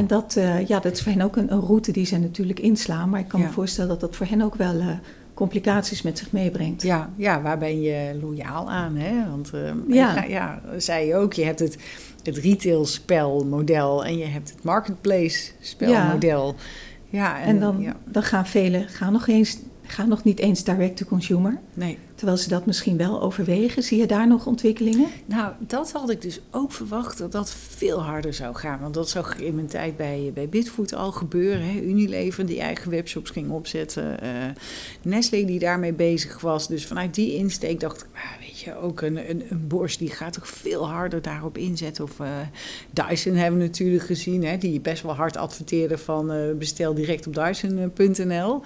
En 0.00 0.06
dat, 0.06 0.34
uh, 0.38 0.66
ja, 0.66 0.80
dat 0.80 0.92
is 0.92 1.02
voor 1.02 1.12
hen 1.12 1.20
ook 1.20 1.36
een, 1.36 1.52
een, 1.52 1.60
route 1.60 1.92
die 1.92 2.06
ze 2.06 2.18
natuurlijk 2.18 2.60
inslaan. 2.60 3.08
Maar 3.08 3.20
ik 3.20 3.28
kan 3.28 3.40
ja. 3.40 3.46
me 3.46 3.52
voorstellen 3.52 3.90
dat 3.90 4.00
dat 4.00 4.16
voor 4.16 4.26
hen 4.26 4.42
ook 4.42 4.54
wel 4.54 4.74
uh, 4.74 4.86
complicaties 5.34 6.02
met 6.02 6.18
zich 6.18 6.32
meebrengt. 6.32 6.82
Ja, 6.82 7.10
ja, 7.16 7.42
waar 7.42 7.58
ben 7.58 7.80
je 7.80 8.18
loyaal 8.20 8.70
aan? 8.70 8.96
Hè? 8.96 9.30
Want 9.30 9.50
uh, 9.54 9.70
ja. 9.88 10.24
ja, 10.24 10.60
zei 10.76 11.06
je 11.06 11.16
ook, 11.16 11.32
je 11.32 11.44
hebt 11.44 11.58
het, 11.58 11.78
het 12.22 12.36
retail 12.36 12.86
spelmodel 12.86 14.04
en 14.04 14.18
je 14.18 14.24
hebt 14.24 14.50
het 14.50 14.62
marketplace 14.62 15.50
spelmodel. 15.60 16.54
Ja, 17.08 17.20
ja 17.20 17.40
en, 17.40 17.46
en, 17.46 17.60
dan, 17.60 17.94
dan 18.04 18.22
gaan 18.22 18.46
velen 18.46 18.88
gaan 18.88 19.12
nog 19.12 19.28
eens 19.28 19.58
gaan 19.90 20.08
nog 20.08 20.24
niet 20.24 20.38
eens 20.38 20.64
direct 20.64 20.96
to 20.96 21.06
consumer. 21.06 21.58
Nee. 21.74 21.98
Terwijl 22.14 22.38
ze 22.38 22.48
dat 22.48 22.66
misschien 22.66 22.96
wel 22.96 23.22
overwegen. 23.22 23.82
Zie 23.82 23.98
je 23.98 24.06
daar 24.06 24.26
nog 24.26 24.46
ontwikkelingen? 24.46 25.06
Nou, 25.26 25.52
dat 25.58 25.92
had 25.92 26.10
ik 26.10 26.22
dus 26.22 26.40
ook 26.50 26.72
verwacht 26.72 27.18
dat 27.18 27.32
dat 27.32 27.50
veel 27.50 28.02
harder 28.02 28.34
zou 28.34 28.54
gaan. 28.54 28.80
Want 28.80 28.94
dat 28.94 29.08
zag 29.08 29.34
ik 29.34 29.40
in 29.40 29.54
mijn 29.54 29.66
tijd 29.66 29.96
bij, 29.96 30.30
bij 30.34 30.48
Bitfood 30.48 30.94
al 30.94 31.12
gebeuren. 31.12 31.64
Hè. 31.64 31.80
Unilever 31.80 32.46
die 32.46 32.60
eigen 32.60 32.90
webshops 32.90 33.30
ging 33.30 33.50
opzetten. 33.50 34.16
Uh, 34.24 34.30
Nestlé 35.02 35.44
die 35.44 35.58
daarmee 35.58 35.92
bezig 35.92 36.40
was. 36.40 36.68
Dus 36.68 36.86
vanuit 36.86 37.14
die 37.14 37.34
insteek 37.34 37.80
dacht 37.80 38.00
ik, 38.00 38.06
ah, 38.14 38.40
weet 38.40 38.60
je, 38.60 38.76
ook 38.76 39.00
een, 39.00 39.30
een, 39.30 39.42
een 39.50 39.66
Bosch 39.66 39.96
die 39.96 40.10
gaat 40.10 40.32
toch 40.32 40.48
veel 40.48 40.88
harder 40.88 41.22
daarop 41.22 41.58
inzetten. 41.58 42.04
Of 42.04 42.18
uh, 42.18 42.26
Dyson 42.90 43.34
hebben 43.34 43.60
we 43.60 43.66
natuurlijk 43.66 44.04
gezien, 44.04 44.44
hè, 44.44 44.58
die 44.58 44.80
best 44.80 45.02
wel 45.02 45.14
hard 45.14 45.36
adverteerde 45.36 45.98
van 45.98 46.32
uh, 46.34 46.54
bestel 46.58 46.94
direct 46.94 47.26
op 47.26 47.34
Dyson.nl. 47.34 48.62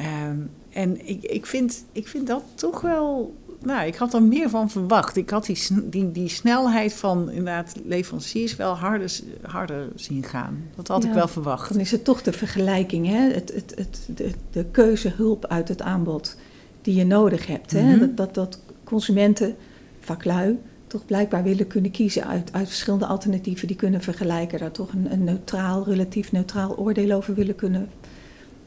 Um, 0.00 0.50
en 0.70 1.08
ik, 1.08 1.22
ik, 1.22 1.46
vind, 1.46 1.84
ik 1.92 2.08
vind 2.08 2.26
dat 2.26 2.42
toch 2.54 2.80
wel. 2.80 3.34
Nou, 3.62 3.86
ik 3.86 3.94
had 3.94 4.14
er 4.14 4.22
meer 4.22 4.50
van 4.50 4.70
verwacht. 4.70 5.16
Ik 5.16 5.30
had 5.30 5.46
die, 5.46 5.58
die, 5.84 6.12
die 6.12 6.28
snelheid 6.28 6.94
van 6.94 7.30
inderdaad 7.30 7.74
leveranciers 7.84 8.56
wel 8.56 8.74
harder, 8.74 9.20
harder 9.42 9.88
zien 9.94 10.22
gaan. 10.22 10.64
Dat 10.76 10.88
had 10.88 11.02
ja, 11.02 11.08
ik 11.08 11.14
wel 11.14 11.28
verwacht. 11.28 11.72
Dan 11.72 11.80
is 11.80 11.90
het 11.90 12.04
toch 12.04 12.22
de 12.22 12.32
vergelijking, 12.32 13.06
hè? 13.06 13.30
Het, 13.32 13.52
het, 13.54 13.72
het, 13.76 14.08
de, 14.16 14.30
de 14.50 14.64
keuzehulp 14.64 15.46
uit 15.46 15.68
het 15.68 15.82
aanbod 15.82 16.36
die 16.82 16.94
je 16.94 17.04
nodig 17.04 17.46
hebt. 17.46 17.70
Hè? 17.70 17.82
Mm 17.82 17.88
-hmm. 17.88 17.98
dat, 17.98 18.16
dat, 18.16 18.34
dat 18.34 18.58
consumenten, 18.84 19.56
vaklui, 20.00 20.58
toch 20.86 21.06
blijkbaar 21.06 21.42
willen 21.42 21.66
kunnen 21.66 21.90
kiezen 21.90 22.26
uit, 22.26 22.52
uit 22.52 22.68
verschillende 22.68 23.06
alternatieven 23.06 23.66
die 23.66 23.76
kunnen 23.76 24.00
vergelijken. 24.02 24.58
Daar 24.58 24.70
toch 24.70 24.92
een, 24.92 25.12
een 25.12 25.24
neutraal, 25.24 25.84
relatief 25.84 26.32
neutraal 26.32 26.76
oordeel 26.76 27.16
over 27.16 27.34
willen 27.34 27.54
kunnen, 27.54 27.88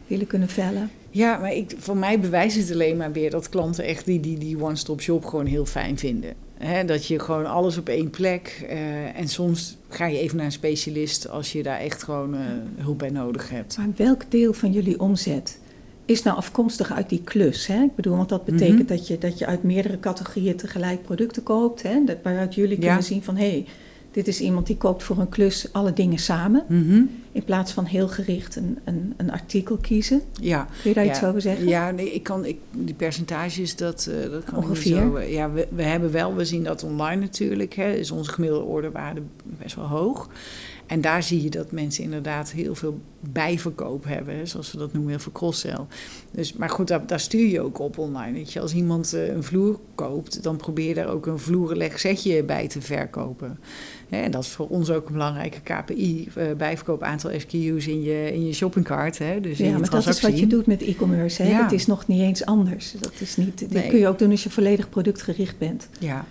willen 0.07 0.27
kunnen 0.27 0.49
vellen. 0.49 0.89
Ja, 1.09 1.37
maar 1.37 1.53
ik, 1.53 1.73
voor 1.77 1.97
mij 1.97 2.19
bewijst 2.19 2.57
het 2.57 2.71
alleen 2.71 2.97
maar 2.97 3.11
weer 3.11 3.29
dat 3.29 3.49
klanten 3.49 3.83
echt 3.83 4.05
die, 4.05 4.19
die, 4.19 4.37
die 4.37 4.61
one-stop 4.63 5.01
shop 5.01 5.25
gewoon 5.25 5.45
heel 5.45 5.65
fijn 5.65 5.97
vinden. 5.97 6.33
He, 6.57 6.85
dat 6.85 7.05
je 7.05 7.19
gewoon 7.19 7.45
alles 7.45 7.77
op 7.77 7.89
één 7.89 8.09
plek. 8.09 8.65
Uh, 8.69 9.19
en 9.19 9.27
soms 9.27 9.77
ga 9.89 10.05
je 10.05 10.19
even 10.19 10.37
naar 10.37 10.45
een 10.45 10.51
specialist 10.51 11.29
als 11.29 11.51
je 11.51 11.63
daar 11.63 11.79
echt 11.79 12.03
gewoon 12.03 12.33
uh, 12.33 12.39
hulp 12.77 12.97
bij 12.97 13.09
nodig 13.09 13.49
hebt. 13.49 13.77
Maar 13.77 13.87
welk 13.95 14.21
deel 14.29 14.53
van 14.53 14.71
jullie 14.71 14.99
omzet 14.99 15.59
is 16.05 16.23
nou 16.23 16.37
afkomstig 16.37 16.91
uit 16.91 17.09
die 17.09 17.21
klus? 17.23 17.67
Hè? 17.67 17.83
Ik 17.83 17.95
bedoel, 17.95 18.15
want 18.15 18.29
dat 18.29 18.45
betekent 18.45 18.71
mm 18.71 18.77
-hmm. 18.77 18.87
dat, 18.87 19.07
je, 19.07 19.17
dat 19.17 19.39
je 19.39 19.45
uit 19.45 19.63
meerdere 19.63 19.99
categorieën 19.99 20.55
tegelijk 20.55 21.01
producten 21.01 21.43
koopt. 21.43 21.83
Hè? 21.83 22.03
Dat, 22.05 22.17
waaruit 22.23 22.55
jullie 22.55 22.81
ja. 22.81 22.85
kunnen 22.85 23.03
zien 23.03 23.23
van 23.23 23.35
hé, 23.35 23.49
hey, 23.49 23.65
dit 24.11 24.27
is 24.27 24.41
iemand 24.41 24.67
die 24.67 24.77
koopt 24.77 25.03
voor 25.03 25.17
een 25.17 25.29
klus 25.29 25.67
alle 25.71 25.93
dingen 25.93 26.19
samen. 26.19 26.63
Mm 26.67 26.89
-hmm. 26.89 27.09
In 27.35 27.43
plaats 27.43 27.71
van 27.71 27.85
heel 27.85 28.07
gericht 28.07 28.55
een, 28.55 28.79
een, 28.83 29.13
een, 29.17 29.31
artikel 29.31 29.77
kiezen. 29.77 30.21
Ja. 30.41 30.67
Kun 30.81 30.89
je 30.89 30.95
daar 30.95 31.05
ja. 31.05 31.11
iets 31.11 31.23
over 31.23 31.41
zeggen? 31.41 31.67
Ja, 31.67 31.91
nee, 31.91 32.13
ik 32.13 32.23
kan, 32.23 32.45
ik, 32.45 32.57
die 32.71 32.93
percentages, 32.93 33.75
dat, 33.75 34.07
uh, 34.09 34.31
dat 34.31 34.43
kan 34.43 34.57
Ongeveer. 34.57 34.95
Zo, 34.95 35.17
uh, 35.17 35.33
ja, 35.33 35.51
we, 35.51 35.67
we 35.71 35.83
hebben 35.83 36.11
wel, 36.11 36.35
we 36.35 36.45
zien 36.45 36.63
dat 36.63 36.83
online 36.83 37.21
natuurlijk. 37.21 37.73
Hè, 37.73 37.93
is 37.93 38.11
onze 38.11 38.31
gemiddelde 38.31 38.65
orderwaarde 38.65 39.21
best 39.43 39.75
wel 39.75 39.85
hoog. 39.85 40.29
En 40.85 41.01
daar 41.01 41.23
zie 41.23 41.43
je 41.43 41.49
dat 41.49 41.71
mensen 41.71 42.03
inderdaad 42.03 42.51
heel 42.51 42.75
veel 42.75 42.99
bijverkoop 43.19 44.03
hebben, 44.03 44.35
hè, 44.35 44.45
zoals 44.45 44.71
we 44.71 44.77
dat 44.77 44.93
noemen, 44.93 45.11
heel 45.11 45.19
veel 45.19 45.31
cross-sell. 45.31 45.85
Dus, 46.31 46.53
maar 46.53 46.69
goed, 46.69 46.87
daar, 46.87 47.07
daar, 47.07 47.19
stuur 47.19 47.47
je 47.47 47.61
ook 47.61 47.79
op 47.79 47.97
online. 47.97 48.33
Weet 48.33 48.53
je. 48.53 48.59
Als 48.59 48.73
iemand 48.73 49.13
uh, 49.13 49.27
een 49.27 49.43
vloer 49.43 49.79
koopt, 49.95 50.43
dan 50.43 50.57
probeer 50.57 50.87
je 50.87 50.93
daar 50.93 51.09
ook 51.09 51.25
een 51.25 51.39
vloerenleg 51.39 51.99
setje 51.99 52.43
bij 52.43 52.67
te 52.67 52.81
verkopen. 52.81 53.59
En 54.23 54.31
dat 54.31 54.43
is 54.43 54.49
voor 54.49 54.67
ons 54.67 54.89
ook 54.89 55.07
een 55.07 55.13
belangrijke 55.13 55.59
KPI, 55.59 56.27
uh, 56.37 56.43
bijverkoop 56.57 57.03
aantal 57.03 57.31
SKU's 57.37 57.87
in 57.87 58.03
je, 58.03 58.33
in 58.33 58.45
je 58.45 58.53
shoppingcart. 58.53 59.17
Hè, 59.17 59.41
dus 59.41 59.57
ja, 59.57 59.77
maar 59.77 59.89
dat 59.89 60.07
is 60.07 60.21
wat 60.21 60.39
je 60.39 60.47
doet 60.47 60.65
met 60.65 60.81
e-commerce. 60.81 61.43
Hè? 61.43 61.49
Ja. 61.49 61.63
Het 61.63 61.71
is 61.71 61.85
nog 61.85 62.07
niet 62.07 62.21
eens 62.21 62.45
anders. 62.45 62.91
Dat 62.99 63.13
is 63.19 63.37
niet, 63.37 63.65
nee. 63.69 63.87
kun 63.87 63.99
je 63.99 64.07
ook 64.07 64.19
doen 64.19 64.31
als 64.31 64.43
je 64.43 64.49
volledig 64.49 64.89
productgericht 64.89 65.57
bent. 65.57 65.87
Ja, 65.99 66.25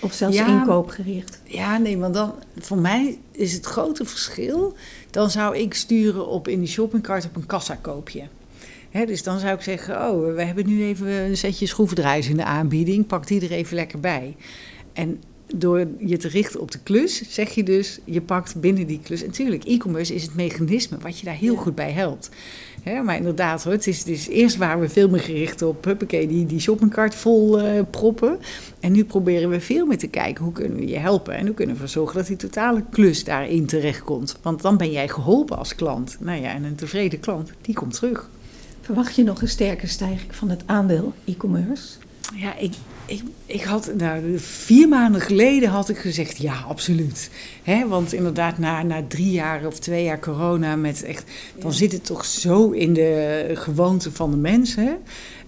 of 0.00 0.12
zelfs 0.12 0.36
ja, 0.36 0.46
inkoopgericht. 0.46 1.40
Ja, 1.44 1.78
nee, 1.78 1.98
want 1.98 2.14
dan, 2.14 2.34
voor 2.58 2.78
mij 2.78 3.18
is 3.32 3.52
het 3.52 3.66
grote 3.66 4.04
verschil. 4.04 4.74
Dan 5.10 5.30
zou 5.30 5.56
ik 5.56 5.74
sturen 5.74 6.26
op 6.26 6.48
in 6.48 6.58
die 6.58 6.68
shoppingcart 6.68 7.24
op 7.24 7.36
een 7.36 7.46
kassakoopje. 7.46 8.22
He, 8.90 9.06
dus 9.06 9.22
dan 9.22 9.38
zou 9.38 9.54
ik 9.54 9.60
zeggen, 9.60 10.10
oh, 10.10 10.34
we 10.34 10.42
hebben 10.42 10.66
nu 10.66 10.84
even 10.84 11.08
een 11.08 11.36
setje 11.36 11.66
schroevendraaiers 11.66 12.28
in 12.28 12.36
de 12.36 12.44
aanbieding. 12.44 13.06
Pak 13.06 13.26
die 13.26 13.40
er 13.40 13.50
even 13.50 13.74
lekker 13.74 14.00
bij. 14.00 14.36
En 14.92 15.22
door 15.54 15.86
je 15.98 16.16
te 16.16 16.28
richten 16.28 16.60
op 16.60 16.70
de 16.70 16.78
klus, 16.82 17.22
zeg 17.28 17.50
je 17.50 17.62
dus, 17.62 17.98
je 18.04 18.20
pakt 18.20 18.60
binnen 18.60 18.86
die 18.86 19.00
klus. 19.02 19.20
En 19.20 19.26
natuurlijk, 19.26 19.64
e-commerce 19.64 20.14
is 20.14 20.22
het 20.22 20.34
mechanisme 20.34 20.96
wat 20.98 21.18
je 21.18 21.24
daar 21.24 21.34
heel 21.34 21.56
goed 21.56 21.74
bij 21.74 21.92
helpt. 21.92 22.30
Hè, 22.82 23.02
maar 23.02 23.16
inderdaad, 23.16 23.64
hoor, 23.64 23.72
het, 23.72 23.86
is, 23.86 23.98
het 23.98 24.08
is 24.08 24.28
eerst 24.28 24.56
waren 24.56 24.80
we 24.80 24.88
veel 24.88 25.08
meer 25.08 25.20
gericht 25.20 25.62
op 25.62 25.84
huppakee, 25.84 26.26
die, 26.26 26.46
die 26.46 26.60
shoppingcart 26.60 27.14
vol 27.14 27.60
uh, 27.60 27.80
proppen. 27.90 28.38
En 28.80 28.92
nu 28.92 29.04
proberen 29.04 29.50
we 29.50 29.60
veel 29.60 29.86
meer 29.86 29.98
te 29.98 30.06
kijken 30.06 30.44
hoe 30.44 30.52
kunnen 30.52 30.78
we 30.78 30.86
je 30.86 30.98
helpen. 30.98 31.34
En 31.34 31.46
hoe 31.46 31.54
kunnen 31.54 31.76
we 31.76 31.86
zorgen 31.86 32.16
dat 32.16 32.26
die 32.26 32.36
totale 32.36 32.82
klus 32.90 33.24
daarin 33.24 33.66
terechtkomt. 33.66 34.38
Want 34.42 34.62
dan 34.62 34.76
ben 34.76 34.90
jij 34.90 35.08
geholpen 35.08 35.58
als 35.58 35.74
klant. 35.74 36.16
Nou 36.20 36.40
ja, 36.40 36.54
en 36.54 36.64
een 36.64 36.74
tevreden 36.74 37.20
klant, 37.20 37.52
die 37.60 37.74
komt 37.74 37.94
terug. 37.94 38.30
Verwacht 38.80 39.14
je 39.14 39.24
nog 39.24 39.42
een 39.42 39.48
sterke 39.48 39.86
stijging 39.86 40.34
van 40.34 40.48
het 40.50 40.62
aandeel 40.66 41.12
e-commerce? 41.24 41.84
Ja, 42.34 42.56
ik, 42.56 42.72
ik, 43.08 43.22
ik 43.46 43.62
had, 43.62 43.90
nou, 43.96 44.38
vier 44.38 44.88
maanden 44.88 45.20
geleden 45.20 45.68
had 45.68 45.88
ik 45.88 45.98
gezegd 45.98 46.36
ja, 46.36 46.54
absoluut. 46.68 47.30
He, 47.62 47.88
want 47.88 48.12
inderdaad, 48.12 48.58
na, 48.58 48.82
na 48.82 49.02
drie 49.08 49.30
jaar 49.30 49.66
of 49.66 49.78
twee 49.78 50.04
jaar 50.04 50.18
corona, 50.18 50.76
met 50.76 51.02
echt, 51.02 51.24
dan 51.58 51.72
zit 51.72 51.92
het 51.92 52.04
toch 52.04 52.24
zo 52.24 52.70
in 52.70 52.92
de 52.92 53.50
gewoonte 53.54 54.12
van 54.12 54.30
de 54.30 54.36
mensen. 54.36 54.98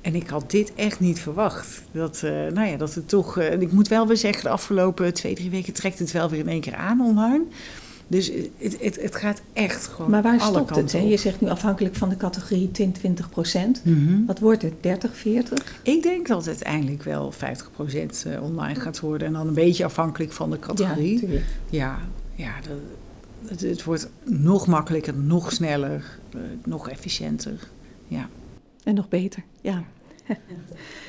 En 0.01 0.15
ik 0.15 0.29
had 0.29 0.51
dit 0.51 0.75
echt 0.75 1.01
niet 1.01 1.21
verwacht. 1.21 1.83
Dat, 1.93 2.21
uh, 2.25 2.31
nou 2.31 2.69
ja, 2.69 2.77
dat 2.77 2.95
het 2.95 3.09
toch. 3.09 3.39
Uh, 3.39 3.61
ik 3.61 3.73
moet 3.73 3.89
wel 3.89 4.07
weer 4.07 4.17
zeggen, 4.17 4.43
de 4.43 4.49
afgelopen 4.49 5.15
twee, 5.15 5.35
drie 5.35 5.51
weken 5.51 5.73
trekt 5.73 5.99
het 5.99 6.13
wel 6.13 6.29
weer 6.29 6.41
in 6.41 6.49
één 6.49 6.61
keer 6.61 6.75
aan 6.75 7.01
online. 7.01 7.45
Dus 8.11 8.31
het, 8.59 8.81
het, 8.81 9.03
het 9.03 9.17
gaat 9.17 9.43
echt 9.53 9.87
gewoon. 9.87 10.11
Maar 10.11 10.23
waar 10.23 10.41
stopt 10.41 10.77
het? 10.77 10.93
Hè? 10.93 10.99
Je 10.99 11.17
zegt 11.17 11.41
nu 11.41 11.49
afhankelijk 11.49 11.95
van 11.95 12.09
de 12.09 12.17
categorie 12.17 12.71
10, 12.71 12.93
20 12.93 13.31
procent. 13.31 13.81
Mhm. 13.85 14.25
Wat 14.27 14.39
wordt 14.39 14.63
het? 14.63 14.73
30, 14.81 15.17
40? 15.17 15.81
Ik 15.83 16.03
denk 16.03 16.27
dat 16.27 16.39
het 16.39 16.47
uiteindelijk 16.47 17.03
wel 17.03 17.33
50 17.33 17.71
procent 17.71 18.25
eh, 18.27 18.43
online 18.43 18.81
gaat 18.81 19.01
worden. 19.01 19.27
En 19.27 19.33
dan 19.33 19.47
een 19.47 19.55
beetje 19.55 19.85
afhankelijk 19.85 20.33
van 20.33 20.51
de 20.51 20.59
categorie. 20.59 21.29
Ja, 21.29 21.39
ja, 21.71 21.99
ja 22.35 22.53
het, 23.47 23.61
het, 23.61 23.85
wordt 23.85 24.11
nog 24.25 24.67
makkelijker, 24.67 25.15
nog 25.15 25.53
sneller, 25.53 26.19
uh, 26.37 26.41
nog 26.65 26.89
efficiënter. 26.89 27.69
Ja. 28.09 28.29
En 28.85 28.95
nog 28.95 29.09
beter, 29.09 29.43
ja. 29.61 29.85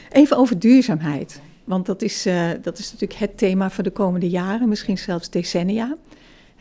Even 0.10 0.38
over 0.38 0.60
duurzaamheid. 0.60 1.42
Want 1.64 1.86
dat 1.86 2.02
is, 2.02 2.28
uh, 2.28 2.50
dat 2.62 2.78
is 2.78 2.92
natuurlijk 2.92 3.20
het 3.20 3.38
thema 3.38 3.70
voor 3.70 3.84
de 3.84 3.92
komende 3.92 4.30
jaren, 4.30 4.70
misschien 4.70 4.98
zelfs 4.98 5.30
decennia 5.30 5.98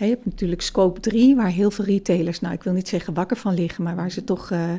je 0.06 0.12
hebt 0.12 0.24
natuurlijk 0.24 0.62
scope 0.62 1.00
3, 1.00 1.36
waar 1.36 1.50
heel 1.50 1.70
veel 1.70 1.84
retailers, 1.84 2.40
nou 2.40 2.54
ik 2.54 2.62
wil 2.62 2.72
niet 2.72 2.88
zeggen 2.88 3.14
wakker 3.14 3.36
van 3.36 3.54
liggen, 3.54 3.84
maar 3.84 3.96
waar 3.96 4.10
ze 4.10 4.24
toch 4.24 4.50
uh, 4.50 4.72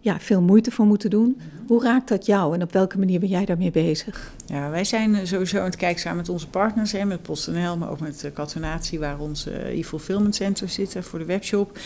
ja, 0.00 0.20
veel 0.20 0.40
moeite 0.40 0.70
voor 0.70 0.86
moeten 0.86 1.10
doen. 1.10 1.40
Hoe 1.66 1.82
raakt 1.82 2.08
dat 2.08 2.26
jou 2.26 2.54
en 2.54 2.62
op 2.62 2.72
welke 2.72 2.98
manier 2.98 3.20
ben 3.20 3.28
jij 3.28 3.44
daarmee 3.44 3.70
bezig? 3.70 4.32
Ja, 4.46 4.70
wij 4.70 4.84
zijn 4.84 5.14
eh, 5.14 5.24
sowieso 5.24 5.58
aan 5.58 5.64
het 5.64 5.76
kijken 5.76 6.00
samen 6.00 6.18
met 6.18 6.28
onze 6.28 6.48
partners, 6.48 6.92
hè, 6.92 7.04
met 7.04 7.22
PostNL, 7.22 7.76
maar 7.76 7.90
ook 7.90 8.00
met 8.00 8.30
Catonatie, 8.34 8.98
waar 8.98 9.18
ons 9.18 9.46
e-fulfillment 9.46 10.34
center 10.34 10.68
zit 10.68 10.96
voor 11.00 11.18
de 11.18 11.24
webshop. 11.24 11.78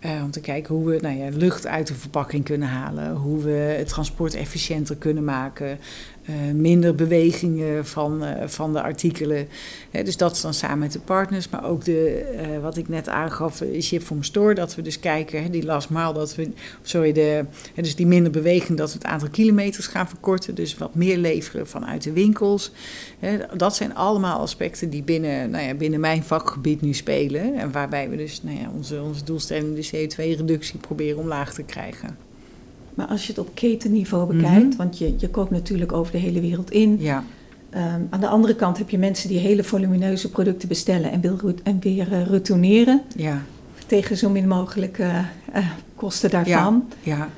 Uh, 0.00 0.22
om 0.24 0.30
te 0.30 0.40
kijken 0.40 0.74
hoe 0.74 0.90
we 0.90 0.98
nou 1.00 1.16
ja, 1.16 1.28
lucht 1.32 1.66
uit 1.66 1.86
de 1.86 1.94
verpakking 1.94 2.44
kunnen 2.44 2.68
halen, 2.68 3.14
hoe 3.14 3.42
we 3.42 3.50
het 3.50 3.88
transport 3.88 4.34
efficiënter 4.34 4.96
kunnen 4.96 5.24
maken, 5.24 5.78
uh, 6.30 6.54
minder 6.54 6.94
bewegingen 6.94 7.86
van, 7.86 8.24
uh, 8.24 8.30
van 8.46 8.72
de 8.72 8.82
artikelen. 8.82 9.48
dus 9.90 10.16
dat 10.16 10.34
is 10.34 10.40
dan 10.40 10.54
samen 10.54 10.78
met 10.78 10.92
de 10.92 10.98
partners, 10.98 11.48
maar 11.48 11.64
ook 11.64 11.84
de, 11.84 12.58
wat 12.62 12.76
ik 12.76 12.88
net 12.88 13.08
aangaf, 13.08 13.62
Ship 13.80 14.02
from 14.02 14.22
Store, 14.22 14.54
dat 14.54 14.74
we 14.74 14.82
dus 14.82 15.00
kijken, 15.00 15.50
die 15.50 15.64
last 15.64 15.90
mile, 15.90 16.12
dat 16.12 16.34
we, 16.34 16.50
sorry, 16.82 17.12
de, 17.12 17.44
dus 17.74 17.94
die 17.94 18.06
minder 18.06 18.32
beweging, 18.32 18.78
dat 18.78 18.92
we 18.92 18.98
het 18.98 19.06
aantal 19.06 19.28
kilometers 19.28 19.86
gaan 19.86 20.08
verkorten, 20.08 20.54
dus 20.54 20.78
wat 20.78 20.94
meer 20.94 21.16
leveren 21.16 21.66
vanuit 21.66 22.02
de 22.02 22.12
winkels. 22.12 22.72
dat 23.56 23.76
zijn 23.76 23.94
allemaal 23.94 24.38
aspecten 24.38 24.90
die 24.90 25.02
binnen, 25.02 25.50
nou 25.50 25.64
ja, 25.64 25.74
binnen 25.74 26.00
mijn 26.00 26.22
vakgebied 26.22 26.80
nu 26.80 26.92
spelen 26.92 27.54
en 27.54 27.72
waarbij 27.72 28.10
we 28.10 28.16
dus 28.16 28.42
nou 28.42 28.58
ja, 28.58 28.70
onze, 28.74 29.02
onze 29.02 29.24
doelstelling, 29.24 29.74
dus 29.74 29.94
CO2-reductie 29.94 30.78
proberen 30.78 31.18
omlaag 31.18 31.54
te 31.54 31.62
krijgen. 31.62 32.25
Maar 32.96 33.06
als 33.06 33.22
je 33.22 33.28
het 33.28 33.40
op 33.40 33.50
ketenniveau 33.54 34.34
bekijkt, 34.34 34.68
mhm. 34.68 34.76
want 34.76 34.98
je, 34.98 35.14
je 35.18 35.28
koopt 35.28 35.50
natuurlijk 35.50 35.92
over 35.92 36.12
de 36.12 36.18
hele 36.18 36.40
wereld 36.40 36.70
in. 36.70 36.96
Ja. 37.00 37.24
Ehm, 37.70 38.00
aan 38.10 38.20
de 38.20 38.28
andere 38.28 38.56
kant 38.56 38.78
heb 38.78 38.90
je 38.90 38.98
mensen 38.98 39.28
die 39.28 39.38
hele 39.38 39.64
volumineuze 39.64 40.30
producten 40.30 40.68
bestellen 40.68 41.10
en, 41.12 41.20
wil, 41.20 41.54
en 41.62 41.78
weer 41.80 42.12
uh, 42.12 42.26
retourneren. 42.26 43.02
Ja. 43.16 43.42
Tegen 43.86 44.16
zo 44.16 44.30
min 44.30 44.48
mogelijk 44.48 44.98
uh, 44.98 45.18
kosten 45.94 46.30
daarvan. 46.30 46.84
Ja. 47.02 47.16
ja. 47.16 47.28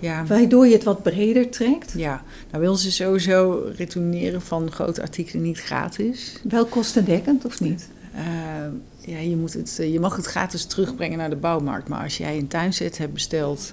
Ja. 0.00 0.24
Waardoor 0.26 0.66
je 0.66 0.72
het 0.72 0.84
wat 0.84 1.02
breder 1.02 1.50
trekt? 1.50 1.92
Ja, 1.96 2.22
nou 2.50 2.62
wil 2.62 2.74
ze 2.74 2.92
sowieso 2.92 3.64
retourneren 3.76 4.42
van 4.42 4.70
grote 4.70 5.02
artikelen 5.02 5.42
niet 5.42 5.60
gratis. 5.60 6.36
Wel 6.48 6.64
kostendekkend 6.64 7.44
of 7.44 7.60
niet? 7.60 7.88
ja, 8.98 9.18
je, 9.18 9.36
moet 9.36 9.52
het, 9.52 9.78
je 9.82 10.00
mag 10.00 10.16
het 10.16 10.26
gratis 10.26 10.64
terugbrengen 10.64 11.18
naar 11.18 11.30
de 11.30 11.36
bouwmarkt. 11.36 11.88
Maar 11.88 12.02
als 12.02 12.16
jij 12.16 12.38
een 12.38 12.48
tuinset 12.48 12.98
hebt 12.98 13.12
besteld, 13.12 13.72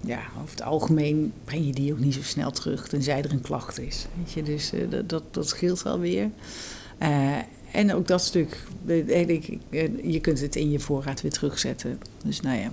ja, 0.00 0.20
over 0.36 0.50
het 0.50 0.62
algemeen 0.62 1.32
breng 1.44 1.66
je 1.66 1.72
die 1.72 1.92
ook 1.92 1.98
niet 1.98 2.14
zo 2.14 2.22
snel 2.22 2.50
terug, 2.50 2.88
tenzij 2.88 3.22
er 3.22 3.32
een 3.32 3.40
klacht 3.40 3.80
is. 3.80 4.06
Weet 4.16 4.32
je, 4.32 4.42
dus 4.42 4.72
uh, 4.72 4.80
dat, 5.06 5.22
dat 5.30 5.48
scheelt 5.48 5.82
wel 5.82 5.98
weer. 5.98 6.30
Uh, 7.02 7.36
en 7.72 7.94
ook 7.94 8.06
dat 8.06 8.22
stuk, 8.22 8.66
je 10.02 10.18
kunt 10.20 10.40
het 10.40 10.56
in 10.56 10.70
je 10.70 10.80
voorraad 10.80 11.20
weer 11.20 11.32
terugzetten. 11.32 12.00
Dus 12.24 12.40
nou 12.40 12.58
ja. 12.58 12.70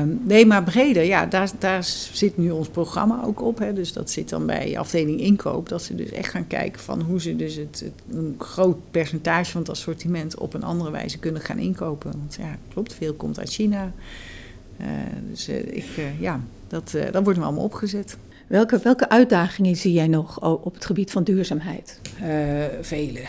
Um, 0.00 0.20
nee, 0.24 0.46
maar 0.46 0.62
breder, 0.62 1.02
ja, 1.02 1.26
daar, 1.26 1.50
daar 1.58 1.84
zit 2.12 2.36
nu 2.38 2.50
ons 2.50 2.68
programma 2.68 3.22
ook 3.24 3.42
op. 3.42 3.58
Hè. 3.58 3.72
Dus 3.72 3.92
dat 3.92 4.10
zit 4.10 4.28
dan 4.28 4.46
bij 4.46 4.78
afdeling 4.78 5.20
inkoop. 5.20 5.68
Dat 5.68 5.82
ze 5.82 5.94
dus 5.94 6.10
echt 6.10 6.30
gaan 6.30 6.46
kijken 6.46 6.80
van 6.80 7.00
hoe 7.00 7.20
ze 7.20 7.36
dus 7.36 7.54
het, 7.54 7.90
een 8.10 8.34
groot 8.38 8.76
percentage 8.90 9.50
van 9.50 9.60
het 9.60 9.70
assortiment 9.70 10.38
op 10.38 10.54
een 10.54 10.62
andere 10.62 10.90
wijze 10.90 11.18
kunnen 11.18 11.42
gaan 11.42 11.58
inkopen. 11.58 12.12
Want 12.18 12.36
ja, 12.40 12.58
klopt, 12.72 12.94
veel 12.94 13.14
komt 13.14 13.38
uit 13.38 13.50
China. 13.50 13.92
Uh, 14.82 14.88
dus 15.28 15.48
uh, 15.48 15.56
ik, 15.56 15.96
uh, 15.98 16.20
ja, 16.20 16.40
dat, 16.68 16.96
dat 17.12 17.22
wordt 17.22 17.38
nu 17.38 17.44
allemaal 17.44 17.64
opgezet. 17.64 18.16
Welke, 18.46 18.78
welke 18.78 19.08
uitdagingen 19.08 19.76
zie 19.76 19.92
jij 19.92 20.08
nog 20.08 20.40
op 20.64 20.74
het 20.74 20.84
gebied 20.84 21.10
van 21.10 21.24
duurzaamheid? 21.24 22.00
vele. 22.80 23.20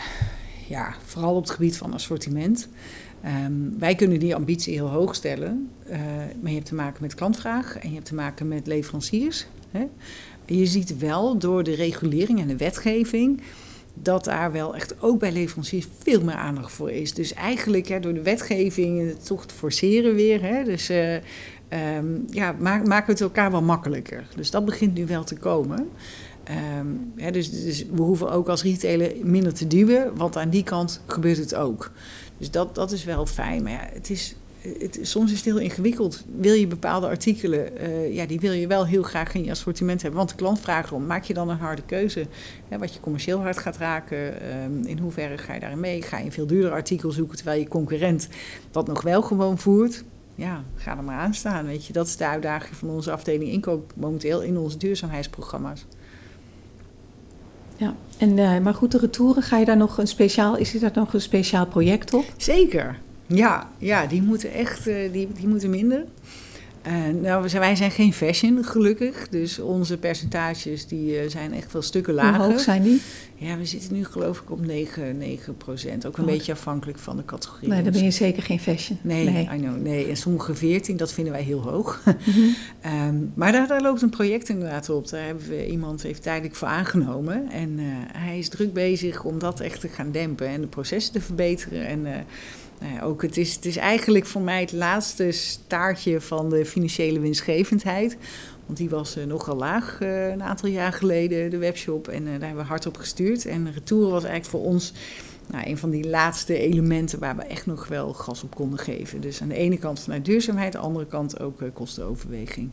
Ja, 0.68 0.94
vooral 1.04 1.34
op 1.34 1.42
het 1.42 1.50
gebied 1.50 1.76
van 1.76 1.92
assortiment. 1.92 2.68
Um, 3.46 3.74
wij 3.78 3.94
kunnen 3.94 4.18
die 4.18 4.34
ambitie 4.34 4.74
heel 4.74 4.88
hoog 4.88 5.14
stellen, 5.14 5.70
uh, 5.90 5.96
maar 6.40 6.50
je 6.50 6.54
hebt 6.56 6.66
te 6.66 6.74
maken 6.74 7.02
met 7.02 7.14
klantvraag 7.14 7.78
en 7.78 7.88
je 7.88 7.94
hebt 7.94 8.06
te 8.06 8.14
maken 8.14 8.48
met 8.48 8.66
leveranciers. 8.66 9.46
Hè. 9.70 9.86
Je 10.44 10.66
ziet 10.66 10.98
wel 10.98 11.38
door 11.38 11.62
de 11.62 11.74
regulering 11.74 12.40
en 12.40 12.46
de 12.46 12.56
wetgeving 12.56 13.40
dat 13.94 14.24
daar 14.24 14.52
wel 14.52 14.74
echt 14.74 15.02
ook 15.02 15.18
bij 15.18 15.32
leveranciers 15.32 15.86
veel 15.98 16.22
meer 16.24 16.34
aandacht 16.34 16.72
voor 16.72 16.90
is. 16.90 17.14
Dus 17.14 17.34
eigenlijk 17.34 17.88
hè, 17.88 18.00
door 18.00 18.14
de 18.14 18.22
wetgeving 18.22 19.14
toch 19.22 19.46
te 19.46 19.54
forceren 19.54 20.14
weer. 20.14 20.42
Hè, 20.42 20.64
dus 20.64 20.90
uh, 20.90 21.14
um, 21.14 22.24
ja, 22.30 22.54
maken 22.58 23.06
we 23.06 23.12
het 23.12 23.20
elkaar 23.20 23.50
wel 23.50 23.62
makkelijker. 23.62 24.26
Dus 24.36 24.50
dat 24.50 24.64
begint 24.64 24.94
nu 24.94 25.06
wel 25.06 25.24
te 25.24 25.36
komen. 25.36 25.88
Um, 26.78 27.12
hè, 27.16 27.30
dus, 27.30 27.50
dus, 27.50 27.86
we 27.86 28.02
hoeven 28.02 28.30
ook 28.30 28.48
als 28.48 28.62
retailer 28.62 29.12
minder 29.22 29.54
te 29.54 29.66
duwen, 29.66 30.16
want 30.16 30.36
aan 30.36 30.50
die 30.50 30.62
kant 30.62 31.00
gebeurt 31.06 31.36
het 31.36 31.54
ook. 31.54 31.90
Dus 32.38 32.50
dat, 32.50 32.74
dat 32.74 32.92
is 32.92 33.04
wel 33.04 33.26
fijn. 33.26 33.62
Maar 33.62 33.72
ja, 33.72 33.88
het 33.92 34.10
is, 34.10 34.36
het, 34.78 34.98
soms 35.02 35.30
is 35.30 35.36
het 35.36 35.44
heel 35.44 35.58
ingewikkeld. 35.58 36.24
Wil 36.36 36.52
je 36.52 36.66
bepaalde 36.66 37.06
artikelen, 37.06 37.82
uh, 37.82 38.14
ja, 38.14 38.26
die 38.26 38.40
wil 38.40 38.52
je 38.52 38.66
wel 38.66 38.86
heel 38.86 39.02
graag 39.02 39.34
in 39.34 39.44
je 39.44 39.50
assortiment 39.50 40.02
hebben. 40.02 40.18
Want 40.18 40.30
de 40.30 40.36
klant 40.36 40.60
vraagt 40.60 40.92
om, 40.92 41.06
maak 41.06 41.24
je 41.24 41.34
dan 41.34 41.48
een 41.48 41.56
harde 41.56 41.82
keuze? 41.82 42.26
Hè, 42.68 42.78
wat 42.78 42.94
je 42.94 43.00
commercieel 43.00 43.40
hard 43.40 43.58
gaat 43.58 43.76
raken, 43.76 44.18
um, 44.62 44.84
in 44.86 44.98
hoeverre 44.98 45.38
ga 45.38 45.54
je 45.54 45.60
daarin 45.60 45.80
mee? 45.80 46.02
Ga 46.02 46.18
je 46.18 46.24
een 46.24 46.32
veel 46.32 46.46
duurder 46.46 46.72
artikel 46.72 47.10
zoeken, 47.10 47.36
terwijl 47.36 47.60
je 47.60 47.68
concurrent 47.68 48.28
dat 48.70 48.86
nog 48.86 49.02
wel 49.02 49.22
gewoon 49.22 49.58
voert? 49.58 50.04
Ja, 50.34 50.64
ga 50.76 50.96
er 50.96 51.04
maar 51.04 51.18
aan 51.18 51.34
staan, 51.34 51.66
weet 51.66 51.86
je. 51.86 51.92
Dat 51.92 52.06
is 52.06 52.16
de 52.16 52.26
uitdaging 52.26 52.76
van 52.76 52.88
onze 52.88 53.12
afdeling 53.12 53.50
inkoop 53.50 53.92
momenteel 53.96 54.42
in 54.42 54.58
onze 54.58 54.78
duurzaamheidsprogramma's. 54.78 55.86
Ja, 57.76 57.94
en, 58.18 58.36
uh, 58.36 58.58
maar 58.58 58.74
goed, 58.74 58.92
de 58.92 58.98
retouren, 58.98 59.42
ga 59.42 59.58
je 59.58 59.64
daar 59.64 59.76
nog 59.76 59.98
een 59.98 60.06
speciaal, 60.06 60.56
is 60.56 60.74
er 60.74 60.80
daar 60.80 60.90
nog 60.94 61.14
een 61.14 61.20
speciaal 61.20 61.66
project 61.66 62.14
op? 62.14 62.24
Zeker, 62.36 62.98
ja, 63.26 63.70
ja 63.78 64.06
die 64.06 64.22
moeten 64.22 64.52
echt, 64.52 64.88
uh, 64.88 65.12
die, 65.12 65.28
die 65.34 65.48
moeten 65.48 65.70
minder. 65.70 66.04
Uh, 66.86 67.22
nou, 67.22 67.48
wij 67.52 67.76
zijn 67.76 67.90
geen 67.90 68.12
fashion, 68.12 68.64
gelukkig. 68.64 69.28
Dus 69.28 69.58
onze 69.58 69.98
percentages 69.98 70.86
die, 70.86 71.22
uh, 71.22 71.30
zijn 71.30 71.52
echt 71.52 71.72
wel 71.72 71.82
stukken 71.82 72.14
lager. 72.14 72.40
Hoe 72.40 72.50
hoog 72.50 72.60
zijn 72.60 72.82
die? 72.82 73.00
Ja, 73.34 73.56
we 73.58 73.64
zitten 73.64 73.94
nu 73.94 74.04
geloof 74.04 74.40
ik 74.40 74.50
op 74.50 74.66
9, 74.66 75.18
9 75.18 75.56
procent. 75.56 76.06
Ook 76.06 76.16
een 76.16 76.24
oh. 76.24 76.30
beetje 76.30 76.52
afhankelijk 76.52 76.98
van 76.98 77.16
de 77.16 77.24
categorie. 77.24 77.68
Nee, 77.68 77.82
dan 77.82 77.92
ben 77.92 78.04
je 78.04 78.10
zeker 78.10 78.42
geen 78.42 78.60
fashion. 78.60 78.98
Nee, 79.02 79.24
nee. 79.24 79.48
I 79.54 79.58
know, 79.58 79.80
nee. 79.82 80.08
En 80.08 80.16
sommige 80.16 80.54
14, 80.54 80.96
dat 80.96 81.12
vinden 81.12 81.32
wij 81.32 81.42
heel 81.42 81.60
hoog. 81.60 82.02
Mm 82.04 82.32
-hmm. 82.32 82.54
um, 83.08 83.32
maar 83.34 83.52
daar, 83.52 83.66
daar, 83.66 83.82
loopt 83.82 84.02
een 84.02 84.10
project 84.10 84.48
inderdaad 84.48 84.90
op. 84.90 85.08
Daar 85.08 85.24
hebben 85.24 85.48
we 85.48 85.66
iemand 85.66 86.02
heeft 86.02 86.22
tijdelijk 86.22 86.54
voor 86.54 86.68
aangenomen. 86.68 87.50
En 87.50 87.78
uh, 87.78 87.84
hij 88.12 88.38
is 88.38 88.48
druk 88.48 88.72
bezig 88.72 89.24
om 89.24 89.38
dat 89.38 89.60
echt 89.60 89.80
te 89.80 89.88
gaan 89.88 90.10
dempen 90.10 90.46
en 90.46 90.60
de 90.60 90.66
processen 90.66 91.12
te 91.12 91.20
verbeteren. 91.20 91.86
En 91.86 92.06
nou 92.80 93.02
ook 93.02 93.22
het 93.22 93.36
is, 93.36 93.54
het 93.54 93.64
is 93.64 93.76
eigenlijk 93.76 94.26
voor 94.26 94.42
mij 94.42 94.60
het 94.60 94.72
laatste 94.72 95.30
staartje 95.30 96.20
van 96.20 96.50
de 96.50 96.66
financiële 96.66 97.20
winstgevendheid. 97.20 98.16
Want 98.66 98.78
die 98.78 98.90
was 98.90 99.16
uh, 99.16 99.24
nogal 99.24 99.56
laag 99.56 99.98
uh, 100.02 100.28
een 100.28 100.42
aantal 100.42 100.68
jaar 100.68 100.92
geleden, 100.92 101.50
de 101.50 101.58
webshop. 101.58 102.08
En 102.08 102.22
uh, 102.22 102.30
daar 102.30 102.40
hebben 102.40 102.64
we 102.64 102.68
hard 102.68 102.86
op 102.86 102.96
gestuurd. 102.96 103.46
En 103.46 103.72
retour 103.72 104.10
was 104.10 104.24
eigenlijk 104.24 104.50
voor 104.50 104.72
ons 104.72 104.92
nou, 105.50 105.66
een 105.66 105.78
van 105.78 105.90
die 105.90 106.08
laatste 106.08 106.58
elementen 106.58 107.18
waar 107.18 107.36
we 107.36 107.42
echt 107.42 107.66
nog 107.66 107.88
wel 107.88 108.12
gas 108.12 108.42
op 108.42 108.54
konden 108.54 108.78
geven. 108.78 109.20
Dus 109.20 109.42
aan 109.42 109.48
de 109.48 109.54
ene 109.54 109.78
kant 109.78 110.00
vanuit 110.00 110.24
duurzaamheid, 110.24 110.74
aan 110.74 110.80
de 110.80 110.86
andere 110.86 111.06
kant 111.06 111.40
ook 111.40 111.62
kostenoverweging. 111.72 112.70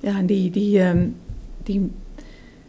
Ja, 0.00 0.18
en 0.18 0.26
die, 0.26 0.50
die, 0.50 0.80
um, 0.80 1.16
die, 1.62 1.90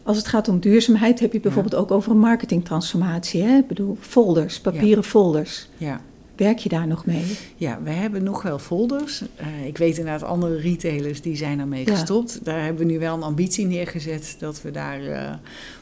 als 0.07 0.17
het 0.17 0.27
gaat 0.27 0.47
om 0.47 0.59
duurzaamheid, 0.59 1.19
heb 1.19 1.33
je 1.33 1.39
bijvoorbeeld 1.39 1.75
ook 1.75 1.91
over 1.91 2.11
een 2.11 2.19
marketingtransformatie. 2.19 3.43
Hè? 3.43 3.57
Ik 3.57 3.67
bedoel, 3.67 3.97
folders, 3.99 4.59
papieren 4.59 5.03
ja. 5.03 5.09
folders. 5.09 5.69
Ja. 5.77 6.01
Werk 6.35 6.57
je 6.57 6.69
daar 6.69 6.87
nog 6.87 7.05
mee? 7.05 7.37
Ja, 7.55 7.79
we 7.83 7.89
hebben 7.89 8.23
nog 8.23 8.41
wel 8.41 8.59
folders. 8.59 9.21
Uh, 9.21 9.65
ik 9.65 9.77
weet 9.77 9.97
inderdaad, 9.97 10.23
andere 10.23 10.55
retailers 10.55 11.21
die 11.21 11.35
zijn 11.35 11.59
ermee 11.59 11.85
ja. 11.85 11.91
gestopt. 11.91 12.39
Daar 12.43 12.63
hebben 12.63 12.85
we 12.85 12.91
nu 12.91 12.99
wel 12.99 13.15
een 13.15 13.23
ambitie 13.23 13.65
neergezet 13.65 14.35
dat 14.39 14.61
we 14.61 14.71
daar 14.71 15.01
uh, 15.01 15.33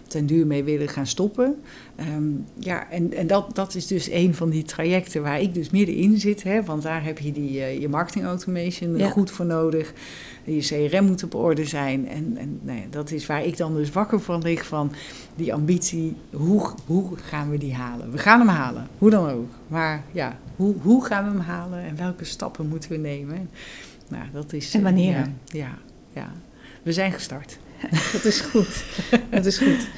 ten 0.08 0.26
duur 0.26 0.48
mee 0.48 0.64
willen 0.64 0.88
gaan 0.88 1.08
stoppen. 1.08 1.56
Um, 2.16 2.46
ja, 2.60 2.90
en, 2.92 3.14
en 3.14 3.28
dat, 3.28 3.56
dat 3.56 3.76
is 3.76 3.88
dus 3.88 4.10
een 4.10 4.36
van 4.36 4.50
die 4.50 4.64
trajecten 4.64 5.22
waar 5.22 5.42
ik 5.42 5.54
dus 5.54 5.70
middenin 5.70 6.20
zit. 6.20 6.44
Hè, 6.44 6.64
want 6.64 6.82
daar 6.82 7.04
heb 7.04 7.20
je 7.20 7.32
die, 7.32 7.52
uh, 7.52 7.80
je 7.80 7.90
marketing 7.90 8.26
automation 8.26 8.98
ja. 8.98 9.10
goed 9.10 9.32
voor 9.32 9.46
nodig. 9.46 9.94
Je 10.44 10.88
CRM 10.90 11.06
moet 11.06 11.24
op 11.24 11.36
orde 11.36 11.66
zijn. 11.66 12.08
En, 12.08 12.38
en 12.38 12.60
nou 12.62 12.78
ja, 12.80 12.86
dat 12.90 13.12
is 13.12 13.26
waar 13.26 13.46
ik 13.46 13.58
dan 13.58 13.76
dus 13.76 13.92
wakker 13.92 14.20
van 14.20 14.42
lig 14.42 14.66
van 14.66 14.92
die 15.36 15.54
ambitie. 15.54 16.16
Hoe, 16.32 16.70
hoe 16.86 17.18
gaan 17.18 17.50
we 17.50 17.58
die 17.58 17.74
halen? 17.74 18.12
We 18.12 18.18
gaan 18.18 18.40
hem 18.40 18.48
halen, 18.48 18.88
hoe 18.98 19.10
dan 19.10 19.30
ook. 19.30 19.50
Maar 19.68 20.04
ja, 20.12 20.40
hoe, 20.56 20.76
hoe 20.82 21.06
gaan 21.06 21.24
we 21.24 21.30
hem 21.30 21.40
halen 21.40 21.84
en 21.84 21.96
welke 21.98 22.26
stappen 22.26 22.68
moeten 22.68 22.90
we 22.90 22.98
nemen? 22.98 23.50
Nou, 24.08 24.24
dat 24.34 24.54
is, 24.54 24.74
en 24.74 24.84
wanneer? 24.84 25.16
Ja, 25.16 25.32
ja, 25.46 25.78
ja. 26.14 26.32
we 26.84 26.94
zijn 26.94 27.12
gestart. 27.12 27.58
dat 28.14 28.26
is 28.26 28.42
goed. 28.42 28.84
dat 29.30 29.46
is 29.46 29.58
goed. 29.58 29.88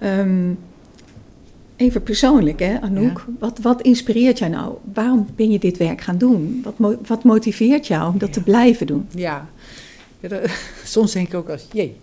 Ja. 0.00 0.18
Um, 0.18 0.58
even 1.76 2.02
persoonlijk, 2.02 2.60
hè, 2.60 2.80
Anouk. 2.80 3.24
Ja. 3.26 3.32
Wat, 3.38 3.58
wat 3.58 3.82
inspireert 3.82 4.38
jou 4.38 4.50
nou? 4.50 4.74
Waarom 4.92 5.26
ben 5.36 5.50
je 5.50 5.58
dit 5.58 5.76
werk 5.76 6.00
gaan 6.00 6.18
doen? 6.18 6.64
Wat, 6.78 6.96
wat 7.06 7.24
motiveert 7.24 7.86
jou 7.86 8.12
om 8.12 8.18
dat 8.18 8.28
ja. 8.28 8.34
te 8.34 8.42
blijven 8.42 8.86
doen? 8.86 9.08
Ja, 9.14 9.48
dat, 10.20 10.50
soms 10.84 11.12
denk 11.12 11.28
ik 11.28 11.34
ook 11.34 11.48
als, 11.48 11.66
jee, 11.72 11.96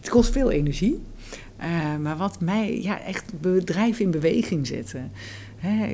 het 0.00 0.08
kost 0.08 0.32
veel 0.32 0.50
energie. 0.50 1.00
Uh, 1.60 1.96
maar 2.02 2.16
wat 2.16 2.40
mij 2.40 2.82
ja, 2.82 3.00
echt 3.00 3.40
bedrijf 3.40 4.00
in 4.00 4.10
beweging 4.10 4.66
zetten. 4.66 5.10
Hè, 5.56 5.88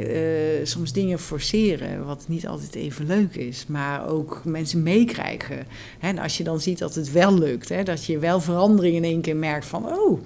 uh, 0.60 0.66
soms 0.66 0.92
dingen 0.92 1.18
forceren, 1.18 2.04
wat 2.04 2.24
niet 2.28 2.46
altijd 2.46 2.74
even 2.74 3.06
leuk 3.06 3.34
is, 3.34 3.66
maar 3.66 4.08
ook 4.08 4.42
mensen 4.44 4.82
meekrijgen. 4.82 5.66
En 6.00 6.18
als 6.18 6.36
je 6.36 6.44
dan 6.44 6.60
ziet 6.60 6.78
dat 6.78 6.94
het 6.94 7.12
wel 7.12 7.38
lukt, 7.38 7.68
hè, 7.68 7.82
dat 7.82 8.04
je 8.04 8.18
wel 8.18 8.40
verandering 8.40 8.96
in 8.96 9.04
één 9.04 9.20
keer 9.20 9.36
merkt 9.36 9.66
van, 9.66 9.86
oh, 9.86 10.20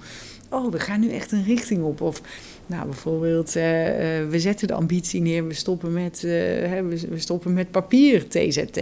oh, 0.49 0.71
we 0.71 0.79
gaan 0.79 0.99
nu 0.99 1.09
echt 1.09 1.31
een 1.31 1.43
richting 1.43 1.83
op. 1.83 2.01
Of 2.01 2.21
nou, 2.65 2.85
bijvoorbeeld, 2.85 3.55
uh, 3.55 4.21
uh, 4.21 4.29
we 4.29 4.39
zetten 4.39 4.67
de 4.67 4.73
ambitie 4.73 5.21
neer, 5.21 5.47
we 5.47 5.53
stoppen 5.53 5.93
met, 5.93 6.21
hè, 6.21 6.83
we, 6.83 7.19
stoppen 7.19 7.53
met 7.53 7.71
papier 7.71 8.27
TZT. 8.27 8.79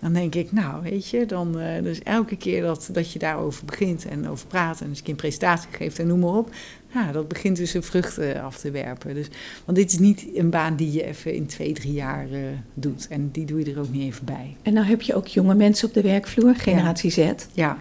Dan 0.00 0.12
denk 0.12 0.34
ik, 0.34 0.52
nou, 0.52 0.82
weet 0.82 1.08
je, 1.08 1.26
dan 1.26 1.52
dus 1.82 2.02
elke 2.02 2.36
keer 2.36 2.62
dat, 2.62 2.88
dat 2.92 3.12
je 3.12 3.18
daarover 3.18 3.64
begint 3.64 4.06
en 4.06 4.28
over 4.28 4.46
praat 4.46 4.80
en 4.80 4.88
dus 4.88 5.02
een 5.04 5.16
presentatie 5.16 5.68
geeft 5.72 5.98
en 5.98 6.06
noem 6.06 6.18
maar 6.18 6.34
op, 6.34 6.50
ja, 6.92 7.12
dat 7.12 7.28
begint 7.28 7.56
dus 7.56 7.74
een 7.74 7.82
vruchten 7.82 8.42
af 8.42 8.58
te 8.58 8.70
werpen. 8.70 9.14
Dus, 9.14 9.28
want 9.64 9.78
dit 9.78 9.92
is 9.92 9.98
niet 9.98 10.26
een 10.34 10.50
baan 10.50 10.76
die 10.76 10.92
je 10.92 11.04
even 11.04 11.34
in 11.34 11.46
twee, 11.46 11.72
drie 11.72 11.92
jaar 11.92 12.26
doet. 12.74 13.06
En 13.08 13.28
die 13.32 13.44
doe 13.44 13.58
je 13.58 13.72
er 13.72 13.80
ook 13.80 13.90
niet 13.90 14.02
even 14.02 14.24
bij. 14.24 14.56
En 14.62 14.72
nou 14.72 14.86
heb 14.86 15.02
je 15.02 15.14
ook 15.14 15.26
jonge 15.26 15.54
mensen 15.54 15.88
op 15.88 15.94
de 15.94 16.02
werkvloer, 16.02 16.54
generatie 16.54 17.22
ja. 17.22 17.34
Z. 17.38 17.46
Ja. 17.52 17.78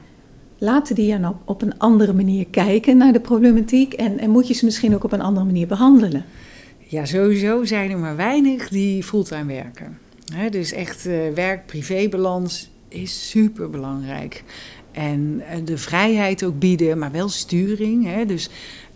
Laten 0.57 0.95
die 0.95 1.19
dan 1.19 1.29
op, 1.29 1.37
op 1.45 1.61
een 1.61 1.77
andere 1.77 2.13
manier 2.13 2.47
kijken 2.47 2.97
naar 2.97 3.13
de 3.13 3.19
problematiek 3.19 3.93
en, 3.93 4.19
en 4.19 4.29
moet 4.29 4.47
je 4.47 4.53
ze 4.53 4.65
misschien 4.65 4.95
ook 4.95 5.03
op 5.03 5.11
een 5.11 5.21
andere 5.21 5.45
manier 5.45 5.67
behandelen? 5.67 6.25
Ja, 6.77 7.05
sowieso 7.05 7.65
zijn 7.65 7.91
er 7.91 7.97
maar 7.97 8.15
weinig 8.15 8.69
die 8.69 9.03
fulltime 9.03 9.53
werken. 9.53 9.97
He, 10.33 10.49
dus 10.49 10.71
echt 10.71 11.05
uh, 11.05 11.29
werk-privébalans 11.33 12.69
is 12.87 13.29
super 13.29 13.69
belangrijk. 13.69 14.43
En 14.91 15.41
de 15.65 15.77
vrijheid 15.77 16.43
ook 16.43 16.59
bieden, 16.59 16.97
maar 16.97 17.11
wel 17.11 17.29
sturing. 17.29 18.05
Hè? 18.05 18.25
Dus 18.25 18.49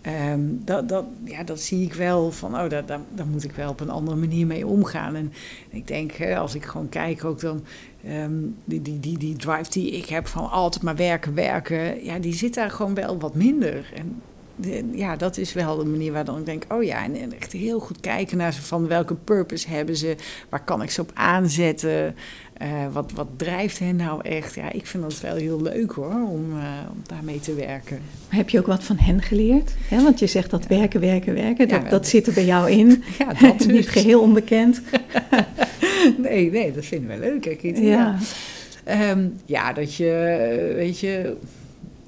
um, 0.07 0.61
dat, 0.65 0.89
dat, 0.89 1.05
ja, 1.23 1.43
dat 1.43 1.61
zie 1.61 1.85
ik 1.85 1.93
wel 1.93 2.31
van, 2.31 2.53
oh, 2.53 2.69
daar, 2.69 2.85
daar, 2.85 2.99
daar, 3.15 3.27
moet 3.27 3.43
ik 3.43 3.51
wel 3.51 3.69
op 3.69 3.79
een 3.79 3.89
andere 3.89 4.17
manier 4.17 4.47
mee 4.47 4.67
omgaan. 4.67 5.15
En 5.15 5.33
ik 5.69 5.87
denk, 5.87 6.21
als 6.37 6.55
ik 6.55 6.65
gewoon 6.65 6.89
kijk, 6.89 7.25
ook 7.25 7.39
dan 7.39 7.63
um, 8.07 8.57
die, 8.65 8.81
die, 8.81 8.99
die, 8.99 9.17
die 9.17 9.35
drive 9.35 9.69
die 9.69 9.91
ik 9.91 10.05
heb 10.05 10.27
van 10.27 10.49
altijd 10.49 10.83
maar 10.83 10.95
werken, 10.95 11.33
werken, 11.33 12.03
ja, 12.03 12.19
die 12.19 12.33
zit 12.33 12.53
daar 12.53 12.71
gewoon 12.71 12.93
wel 12.93 13.19
wat 13.19 13.35
minder. 13.35 13.91
En 13.95 14.21
de, 14.61 14.89
ja, 14.93 15.15
dat 15.15 15.37
is 15.37 15.53
wel 15.53 15.77
de 15.77 15.85
manier 15.85 16.11
waar 16.11 16.25
dan 16.25 16.39
ik 16.39 16.45
denk, 16.45 16.65
oh 16.69 16.83
ja, 16.83 17.03
en, 17.03 17.15
en 17.15 17.33
echt 17.39 17.51
heel 17.51 17.79
goed 17.79 17.99
kijken 17.99 18.37
naar 18.37 18.53
ze 18.53 18.61
van 18.61 18.87
welke 18.87 19.15
purpose 19.15 19.69
hebben 19.69 19.97
ze, 19.97 20.15
waar 20.49 20.63
kan 20.63 20.81
ik 20.81 20.91
ze 20.91 21.01
op 21.01 21.11
aanzetten, 21.13 22.15
uh, 22.61 22.67
wat, 22.91 23.11
wat 23.11 23.27
drijft 23.35 23.79
hen 23.79 23.95
nou 23.95 24.21
echt. 24.23 24.55
Ja, 24.55 24.71
ik 24.71 24.85
vind 24.85 25.03
dat 25.03 25.19
wel 25.19 25.35
heel 25.35 25.61
leuk 25.61 25.91
hoor, 25.91 26.27
om, 26.29 26.51
uh, 26.51 26.63
om 26.91 27.01
daarmee 27.05 27.39
te 27.39 27.53
werken. 27.53 27.99
Maar 28.27 28.37
heb 28.37 28.49
je 28.49 28.59
ook 28.59 28.67
wat 28.67 28.83
van 28.83 28.97
hen 28.97 29.21
geleerd? 29.21 29.75
He, 29.87 30.03
want 30.03 30.19
je 30.19 30.27
zegt 30.27 30.49
dat 30.49 30.65
ja. 30.69 30.77
werken, 30.77 30.99
werken, 30.99 31.33
werken, 31.33 31.67
dat, 31.67 31.81
ja, 31.81 31.89
dat 31.89 32.07
zit 32.07 32.27
er 32.27 32.33
bij 32.33 32.45
jou 32.45 32.71
in. 32.71 33.03
Ja, 33.19 33.33
dat 33.33 33.57
dus. 33.67 33.67
Niet 33.67 33.89
geheel 33.89 34.21
onbekend. 34.21 34.81
nee, 36.17 36.51
nee, 36.51 36.71
dat 36.71 36.85
vinden 36.85 37.09
we 37.09 37.25
leuk. 37.25 37.45
Hè, 37.45 37.55
Kitty? 37.55 37.81
Ja. 37.81 38.17
Ja. 38.85 39.09
Um, 39.09 39.33
ja, 39.45 39.73
dat 39.73 39.95
je, 39.95 40.71
weet 40.75 40.99
je, 40.99 41.35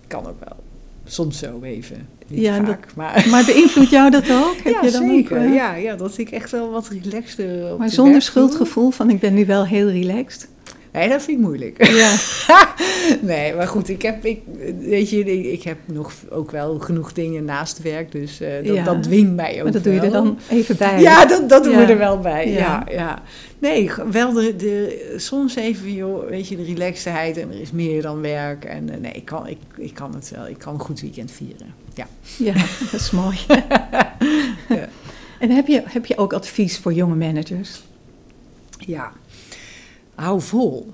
kan 0.08 0.28
ook 0.28 0.39
wel 0.39 0.58
soms 1.06 1.38
zo 1.38 1.62
even. 1.62 2.08
Niet 2.34 2.41
ja, 2.41 2.55
vaak, 2.55 2.65
dat, 2.65 2.95
maar... 2.95 3.27
maar 3.29 3.45
beïnvloedt 3.45 3.89
jou 3.89 4.09
dat 4.09 4.31
ook? 4.31 4.55
Heb 4.63 4.73
ja, 4.73 4.81
je 4.81 4.91
dan 4.91 5.07
zeker. 5.07 5.38
Ook, 5.38 5.43
uh... 5.43 5.53
ja, 5.53 5.75
ja, 5.75 5.95
dat 5.95 6.17
ik 6.17 6.31
echt 6.31 6.51
wel 6.51 6.71
wat 6.71 6.88
relaxter 6.88 7.71
op 7.71 7.77
Maar 7.77 7.88
de 7.88 7.93
zonder 7.93 8.21
schuldgevoel 8.21 8.89
van 8.89 9.09
ik 9.09 9.19
ben 9.19 9.34
nu 9.34 9.45
wel 9.45 9.65
heel 9.65 9.89
relaxed? 9.89 10.47
Nee, 10.94 11.10
dat 11.10 11.24
vind 11.24 11.38
ik 11.38 11.44
moeilijk. 11.44 11.86
Ja. 11.86 12.16
nee, 13.22 13.56
maar 13.56 13.68
goed, 13.68 13.89
ik 13.89 14.02
heb, 14.02 14.26
ik, 14.26 14.41
weet 14.80 15.10
je, 15.10 15.20
ik, 15.20 15.46
ik 15.46 15.64
heb 15.64 15.78
nog 15.86 16.14
ook 16.30 16.52
wel 16.52 16.80
genoeg 16.80 17.14
dingen 17.14 17.46
naast 17.46 17.82
werk, 17.82 18.12
dus 18.12 18.41
uh, 18.41 18.48
dat, 18.66 18.76
Ja. 18.76 18.84
dat 18.84 19.04
dwingt 19.04 19.36
mij 19.36 19.58
ook 19.58 19.64
Maar 19.64 19.72
dat 19.72 19.84
doe 19.84 19.94
je 19.94 20.00
er 20.00 20.12
dan 20.12 20.39
even 20.50 20.78
bij. 20.78 21.02
Ja, 21.02 21.26
dat, 21.26 21.50
dat 21.50 21.64
doen 21.64 21.76
we 21.76 21.84
er 21.84 21.98
wel 21.98 22.20
bij. 22.20 22.52
Ja. 22.52 22.86
Ja. 22.91 23.22
Nee, 23.60 23.91
wel 24.12 24.34
de, 24.34 24.56
de, 24.56 25.14
soms 25.18 25.56
even, 25.56 25.94
joh, 25.94 26.30
weet 26.30 26.48
je, 26.48 26.56
de 26.56 26.64
relaxedheid 26.64 27.38
en 27.38 27.52
er 27.52 27.62
is 27.62 27.72
meer 27.72 28.02
dan 28.02 28.22
werk. 28.22 28.66
En 28.66 28.89
eh, 28.89 29.00
nee, 29.00 29.12
ik 29.12 29.26
kan, 29.26 29.48
ik, 29.48 29.58
ik 29.76 29.94
kan 29.94 30.14
het 30.16 30.32
wel. 30.36 30.48
Ik 30.48 30.58
kan 30.58 30.74
een 30.74 30.80
goed 30.80 31.02
weekend 31.02 31.32
vieren. 31.32 31.74
Ja. 31.94 32.08
Ja, 32.38 32.54
dat 32.91 33.00
is 33.00 33.12
mooi. 33.12 33.38
Ja. 34.70 34.89
En 35.39 35.50
heb 35.50 35.68
je, 35.68 35.82
heb 35.86 36.06
je 36.06 36.18
ook 36.18 36.34
advies 36.34 36.78
voor 36.78 36.94
jonge 36.94 37.16
managers? 37.16 37.82
Ja, 38.78 39.12
hou 40.16 40.41
vol. 40.41 40.91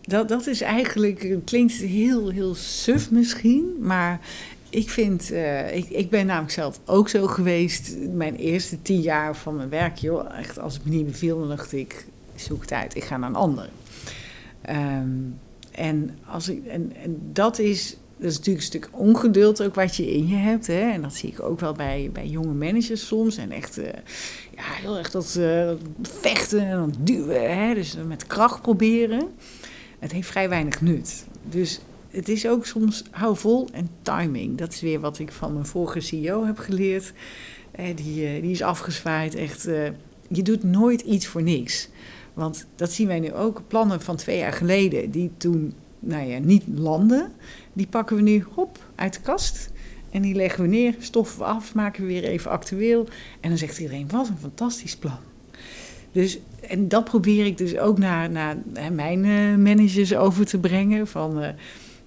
Dat, 0.00 0.28
dat 0.28 0.46
is 0.46 0.60
eigenlijk, 0.60 1.38
klinkt 1.44 1.72
heel, 1.72 2.28
heel 2.28 2.54
suf 2.54 3.10
misschien, 3.10 3.76
maar 3.80 4.20
ik 4.72 4.90
vind, 4.90 5.30
eh, 5.30 5.76
ik, 5.76 5.88
ik 5.88 6.10
ben 6.10 6.26
namelijk 6.26 6.52
zelf 6.52 6.80
ook 6.84 7.08
zo 7.08 7.26
geweest. 7.26 7.96
Mijn 8.12 8.36
eerste 8.36 8.82
tien 8.82 9.00
jaar 9.00 9.36
van 9.36 9.56
mijn 9.56 9.68
werk, 9.68 9.96
joh, 9.96 10.38
echt 10.38 10.58
als 10.58 10.74
het 10.74 10.84
me 10.84 10.90
niet 10.90 11.06
beviel, 11.06 11.38
dan 11.38 11.48
dacht 11.48 11.72
ik, 11.72 12.06
zoek 12.34 12.60
het 12.60 12.72
uit, 12.72 12.96
ik 12.96 13.04
ga 13.04 13.16
naar 13.16 13.28
een 13.28 13.36
ander. 13.36 13.68
Ehm, 14.60 15.08
en, 15.70 16.18
als 16.26 16.48
ik, 16.48 16.66
en, 16.66 16.92
en 17.02 17.18
dat 17.32 17.58
is, 17.58 17.96
dat 18.22 18.30
is 18.30 18.36
natuurlijk 18.36 18.64
een 18.64 18.70
stuk 18.70 18.88
ongeduld 18.92 19.62
ook 19.62 19.74
wat 19.74 19.96
je 19.96 20.12
in 20.12 20.26
je 20.26 20.34
hebt. 20.34 20.66
Hè? 20.66 20.90
En 20.90 21.02
dat 21.02 21.14
zie 21.14 21.28
ik 21.28 21.42
ook 21.42 21.60
wel 21.60 21.72
bij, 21.72 22.10
bij 22.12 22.26
jonge 22.26 22.52
managers 22.52 23.06
soms. 23.06 23.36
En 23.36 23.50
echt, 23.50 23.78
eh, 23.78 23.86
ja, 24.56 24.62
heel 24.62 24.98
erg 24.98 25.10
dat, 25.10 25.36
eh, 25.36 25.70
vechten 26.02 26.66
en 26.66 26.76
dan 26.76 26.94
duwen. 26.98 27.58
Hè? 27.58 27.74
Dus 27.74 27.96
met 28.06 28.26
kracht 28.26 28.62
proberen. 28.62 29.28
Het 29.98 30.12
heeft 30.12 30.28
vrij 30.28 30.48
weinig 30.48 30.80
nut. 30.80 31.26
Dus 31.42 31.80
het 32.10 32.28
is 32.28 32.46
ook 32.46 32.66
soms 32.66 33.04
hou 33.10 33.36
vol 33.36 33.68
en 33.72 33.88
timing. 34.02 34.58
Dat 34.58 34.72
is 34.72 34.80
weer 34.80 35.00
wat 35.00 35.18
ik 35.18 35.32
van 35.32 35.52
mijn 35.52 35.66
vorige 35.66 36.00
CEO 36.00 36.44
heb 36.44 36.58
geleerd. 36.58 37.12
Eh, 37.70 37.96
die, 37.96 38.40
die 38.40 38.50
is 38.50 38.62
afgezwaaid. 38.62 39.34
Echt, 39.34 39.62
je 40.28 40.42
doet 40.42 40.62
nooit 40.62 41.00
iets 41.00 41.26
voor 41.26 41.42
niks. 41.42 41.88
Want 42.34 42.66
dat 42.76 42.92
zien 42.92 43.06
wij 43.06 43.20
nu 43.20 43.32
ook. 43.32 43.62
Plannen 43.66 44.00
van 44.00 44.16
twee 44.16 44.38
jaar 44.38 44.52
geleden, 44.52 45.10
die 45.10 45.30
toen 45.36 45.74
nou 46.02 46.26
ja, 46.28 46.38
niet 46.38 46.64
landen, 46.74 47.32
die 47.72 47.86
pakken 47.86 48.16
we 48.16 48.22
nu 48.22 48.44
hop 48.54 48.78
uit 48.94 49.14
de 49.14 49.20
kast. 49.20 49.70
En 50.10 50.22
die 50.22 50.34
leggen 50.34 50.62
we 50.62 50.68
neer, 50.68 50.94
stoffen 50.98 51.38
we 51.38 51.44
af, 51.44 51.74
maken 51.74 52.02
we 52.02 52.08
weer 52.08 52.24
even 52.24 52.50
actueel. 52.50 53.08
En 53.40 53.48
dan 53.48 53.58
zegt 53.58 53.78
iedereen, 53.78 54.08
wat 54.10 54.28
een 54.28 54.38
fantastisch 54.38 54.96
plan. 54.96 55.18
Dus, 56.12 56.38
en 56.60 56.88
dat 56.88 57.04
probeer 57.04 57.46
ik 57.46 57.58
dus 57.58 57.78
ook 57.78 57.98
naar, 57.98 58.30
naar 58.30 58.56
mijn 58.92 59.24
eh, 59.24 59.56
managers 59.56 60.14
over 60.14 60.46
te 60.46 60.58
brengen. 60.58 61.06
Van, 61.06 61.42
eh, 61.42 61.48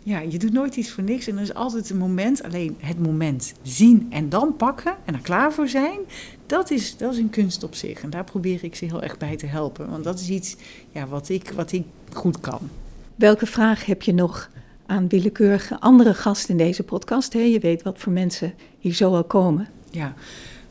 ja, 0.04 0.20
je 0.20 0.38
doet 0.40 0.54
nooit 0.54 0.76
iets 0.76 0.92
voor 0.92 1.04
niks. 1.04 1.28
En 1.28 1.36
er 1.36 1.42
is 1.42 1.54
altijd 1.54 1.90
een 1.90 1.98
moment, 1.98 2.44
alleen 2.44 2.76
het 2.80 3.00
moment 3.00 3.54
zien 3.62 4.08
en 4.10 4.30
dan 4.30 4.56
pakken 4.56 4.96
en 5.06 5.14
er 5.14 5.22
klaar 5.22 5.54
voor 5.54 5.68
zijn. 5.68 6.00
Dat 6.46 6.72
is, 6.72 6.98
dat 6.98 7.14
is 7.14 7.20
een 7.20 7.30
kunst 7.30 7.64
op 7.64 7.76
zich. 7.76 8.04
En 8.04 8.10
daar 8.10 8.24
probeer 8.24 8.64
ik 8.64 8.76
ze 8.76 8.86
heel 8.86 9.04
erg 9.04 9.18
bij 9.18 9.36
te 9.36 9.46
helpen. 9.46 9.90
Want 9.90 10.04
dat 10.04 10.20
is 10.20 10.30
iets 10.30 10.56
ja, 10.92 11.08
wat, 11.08 11.30
ik, 11.30 11.52
wat 11.56 11.72
ik 11.72 11.84
goed 12.14 12.40
kan. 12.40 12.70
Welke 13.16 13.46
vraag 13.46 13.86
heb 13.86 14.02
je 14.02 14.14
nog 14.14 14.50
aan 14.86 15.08
willekeurige 15.08 15.80
andere 15.80 16.14
gasten 16.14 16.50
in 16.50 16.58
deze 16.58 16.84
podcast? 16.84 17.34
Hè? 17.34 17.40
Je 17.40 17.60
weet 17.60 17.84
wat 17.84 18.00
voor 18.00 18.12
mensen 18.12 18.54
hier 18.80 18.94
zo 18.94 19.16
al 19.16 19.24
komen. 19.24 19.68
Ja, 19.92 20.14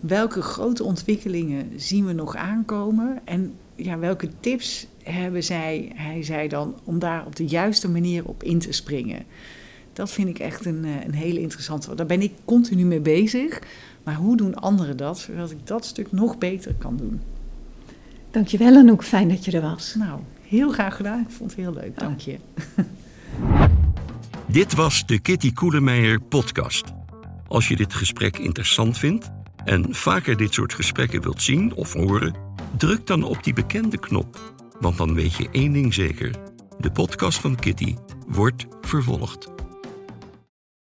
welke 0.00 0.42
grote 0.42 0.84
ontwikkelingen 0.84 1.72
zien 1.76 2.06
we 2.06 2.12
nog 2.12 2.36
aankomen 2.36 3.20
en 3.24 3.54
ja, 3.74 3.98
welke 3.98 4.28
tips 4.40 4.86
hebben 5.02 5.44
zij, 5.44 5.92
hij 5.94 6.22
zei 6.22 6.48
dan, 6.48 6.74
om 6.84 6.98
daar 6.98 7.26
op 7.26 7.36
de 7.36 7.46
juiste 7.46 7.88
manier 7.88 8.24
op 8.24 8.42
in 8.42 8.58
te 8.58 8.72
springen. 8.72 9.24
Dat 9.92 10.10
vind 10.10 10.28
ik 10.28 10.38
echt 10.38 10.64
een, 10.64 10.84
eh, 10.84 11.04
een 11.04 11.14
hele 11.14 11.40
interessante. 11.40 11.94
Daar 11.94 12.06
ben 12.06 12.22
ik 12.22 12.32
continu 12.44 12.84
mee 12.84 13.00
bezig. 13.00 13.62
Maar 14.02 14.14
hoe 14.14 14.36
doen 14.36 14.54
anderen 14.54 14.96
dat, 14.96 15.18
zodat 15.18 15.50
ik 15.50 15.66
dat 15.66 15.84
stuk 15.84 16.12
nog 16.12 16.38
beter 16.38 16.74
kan 16.74 16.96
doen? 16.96 17.20
Dankjewel 18.30 18.76
Anouk, 18.76 19.04
fijn 19.04 19.28
dat 19.28 19.44
je 19.44 19.52
er 19.52 19.62
was. 19.62 19.94
Nou, 19.94 20.20
heel 20.54 20.70
graag 20.70 20.96
gedaan. 20.96 21.20
Ik 21.20 21.34
vond 21.34 21.50
het 21.50 21.60
heel 21.60 21.72
leuk, 21.72 21.98
dank 21.98 22.20
je. 22.20 22.38
Dit 24.46 24.74
was 24.74 25.06
de 25.06 25.18
Kitty 25.18 25.52
Koelemeijer 25.52 26.20
podcast. 26.20 26.84
Als 27.48 27.68
je 27.68 27.76
dit 27.76 27.94
gesprek 27.94 28.38
interessant 28.38 28.98
vindt 28.98 29.30
en 29.64 29.94
vaker 29.94 30.36
dit 30.36 30.54
soort 30.54 30.74
gesprekken 30.74 31.22
wilt 31.22 31.42
zien 31.42 31.74
of 31.74 31.92
horen, 31.92 32.34
druk 32.76 33.06
dan 33.06 33.22
op 33.22 33.44
die 33.44 33.52
bekende 33.52 33.98
knop. 33.98 34.54
Want 34.80 34.96
dan 34.96 35.14
weet 35.14 35.34
je 35.34 35.48
één 35.50 35.72
ding 35.72 35.94
zeker: 35.94 36.30
de 36.78 36.90
podcast 36.90 37.38
van 37.38 37.56
Kitty 37.56 37.94
wordt 38.26 38.66
vervolgd. 38.80 39.53